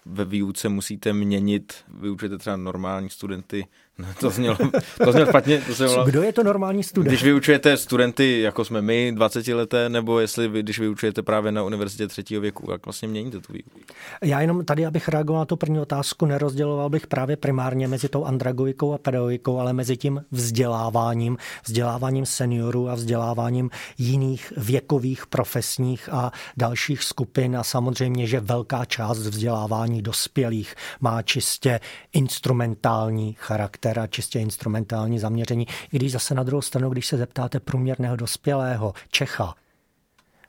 ve 0.05 0.25
výuce 0.25 0.69
musíte 0.69 1.13
měnit. 1.13 1.73
Vyučujete 1.87 2.37
třeba 2.37 2.55
normální 2.55 3.09
studenty 3.09 3.67
No, 3.97 4.07
to 4.19 4.29
znělo, 4.29 4.57
to 5.03 5.11
znělo 5.11 5.27
špatně. 5.27 5.61
To 5.67 5.73
znělo, 5.73 6.05
Kdo 6.05 6.23
je 6.23 6.33
to 6.33 6.43
normální 6.43 6.83
student? 6.83 7.07
Když 7.09 7.23
vyučujete 7.23 7.77
studenty, 7.77 8.41
jako 8.41 8.65
jsme 8.65 8.81
my, 8.81 9.11
20 9.15 9.47
leté, 9.47 9.89
nebo 9.89 10.19
jestli 10.19 10.47
vy, 10.47 10.63
když 10.63 10.79
vyučujete 10.79 11.21
právě 11.21 11.51
na 11.51 11.63
univerzitě 11.63 12.07
třetího 12.07 12.41
věku, 12.41 12.71
jak 12.71 12.85
vlastně 12.85 13.07
měníte 13.07 13.39
tu 13.39 13.53
výuku? 13.53 13.79
Já 14.23 14.41
jenom 14.41 14.65
tady, 14.65 14.85
abych 14.85 15.07
reagoval 15.07 15.41
na 15.41 15.45
tu 15.45 15.55
první 15.55 15.79
otázku, 15.79 16.25
nerozděloval 16.25 16.89
bych 16.89 17.07
právě 17.07 17.37
primárně 17.37 17.87
mezi 17.87 18.09
tou 18.09 18.25
andragogikou 18.25 18.93
a 18.93 18.97
pedagogikou, 18.97 19.59
ale 19.59 19.73
mezi 19.73 19.97
tím 19.97 20.25
vzděláváním, 20.31 21.37
vzděláváním 21.65 22.25
seniorů 22.25 22.89
a 22.89 22.95
vzděláváním 22.95 23.69
jiných 23.97 24.53
věkových, 24.57 25.27
profesních 25.27 26.09
a 26.11 26.31
dalších 26.57 27.03
skupin 27.03 27.57
a 27.57 27.63
samozřejmě, 27.63 28.27
že 28.27 28.39
velká 28.39 28.85
část 28.85 29.19
vzdělávání 29.19 30.01
dospělých 30.01 30.75
má 30.99 31.21
čistě 31.21 31.79
instrumentální 32.13 33.35
charakter 33.39 33.84
charakter 33.85 33.99
a 34.03 34.07
čistě 34.07 34.39
instrumentální 34.39 35.19
zaměření. 35.19 35.67
I 35.91 35.97
když 35.97 36.11
zase 36.11 36.35
na 36.35 36.43
druhou 36.43 36.61
stranu, 36.61 36.89
když 36.89 37.07
se 37.07 37.17
zeptáte 37.17 37.59
průměrného 37.59 38.15
dospělého 38.15 38.93
Čecha, 39.11 39.55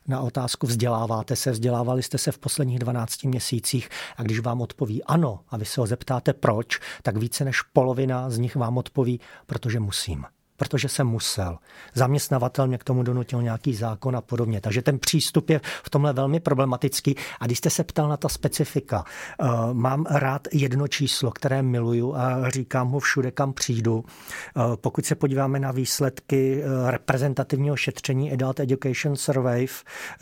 na 0.07 0.21
otázku 0.21 0.67
vzděláváte 0.67 1.35
se, 1.35 1.51
vzdělávali 1.51 2.03
jste 2.03 2.17
se 2.17 2.31
v 2.31 2.37
posledních 2.37 2.79
12 2.79 3.23
měsících? 3.23 3.89
a 4.17 4.23
když 4.23 4.39
vám 4.39 4.61
odpoví 4.61 5.03
ano 5.03 5.39
a 5.49 5.57
vy 5.57 5.65
se 5.65 5.81
ho 5.81 5.87
zeptáte 5.87 6.33
proč, 6.33 6.79
tak 7.03 7.17
více 7.17 7.45
než 7.45 7.61
polovina 7.61 8.29
z 8.29 8.37
nich 8.37 8.55
vám 8.55 8.77
odpoví, 8.77 9.19
protože 9.45 9.79
musím 9.79 10.25
protože 10.57 10.89
jsem 10.89 11.07
musel. 11.07 11.57
Zaměstnavatel 11.93 12.67
mě 12.67 12.77
k 12.77 12.83
tomu 12.83 13.03
donutil 13.03 13.41
nějaký 13.41 13.75
zákon 13.75 14.15
a 14.15 14.21
podobně. 14.21 14.61
Takže 14.61 14.81
ten 14.81 14.99
přístup 14.99 15.49
je 15.49 15.61
v 15.83 15.89
tomhle 15.89 16.13
velmi 16.13 16.39
problematický. 16.39 17.15
A 17.39 17.45
když 17.45 17.57
jste 17.57 17.69
se 17.69 17.83
ptal 17.83 18.09
na 18.09 18.17
ta 18.17 18.29
specifika, 18.29 19.03
eh, 19.39 19.45
mám 19.73 20.05
rád 20.09 20.47
jedno 20.53 20.87
číslo, 20.87 21.31
které 21.31 21.61
miluju 21.61 22.15
a 22.15 22.49
říkám 22.49 22.89
ho 22.89 22.99
všude, 22.99 23.31
kam 23.31 23.53
přijdu. 23.53 24.05
Eh, 24.05 24.61
pokud 24.75 25.05
se 25.05 25.15
podíváme 25.15 25.59
na 25.59 25.71
výsledky 25.71 26.63
eh, 26.63 26.91
reprezentativního 26.91 27.75
šetření 27.75 28.31
Adult 28.31 28.59
Education 28.59 29.15
Survey 29.15 29.67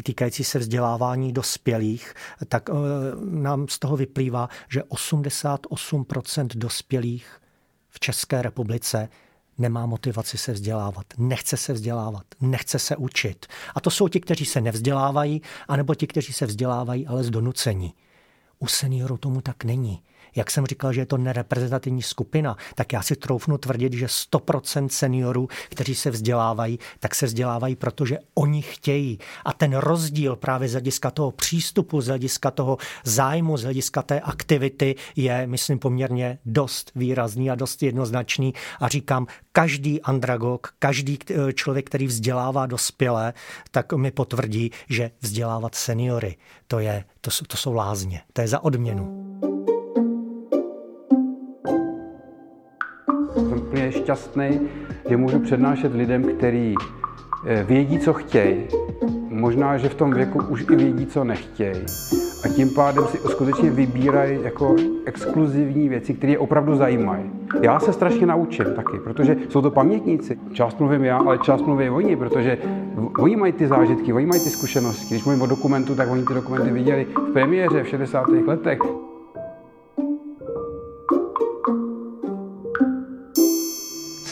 týkající 0.03 0.43
se 0.43 0.59
vzdělávání 0.59 1.33
dospělých, 1.33 2.13
tak 2.47 2.69
nám 3.29 3.67
z 3.67 3.79
toho 3.79 3.97
vyplývá, 3.97 4.49
že 4.69 4.81
88% 4.81 6.47
dospělých 6.55 7.41
v 7.89 7.99
České 7.99 8.41
republice 8.41 9.09
nemá 9.57 9.85
motivaci 9.85 10.37
se 10.37 10.53
vzdělávat, 10.53 11.05
nechce 11.17 11.57
se 11.57 11.73
vzdělávat, 11.73 12.23
nechce 12.41 12.79
se 12.79 12.95
učit. 12.95 13.45
A 13.75 13.81
to 13.81 13.89
jsou 13.89 14.07
ti, 14.07 14.19
kteří 14.19 14.45
se 14.45 14.61
nevzdělávají, 14.61 15.41
anebo 15.67 15.95
ti, 15.95 16.07
kteří 16.07 16.33
se 16.33 16.45
vzdělávají, 16.45 17.07
ale 17.07 17.23
z 17.23 17.29
donucení. 17.29 17.93
U 18.59 18.67
seniorů 18.67 19.17
tomu 19.17 19.41
tak 19.41 19.63
není. 19.63 20.03
Jak 20.35 20.51
jsem 20.51 20.65
říkal, 20.65 20.93
že 20.93 21.01
je 21.01 21.05
to 21.05 21.17
nereprezentativní 21.17 22.01
skupina, 22.01 22.57
tak 22.75 22.93
já 22.93 23.01
si 23.01 23.15
troufnu 23.15 23.57
tvrdit, 23.57 23.93
že 23.93 24.05
100% 24.05 24.87
seniorů, 24.87 25.47
kteří 25.69 25.95
se 25.95 26.11
vzdělávají, 26.11 26.79
tak 26.99 27.15
se 27.15 27.25
vzdělávají, 27.25 27.75
protože 27.75 28.17
oni 28.33 28.61
chtějí. 28.61 29.19
A 29.45 29.53
ten 29.53 29.77
rozdíl 29.77 30.35
právě 30.35 30.69
z 30.69 30.71
hlediska 30.71 31.11
toho 31.11 31.31
přístupu, 31.31 32.01
z 32.01 32.07
hlediska 32.07 32.51
toho 32.51 32.77
zájmu, 33.03 33.57
z 33.57 33.63
hlediska 33.63 34.01
té 34.01 34.19
aktivity 34.19 34.95
je, 35.15 35.47
myslím, 35.47 35.79
poměrně 35.79 36.39
dost 36.45 36.91
výrazný 36.95 37.51
a 37.51 37.55
dost 37.55 37.83
jednoznačný. 37.83 38.53
A 38.79 38.87
říkám, 38.87 39.27
každý 39.51 40.01
andragog, 40.01 40.73
každý 40.79 41.19
člověk, 41.53 41.85
který 41.85 42.07
vzdělává 42.07 42.65
dospělé, 42.65 43.33
tak 43.71 43.93
mi 43.93 44.11
potvrdí, 44.11 44.71
že 44.89 45.11
vzdělávat 45.21 45.75
seniory, 45.75 46.35
to, 46.67 46.79
je, 46.79 47.03
to, 47.21 47.31
to 47.47 47.57
jsou 47.57 47.73
lázně, 47.73 48.21
to 48.33 48.41
je 48.41 48.47
za 48.47 48.63
odměnu. 48.63 49.54
Úplně 53.75 53.91
šťastný, 53.91 54.59
že 55.09 55.17
můžu 55.17 55.39
přednášet 55.39 55.93
lidem, 55.95 56.23
kteří 56.23 56.75
eh, 57.45 57.63
vědí, 57.63 57.99
co 57.99 58.13
chtějí. 58.13 58.63
Možná, 59.29 59.77
že 59.77 59.89
v 59.89 59.95
tom 59.95 60.13
věku 60.13 60.39
už 60.49 60.65
i 60.71 60.75
vědí, 60.75 61.05
co 61.05 61.23
nechtějí. 61.23 61.85
A 62.43 62.47
tím 62.47 62.69
pádem 62.69 63.07
si 63.07 63.17
skutečně 63.17 63.69
vybírají 63.69 64.39
jako 64.43 64.75
exkluzivní 65.05 65.89
věci, 65.89 66.13
které 66.13 66.31
je 66.31 66.39
opravdu 66.39 66.75
zajímají. 66.75 67.23
Já 67.61 67.79
se 67.79 67.93
strašně 67.93 68.25
naučím 68.25 68.65
taky, 68.75 68.99
protože 69.03 69.35
jsou 69.49 69.61
to 69.61 69.71
pamětníci. 69.71 70.37
Část 70.53 70.79
mluvím 70.79 71.03
já, 71.03 71.17
ale 71.17 71.37
část 71.37 71.61
mluví 71.61 71.89
oni, 71.89 72.15
protože 72.15 72.57
oni 73.19 73.35
mají 73.35 73.53
ty 73.53 73.67
zážitky, 73.67 74.13
oni 74.13 74.25
mají 74.25 74.41
ty 74.41 74.49
zkušenosti. 74.49 75.05
Když 75.09 75.23
mluvím 75.23 75.41
o 75.41 75.47
dokumentu, 75.47 75.95
tak 75.95 76.11
oni 76.11 76.23
ty 76.23 76.33
dokumenty 76.33 76.71
viděli 76.71 77.07
v 77.29 77.33
premiéře 77.33 77.83
v 77.83 77.87
60. 77.87 78.27
letech. 78.47 78.79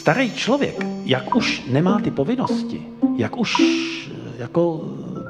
Starý 0.03 0.31
člověk, 0.35 0.85
jak 1.03 1.35
už 1.35 1.63
nemá 1.71 1.99
ty 1.99 2.11
povinnosti, 2.11 2.87
jak 3.15 3.37
už 3.37 3.61
jako 4.37 4.81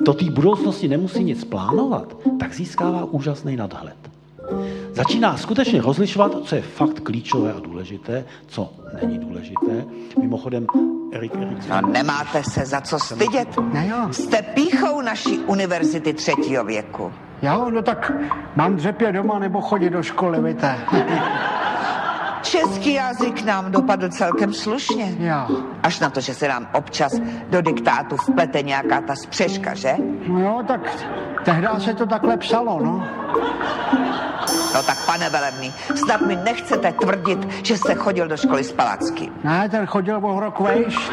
do 0.01 0.13
té 0.13 0.25
budoucnosti 0.25 0.87
nemusí 0.87 1.23
nic 1.23 1.43
plánovat, 1.43 2.17
tak 2.39 2.53
získává 2.53 3.03
úžasný 3.03 3.55
nadhled. 3.55 3.95
Začíná 4.93 5.37
skutečně 5.37 5.81
rozlišovat, 5.81 6.31
co 6.43 6.55
je 6.55 6.61
fakt 6.61 6.99
klíčové 6.99 7.53
a 7.53 7.59
důležité, 7.59 8.25
co 8.47 8.73
není 9.01 9.19
důležité. 9.19 9.85
Mimochodem, 10.21 10.65
Erik, 11.11 11.35
Erik... 11.35 11.69
No, 11.69 11.81
nemáte 11.91 12.43
se 12.43 12.65
za 12.65 12.81
co 12.81 12.99
stydět. 12.99 13.47
Ne, 13.73 13.87
jo. 13.87 14.07
Jste 14.11 14.41
píchou 14.41 15.01
naší 15.01 15.39
univerzity 15.39 16.13
třetího 16.13 16.63
věku. 16.63 17.11
Jo, 17.41 17.69
no 17.69 17.81
tak 17.81 18.11
mám 18.55 18.75
dřepě 18.75 19.11
doma 19.11 19.39
nebo 19.39 19.61
chodit 19.61 19.89
do 19.89 20.03
školy, 20.03 20.53
víte. 20.53 20.77
Český 22.43 22.93
jazyk 22.93 23.45
nám 23.45 23.71
dopadl 23.71 24.09
celkem 24.09 24.53
slušně. 24.53 25.15
Jo. 25.19 25.63
Až 25.83 25.99
na 25.99 26.09
to, 26.09 26.21
že 26.21 26.33
se 26.33 26.47
nám 26.47 26.67
občas 26.73 27.11
do 27.49 27.61
diktátu 27.61 28.17
vplete 28.17 28.61
nějaká 28.61 29.01
ta 29.01 29.15
spřeška, 29.15 29.73
že? 29.73 29.95
No 30.27 30.39
jo, 30.39 30.63
tak 30.67 30.81
tehdy 31.43 31.67
se 31.79 31.93
to 31.93 32.05
takhle 32.05 32.37
psalo, 32.37 32.79
no. 32.83 33.07
No 34.73 34.83
tak 34.83 35.05
pane 35.05 35.29
Velebný, 35.29 35.73
snad 35.95 36.21
mi 36.21 36.35
nechcete 36.35 36.91
tvrdit, 36.91 37.65
že 37.65 37.77
jste 37.77 37.95
chodil 37.95 38.27
do 38.27 38.37
školy 38.37 38.63
z 38.63 38.71
Palacky. 38.71 39.31
Ne, 39.43 39.69
ten 39.69 39.85
chodil 39.85 40.19
o 40.21 40.39
rok 40.39 40.59
vejš. 40.59 41.11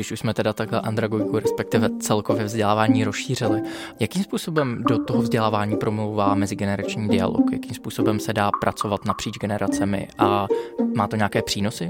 Když 0.00 0.12
už 0.12 0.18
jsme 0.20 0.34
teda 0.34 0.52
takhle 0.52 0.80
andragogiku, 0.80 1.38
respektive 1.38 1.88
celkově 2.00 2.44
vzdělávání 2.44 3.04
rozšířili, 3.04 3.62
jakým 4.00 4.22
způsobem 4.22 4.84
do 4.88 5.04
toho 5.04 5.22
vzdělávání 5.22 5.76
promlouvá 5.76 6.34
mezigenerační 6.34 7.08
dialog? 7.08 7.52
Jakým 7.52 7.74
způsobem 7.74 8.20
se 8.20 8.32
dá 8.32 8.50
pracovat 8.60 9.04
napříč 9.04 9.38
generacemi 9.38 10.08
a 10.18 10.46
má 10.96 11.08
to 11.08 11.16
nějaké 11.16 11.42
přínosy? 11.42 11.86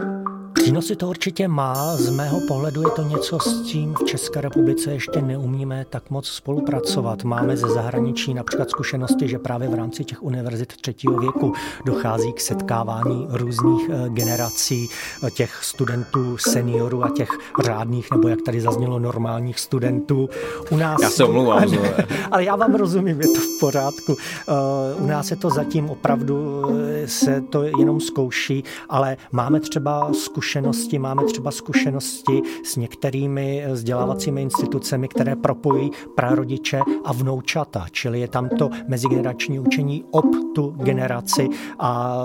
Přínosy 0.53 0.97
to 0.97 1.09
určitě 1.09 1.49
má. 1.49 1.97
Z 1.97 2.11
mého 2.11 2.41
pohledu 2.49 2.83
je 2.83 2.91
to 2.91 3.03
něco, 3.03 3.39
s 3.39 3.63
tím 3.63 3.95
v 3.95 4.05
České 4.05 4.41
republice 4.41 4.93
ještě 4.93 5.23
neumíme 5.23 5.87
tak 5.91 6.11
moc 6.11 6.29
spolupracovat. 6.29 7.25
Máme 7.25 7.57
ze 7.57 7.69
zahraničí 7.69 8.35
například 8.35 8.71
zkušenosti, 8.71 9.29
že 9.29 9.39
právě 9.39 9.69
v 9.69 9.75
rámci 9.75 10.05
těch 10.05 10.23
univerzit 10.23 10.77
třetího 10.77 11.19
věku 11.19 11.53
dochází 11.87 12.33
k 12.33 12.41
setkávání 12.41 13.27
různých 13.31 13.91
eh, 13.91 14.09
generací 14.09 14.89
eh, 15.27 15.31
těch 15.31 15.65
studentů, 15.65 16.39
seniorů 16.39 17.05
a 17.05 17.11
těch 17.11 17.31
řádných, 17.63 18.11
nebo 18.11 18.29
jak 18.29 18.43
tady 18.43 18.61
zaznělo, 18.61 18.99
normálních 18.99 19.61
studentů. 19.61 20.29
U 20.71 20.77
nás... 20.77 21.03
Já 21.03 21.11
se 21.11 21.25
omlouvám. 21.25 21.65
ale 22.31 22.45
já 22.45 22.57
vám 22.57 22.75
rozumím, 22.75 23.21
je 23.21 23.29
to 23.29 23.41
v 23.41 23.61
pořádku. 23.61 24.17
Eh, 24.49 24.95
u 24.95 25.07
nás 25.07 25.31
je 25.31 25.37
to 25.37 25.51
zatím 25.51 25.91
opravdu, 25.91 26.63
se 27.07 27.41
to 27.41 27.63
jenom 27.63 28.01
zkouší, 28.01 28.65
ale 28.89 29.17
máme 29.33 29.61
třeba 29.61 30.13
zkušenosti 30.13 30.40
zkušenosti, 30.41 30.99
máme 30.99 31.25
třeba 31.25 31.51
zkušenosti 31.51 32.43
s 32.65 32.77
některými 32.77 33.65
vzdělávacími 33.73 34.43
institucemi, 34.43 35.09
které 35.09 35.37
propojí 35.37 35.91
prarodiče 36.15 36.81
a 37.05 37.13
vnoučata, 37.13 37.87
čili 37.91 38.21
je 38.21 38.29
tam 38.29 38.49
to 38.49 38.71
mezigenerační 38.89 39.59
učení 39.59 40.05
ob 40.11 40.25
tu 40.55 40.71
generaci 40.71 41.49
a 41.79 42.23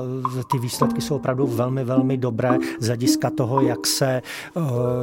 ty 0.51 0.59
výsledky 0.59 1.01
jsou 1.01 1.16
opravdu 1.16 1.47
velmi, 1.47 1.84
velmi 1.84 2.18
dobré 2.18 2.57
z 2.80 2.88
hlediska 2.88 3.30
toho, 3.30 3.61
jak 3.61 3.88
se 3.88 4.07
eh, 4.07 4.22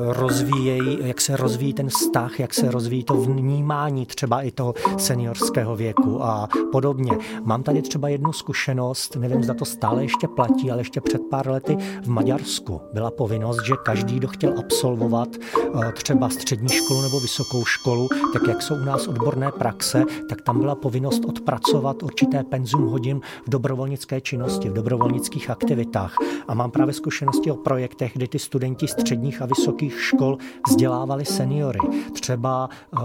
rozvíjejí, 0.06 0.98
jak 1.00 1.20
se 1.20 1.36
rozvíjí 1.36 1.72
ten 1.72 1.88
vztah, 1.88 2.40
jak 2.40 2.54
se 2.54 2.70
rozvíjí 2.70 3.04
to 3.04 3.14
vnímání 3.14 4.06
třeba 4.06 4.42
i 4.42 4.50
toho 4.50 4.74
seniorského 4.96 5.76
věku 5.76 6.24
a 6.24 6.48
podobně. 6.72 7.12
Mám 7.44 7.62
tady 7.62 7.82
třeba 7.82 8.08
jednu 8.08 8.32
zkušenost, 8.32 9.16
nevím, 9.16 9.44
zda 9.44 9.54
to 9.54 9.64
stále 9.64 10.02
ještě 10.02 10.28
platí, 10.28 10.70
ale 10.70 10.80
ještě 10.80 11.00
před 11.00 11.22
pár 11.30 11.48
lety 11.48 11.76
v 12.02 12.08
Maďarsku 12.08 12.80
byla 13.03 13.11
povinnost, 13.11 13.64
že 13.64 13.74
každý, 13.82 14.16
kdo 14.16 14.28
chtěl 14.28 14.55
absolvovat 14.59 15.28
eh, 15.36 15.92
třeba 15.92 16.28
střední 16.28 16.68
školu 16.68 17.03
nebo 17.03 17.20
vysokou 17.20 17.64
školu, 17.64 18.09
tak 18.32 18.42
jak 18.48 18.62
jsou 18.62 18.74
u 18.74 18.84
nás 18.84 19.09
odborné 19.09 19.53
praxe, 19.53 20.05
tak 20.28 20.42
tam 20.42 20.61
byla 20.61 20.74
povinnost 20.74 21.24
odpracovat 21.24 22.03
určité 22.03 22.44
penzum 22.44 22.86
hodin 22.86 23.20
v 23.46 23.50
dobrovolnické 23.50 24.20
činnosti, 24.20 24.68
v 24.68 24.72
dobrovolnických 24.72 25.50
aktivitách. 25.50 26.14
A 26.48 26.55
mám 26.55 26.70
právě 26.70 26.94
zkušenosti 26.94 27.50
o 27.50 27.57
projektech, 27.57 28.12
kdy 28.14 28.28
ty 28.28 28.38
studenti 28.38 28.88
středních 28.88 29.42
a 29.42 29.46
vysokých 29.46 30.03
škol 30.03 30.38
vzdělávali 30.68 31.24
seniory. 31.24 31.78
Třeba 32.12 32.68
uh, 32.92 33.00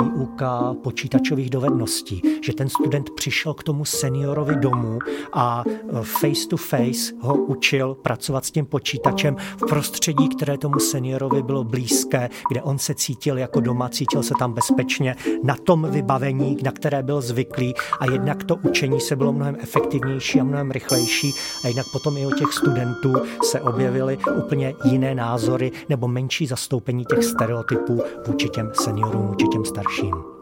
výuka 0.00 0.74
počítačových 0.82 1.50
dovedností, 1.50 2.22
že 2.42 2.52
ten 2.52 2.68
student 2.68 3.10
přišel 3.10 3.54
k 3.54 3.62
tomu 3.62 3.84
seniorovi 3.84 4.56
domů 4.56 4.98
a 5.32 5.64
eh, 5.66 5.72
face 6.02 6.48
to 6.48 6.56
face 6.56 7.12
ho 7.20 7.34
učil 7.34 7.94
pracovat 7.94 8.44
s 8.44 8.50
tím 8.50 8.66
počítačem 8.66 9.37
v 9.56 9.66
prostředí, 9.68 10.28
které 10.28 10.58
tomu 10.58 10.78
seniorovi 10.78 11.42
bylo 11.42 11.64
blízké, 11.64 12.30
kde 12.50 12.62
on 12.62 12.78
se 12.78 12.94
cítil 12.94 13.38
jako 13.38 13.60
doma, 13.60 13.88
cítil 13.88 14.22
se 14.22 14.34
tam 14.38 14.52
bezpečně, 14.52 15.16
na 15.42 15.56
tom 15.56 15.86
vybavení, 15.90 16.56
na 16.62 16.72
které 16.72 17.02
byl 17.02 17.20
zvyklý 17.20 17.74
a 18.00 18.10
jednak 18.10 18.44
to 18.44 18.56
učení 18.56 19.00
se 19.00 19.16
bylo 19.16 19.32
mnohem 19.32 19.56
efektivnější 19.60 20.40
a 20.40 20.44
mnohem 20.44 20.70
rychlejší 20.70 21.32
a 21.64 21.68
jednak 21.68 21.86
potom 21.92 22.16
i 22.16 22.26
u 22.26 22.30
těch 22.30 22.52
studentů 22.52 23.12
se 23.42 23.60
objevily 23.60 24.18
úplně 24.36 24.74
jiné 24.84 25.14
názory 25.14 25.72
nebo 25.88 26.08
menší 26.08 26.46
zastoupení 26.46 27.04
těch 27.04 27.24
stereotypů 27.24 28.02
vůči 28.26 28.48
těm 28.48 28.70
seniorům, 28.74 29.26
vůči 29.26 29.46
těm 29.48 29.64
starším. 29.64 30.37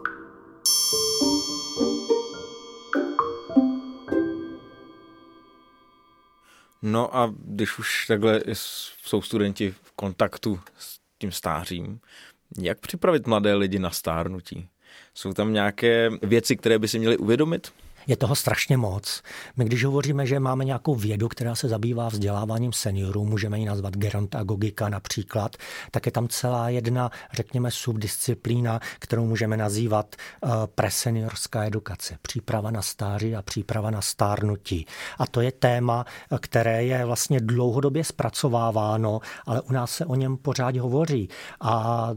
No 6.81 7.17
a 7.17 7.33
když 7.45 7.79
už 7.79 8.07
takhle 8.07 8.41
jsou 8.51 9.21
studenti 9.21 9.71
v 9.83 9.91
kontaktu 9.95 10.59
s 10.77 10.99
tím 11.19 11.31
stářím, 11.31 11.99
jak 12.61 12.79
připravit 12.79 13.27
mladé 13.27 13.55
lidi 13.55 13.79
na 13.79 13.91
stárnutí? 13.91 14.69
Jsou 15.13 15.33
tam 15.33 15.53
nějaké 15.53 16.09
věci, 16.21 16.57
které 16.57 16.79
by 16.79 16.87
si 16.87 16.99
měli 16.99 17.17
uvědomit? 17.17 17.73
Je 18.07 18.17
toho 18.17 18.35
strašně 18.35 18.77
moc. 18.77 19.21
My 19.57 19.65
když 19.65 19.85
hovoříme, 19.85 20.25
že 20.25 20.39
máme 20.39 20.65
nějakou 20.65 20.95
vědu, 20.95 21.27
která 21.27 21.55
se 21.55 21.67
zabývá 21.67 22.09
vzděláváním 22.09 22.73
seniorů, 22.73 23.25
můžeme 23.25 23.59
ji 23.59 23.65
nazvat 23.65 23.97
gerontagogika 23.97 24.89
například, 24.89 25.55
tak 25.91 26.05
je 26.05 26.11
tam 26.11 26.27
celá 26.27 26.69
jedna, 26.69 27.11
řekněme, 27.33 27.71
subdisciplína, 27.71 28.79
kterou 28.99 29.25
můžeme 29.25 29.57
nazývat 29.57 30.15
uh, 30.15 30.51
preseniorská 30.75 31.63
edukace, 31.63 32.17
příprava 32.21 32.71
na 32.71 32.81
stáří 32.81 33.35
a 33.35 33.41
příprava 33.41 33.91
na 33.91 34.01
stárnutí. 34.01 34.85
A 35.17 35.27
to 35.27 35.41
je 35.41 35.51
téma, 35.51 36.05
které 36.39 36.83
je 36.83 37.05
vlastně 37.05 37.39
dlouhodobě 37.39 38.03
zpracováváno, 38.03 39.19
ale 39.45 39.61
u 39.61 39.73
nás 39.73 39.91
se 39.91 40.05
o 40.05 40.15
něm 40.15 40.37
pořád 40.37 40.77
hovoří. 40.77 41.29
A 41.61 42.09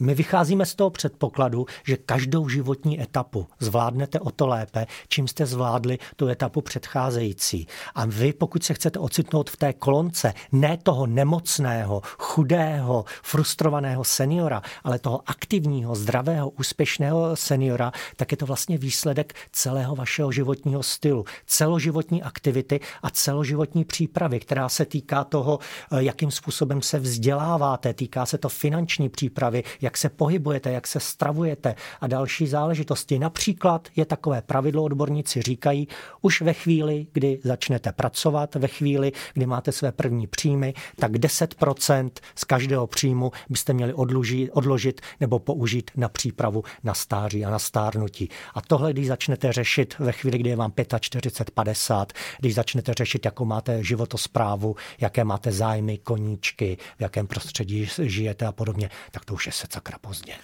my 0.00 0.14
vycházíme 0.14 0.66
z 0.66 0.74
toho 0.74 0.90
předpokladu, 0.90 1.66
že 1.84 1.96
každou 1.96 2.48
životní 2.48 3.02
etapu 3.02 3.46
zvládnete 3.58 4.20
o 4.20 4.30
to 4.30 4.46
lépe, 4.46 4.86
čím 5.08 5.28
jste 5.28 5.46
zvládli 5.46 5.98
tu 6.16 6.28
etapu 6.28 6.60
předcházející. 6.60 7.66
A 7.94 8.06
vy, 8.06 8.32
pokud 8.32 8.64
se 8.64 8.74
chcete 8.74 8.98
ocitnout 8.98 9.50
v 9.50 9.56
té 9.56 9.72
kolonce, 9.72 10.34
ne 10.52 10.78
toho 10.82 11.06
nemocného, 11.06 12.02
chudého, 12.18 13.04
frustrovaného 13.22 14.04
seniora, 14.04 14.62
ale 14.84 14.98
toho 14.98 15.20
aktivního, 15.26 15.94
zdravého, 15.94 16.50
úspěšného 16.50 17.36
seniora, 17.36 17.92
tak 18.16 18.30
je 18.30 18.36
to 18.36 18.46
vlastně 18.46 18.78
výsledek 18.78 19.34
celého 19.52 19.96
vašeho 19.96 20.32
životního 20.32 20.82
stylu, 20.82 21.24
celoživotní 21.46 22.22
aktivity 22.22 22.80
a 23.02 23.10
celoživotní 23.10 23.84
přípravy, 23.84 24.40
která 24.40 24.68
se 24.68 24.84
týká 24.84 25.24
toho, 25.24 25.58
jakým 25.98 26.30
způsobem 26.30 26.82
se 26.82 26.98
vzděláváte, 26.98 27.94
týká 27.94 28.26
se 28.26 28.38
to 28.38 28.48
finanční 28.48 29.08
přípravy, 29.08 29.64
jak 29.86 29.96
se 29.96 30.08
pohybujete, 30.08 30.72
jak 30.72 30.86
se 30.86 31.00
stravujete 31.00 31.74
a 32.00 32.06
další 32.06 32.46
záležitosti. 32.46 33.18
Například 33.18 33.88
je 33.96 34.04
takové 34.04 34.42
pravidlo, 34.42 34.82
odborníci 34.82 35.42
říkají, 35.42 35.88
už 36.22 36.40
ve 36.40 36.52
chvíli, 36.52 37.06
kdy 37.12 37.40
začnete 37.44 37.92
pracovat, 37.92 38.54
ve 38.54 38.68
chvíli, 38.68 39.12
kdy 39.34 39.46
máte 39.46 39.72
své 39.72 39.92
první 39.92 40.26
příjmy, 40.26 40.74
tak 40.96 41.12
10% 41.12 42.10
z 42.34 42.44
každého 42.44 42.86
příjmu 42.86 43.32
byste 43.48 43.72
měli 43.72 43.94
odložit, 43.94 44.50
odložit 44.52 45.00
nebo 45.20 45.38
použít 45.38 45.90
na 45.96 46.08
přípravu 46.08 46.64
na 46.84 46.94
stáří 46.94 47.44
a 47.44 47.50
na 47.50 47.58
stárnutí. 47.58 48.28
A 48.54 48.60
tohle, 48.60 48.92
když 48.92 49.06
začnete 49.06 49.52
řešit 49.52 49.94
ve 49.98 50.12
chvíli, 50.12 50.38
kdy 50.38 50.50
je 50.50 50.56
vám 50.56 50.72
45, 51.00 51.54
50, 51.54 52.12
když 52.38 52.54
začnete 52.54 52.94
řešit, 52.94 53.24
jakou 53.24 53.44
máte 53.44 53.84
životosprávu, 53.84 54.76
jaké 55.00 55.24
máte 55.24 55.52
zájmy, 55.52 55.98
koníčky, 55.98 56.78
v 56.98 57.00
jakém 57.00 57.26
prostředí 57.26 57.88
žijete 58.02 58.46
a 58.46 58.52
podobně, 58.52 58.90
tak 59.10 59.24
to 59.24 59.34
už 59.34 59.46
je 59.46 59.52
sakra 59.76 59.98
pozdě. 59.98 60.34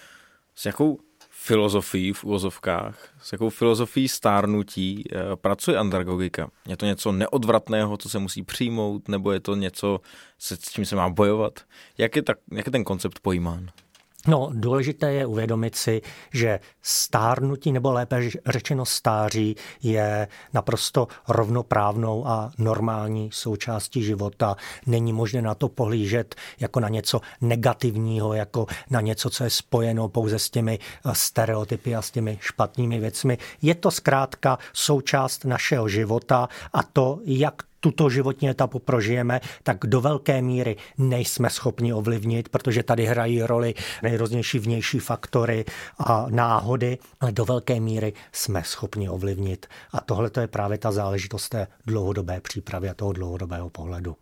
S 0.55 0.67
jakou 0.67 0.99
filozofií 1.31 2.13
v 2.13 2.25
úvozovkách, 2.25 3.09
s 3.23 3.33
jakou 3.33 3.51
filozofií 3.51 4.09
stárnutí 4.09 5.05
eh, 5.05 5.37
pracuje 5.37 5.79
andragogika? 5.79 6.51
Je 6.69 6.77
to 6.77 6.87
něco 6.87 7.13
neodvratného, 7.13 7.97
co 7.97 8.09
se 8.09 8.19
musí 8.19 8.43
přijmout, 8.43 9.09
nebo 9.09 9.33
je 9.33 9.41
to 9.41 9.57
něco, 9.57 10.01
s 10.39 10.71
čím 10.71 10.85
se 10.85 10.97
má 10.97 11.09
bojovat? 11.09 11.61
Jak 11.99 12.17
je, 12.17 12.23
tak, 12.23 12.39
jak 12.53 12.67
je 12.67 12.73
ten 12.73 12.85
koncept 12.85 13.21
pojímán? 13.21 13.69
No, 14.27 14.51
důležité 14.53 15.13
je 15.13 15.27
uvědomit 15.27 15.77
si, 15.77 16.03
že 16.33 16.61
stárnutí, 16.83 17.73
nebo 17.73 17.93
lépe 17.93 18.31
řečeno 18.47 18.87
stáří, 18.87 19.57
je 19.83 20.29
naprosto 20.53 21.09
rovnoprávnou 21.29 22.27
a 22.27 22.51
normální 22.59 23.31
součástí 23.33 24.03
života. 24.03 24.57
Není 24.87 25.13
možné 25.13 25.43
na 25.43 25.55
to 25.55 25.69
pohlížet 25.69 26.35
jako 26.61 26.81
na 26.81 26.89
něco 26.89 27.21
negativního, 27.41 28.35
jako 28.35 28.67
na 28.91 29.01
něco, 29.01 29.31
co 29.31 29.45
je 29.45 29.51
spojeno 29.51 30.09
pouze 30.09 30.39
s 30.39 30.51
těmi 30.51 30.79
eh, 30.79 31.11
stereotypy 31.13 31.95
a 31.95 32.03
s 32.03 32.11
těmi 32.11 32.39
špatnými 32.41 33.01
věcmi. 33.01 33.39
Je 33.63 33.75
to 33.75 33.91
zkrátka 33.91 34.59
součást 34.73 35.45
našeho 35.45 35.89
života 35.89 36.49
a 36.73 36.83
to, 36.83 37.19
jak 37.25 37.63
tuto 37.83 38.11
životní 38.11 38.49
etapu 38.49 38.79
prožijeme, 38.79 39.41
tak 39.63 39.79
do 39.87 40.01
velké 40.01 40.43
míry 40.43 40.77
nejsme 40.99 41.51
schopni 41.51 41.93
ovlivnit, 41.93 42.49
protože 42.49 42.83
tady 42.83 43.07
hrají 43.07 43.43
roli 43.43 43.75
nejrůznější 44.03 44.59
vnější 44.59 44.99
faktory 44.99 45.65
a 45.99 46.27
náhody, 46.31 46.99
ale 47.21 47.33
do 47.33 47.45
velké 47.45 47.81
míry 47.81 48.13
jsme 48.33 48.63
schopni 48.65 49.09
ovlivnit. 49.09 49.67
A 49.93 50.01
tohle 50.01 50.31
je 50.41 50.47
právě 50.47 50.79
ta 50.79 50.93
záležitost 50.93 51.49
té 51.49 51.67
dlouhodobé 51.87 52.41
přípravy 52.41 52.89
a 52.89 52.95
toho 52.95 53.13
dlouhodobého 53.13 53.71
pohledu. 53.71 54.17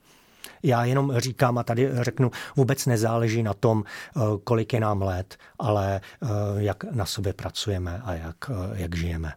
Já 0.63 0.85
jenom 0.85 1.13
říkám 1.17 1.59
a 1.59 1.63
tady 1.63 1.91
řeknu, 2.01 2.31
vůbec 2.57 2.87
nezáleží 2.87 3.43
na 3.43 3.55
tom, 3.55 3.85
eh, 3.85 4.21
kolik 4.45 4.73
je 4.73 4.81
nám 4.81 5.03
let, 5.03 5.37
ale 5.59 6.01
eh, 6.01 6.27
jak 6.57 6.85
na 6.85 7.07
sobě 7.07 7.33
pracujeme 7.33 8.01
a 8.05 8.15
jak, 8.15 8.37
eh, 8.51 8.83
jak 8.83 8.97
žijeme. 8.97 9.33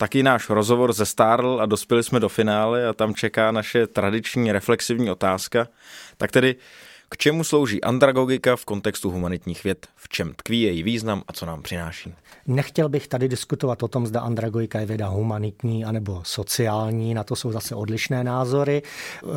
Taky 0.00 0.22
náš 0.22 0.50
rozhovor 0.50 0.92
zestárl 0.92 1.58
a 1.62 1.66
dospěli 1.66 2.02
jsme 2.02 2.20
do 2.20 2.28
finále 2.28 2.88
a 2.88 2.92
tam 2.92 3.14
čeká 3.14 3.50
naše 3.50 3.86
tradiční 3.86 4.52
reflexivní 4.52 5.10
otázka. 5.10 5.68
Tak 6.16 6.32
tedy, 6.32 6.56
K 7.10 7.16
čemu 7.16 7.44
slouží 7.44 7.84
andragogika 7.84 8.56
v 8.56 8.64
kontextu 8.64 9.10
humanitních 9.10 9.64
věd, 9.64 9.86
v 9.96 10.08
čem 10.08 10.32
tkví 10.36 10.62
její 10.62 10.82
význam 10.82 11.22
a 11.28 11.32
co 11.32 11.46
nám 11.46 11.62
přináší. 11.62 12.14
Nechtěl 12.46 12.88
bych 12.88 13.08
tady 13.08 13.28
diskutovat 13.28 13.82
o 13.82 13.88
tom, 13.88 14.06
zda 14.06 14.20
andragogika 14.20 14.80
je 14.80 14.86
věda 14.86 15.08
humanitní 15.08 15.84
anebo 15.84 16.20
sociální, 16.24 17.14
na 17.14 17.24
to 17.24 17.36
jsou 17.36 17.52
zase 17.52 17.74
odlišné 17.74 18.24
názory. 18.24 18.82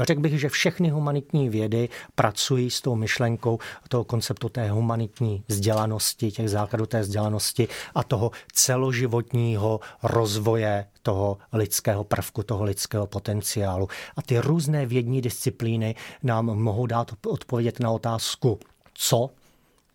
Řekl 0.02 0.22
bych, 0.22 0.40
že 0.40 0.50
všechny 0.50 0.90
humanitní 0.90 1.50
vědy 1.50 1.90
pracují 2.16 2.72
s 2.72 2.82
tou 2.82 2.96
myšlenkou 2.96 3.60
toho 3.90 4.04
konceptu 4.04 4.50
té 4.50 4.72
humanitní 4.72 5.44
vzdělanosti, 5.48 6.32
těch 6.32 6.50
základů 6.50 6.86
té 6.86 7.02
vzdělanosti 7.02 7.68
a 7.96 8.04
toho 8.04 8.32
celoživotního 8.54 9.80
rozvoje 10.04 10.86
toho 11.02 11.38
lidského 11.54 12.04
prvku, 12.04 12.44
toho 12.44 12.64
lidského 12.64 13.08
potenciálu. 13.08 13.88
A 14.16 14.22
ty 14.22 14.40
různé 14.40 14.86
vědní 14.86 15.22
disciplíny 15.22 15.96
nám 16.24 16.46
mohou 16.46 16.86
dát 16.86 17.12
odpovědět 17.28 17.80
na 17.80 17.92
otázku, 17.92 18.60
co 18.94 19.30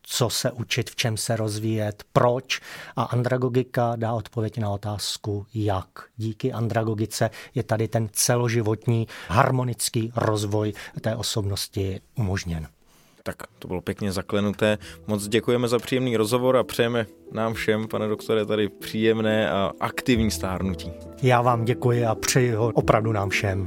co 0.08 0.30
se 0.30 0.52
učit, 0.52 0.90
v 0.90 0.96
čem 0.96 1.16
se 1.16 1.36
rozvíjet, 1.36 2.04
proč. 2.12 2.60
A 2.96 3.02
andragogika 3.02 3.96
dá 3.96 4.12
odpověď 4.12 4.58
na 4.58 4.70
otázku, 4.70 5.46
jak. 5.54 5.88
Díky 6.16 6.52
andragogice 6.52 7.30
je 7.54 7.62
tady 7.62 7.88
ten 7.88 8.08
celoživotní 8.12 9.08
harmonický 9.28 10.12
rozvoj 10.16 10.72
té 11.00 11.16
osobnosti 11.16 12.00
umožněn. 12.14 12.68
Tak 13.26 13.36
to 13.58 13.68
bylo 13.68 13.80
pěkně 13.80 14.12
zaklenuté. 14.12 14.78
Moc 15.06 15.28
děkujeme 15.28 15.68
za 15.68 15.78
příjemný 15.78 16.16
rozhovor 16.16 16.56
a 16.56 16.64
přejeme 16.64 17.06
nám 17.32 17.54
všem, 17.54 17.88
pane 17.88 18.08
doktore, 18.08 18.46
tady 18.46 18.68
příjemné 18.68 19.50
a 19.50 19.72
aktivní 19.80 20.30
stárnutí. 20.30 20.92
Já 21.22 21.42
vám 21.42 21.64
děkuji 21.64 22.06
a 22.06 22.14
přeji 22.14 22.50
ho 22.50 22.70
opravdu 22.74 23.12
nám 23.12 23.28
všem. 23.30 23.66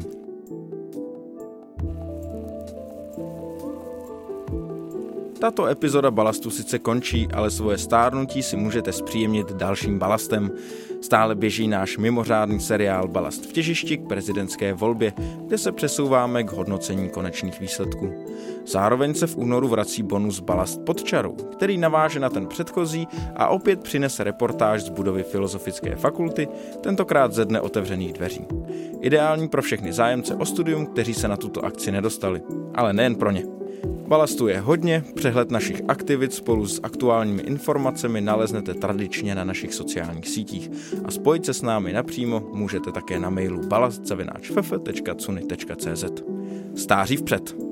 Tato 5.39 5.67
epizoda 5.67 6.11
balastu 6.11 6.49
sice 6.49 6.79
končí, 6.79 7.27
ale 7.33 7.51
svoje 7.51 7.77
stárnutí 7.77 8.43
si 8.43 8.57
můžete 8.57 8.93
zpříjemnit 8.93 9.51
dalším 9.51 9.99
balastem. 9.99 10.51
Stále 11.01 11.35
běží 11.35 11.67
náš 11.67 11.97
mimořádný 11.97 12.59
seriál 12.59 13.07
Balast 13.07 13.45
v 13.45 13.53
těžišti 13.53 13.97
k 13.97 14.07
prezidentské 14.07 14.73
volbě, 14.73 15.13
kde 15.45 15.57
se 15.57 15.71
přesouváme 15.71 16.43
k 16.43 16.51
hodnocení 16.51 17.09
konečných 17.09 17.59
výsledků. 17.59 18.25
Zároveň 18.67 19.13
se 19.13 19.27
v 19.27 19.37
únoru 19.37 19.67
vrací 19.67 20.03
bonus 20.03 20.39
Balast 20.39 20.81
pod 20.85 21.03
čarou, 21.03 21.33
který 21.33 21.77
naváže 21.77 22.19
na 22.19 22.29
ten 22.29 22.47
předchozí 22.47 23.07
a 23.35 23.47
opět 23.47 23.83
přinese 23.83 24.23
reportáž 24.23 24.83
z 24.83 24.89
budovy 24.89 25.23
Filozofické 25.23 25.95
fakulty, 25.95 26.47
tentokrát 26.81 27.33
ze 27.33 27.45
dne 27.45 27.61
otevřených 27.61 28.13
dveří. 28.13 28.45
Ideální 29.01 29.47
pro 29.47 29.61
všechny 29.61 29.93
zájemce 29.93 30.35
o 30.35 30.45
studium, 30.45 30.85
kteří 30.85 31.13
se 31.13 31.27
na 31.27 31.37
tuto 31.37 31.65
akci 31.65 31.91
nedostali, 31.91 32.41
ale 32.75 32.93
nejen 32.93 33.15
pro 33.15 33.31
ně. 33.31 33.58
Balastu 34.07 34.47
je 34.47 34.59
hodně, 34.59 35.03
přehled 35.15 35.51
našich 35.51 35.81
aktivit 35.87 36.33
spolu 36.33 36.67
s 36.67 36.79
aktuálními 36.83 37.41
informacemi 37.41 38.21
naleznete 38.21 38.73
tradičně 38.73 39.35
na 39.35 39.43
našich 39.43 39.73
sociálních 39.73 40.27
sítích 40.27 40.71
a 41.05 41.11
spojit 41.11 41.45
se 41.45 41.53
s 41.53 41.61
námi 41.61 41.93
napřímo 41.93 42.49
můžete 42.53 42.91
také 42.91 43.19
na 43.19 43.29
mailu 43.29 43.67
balastzavináčff.cuny.cz 43.67 46.05
Stáří 46.75 47.17
vpřed! 47.17 47.68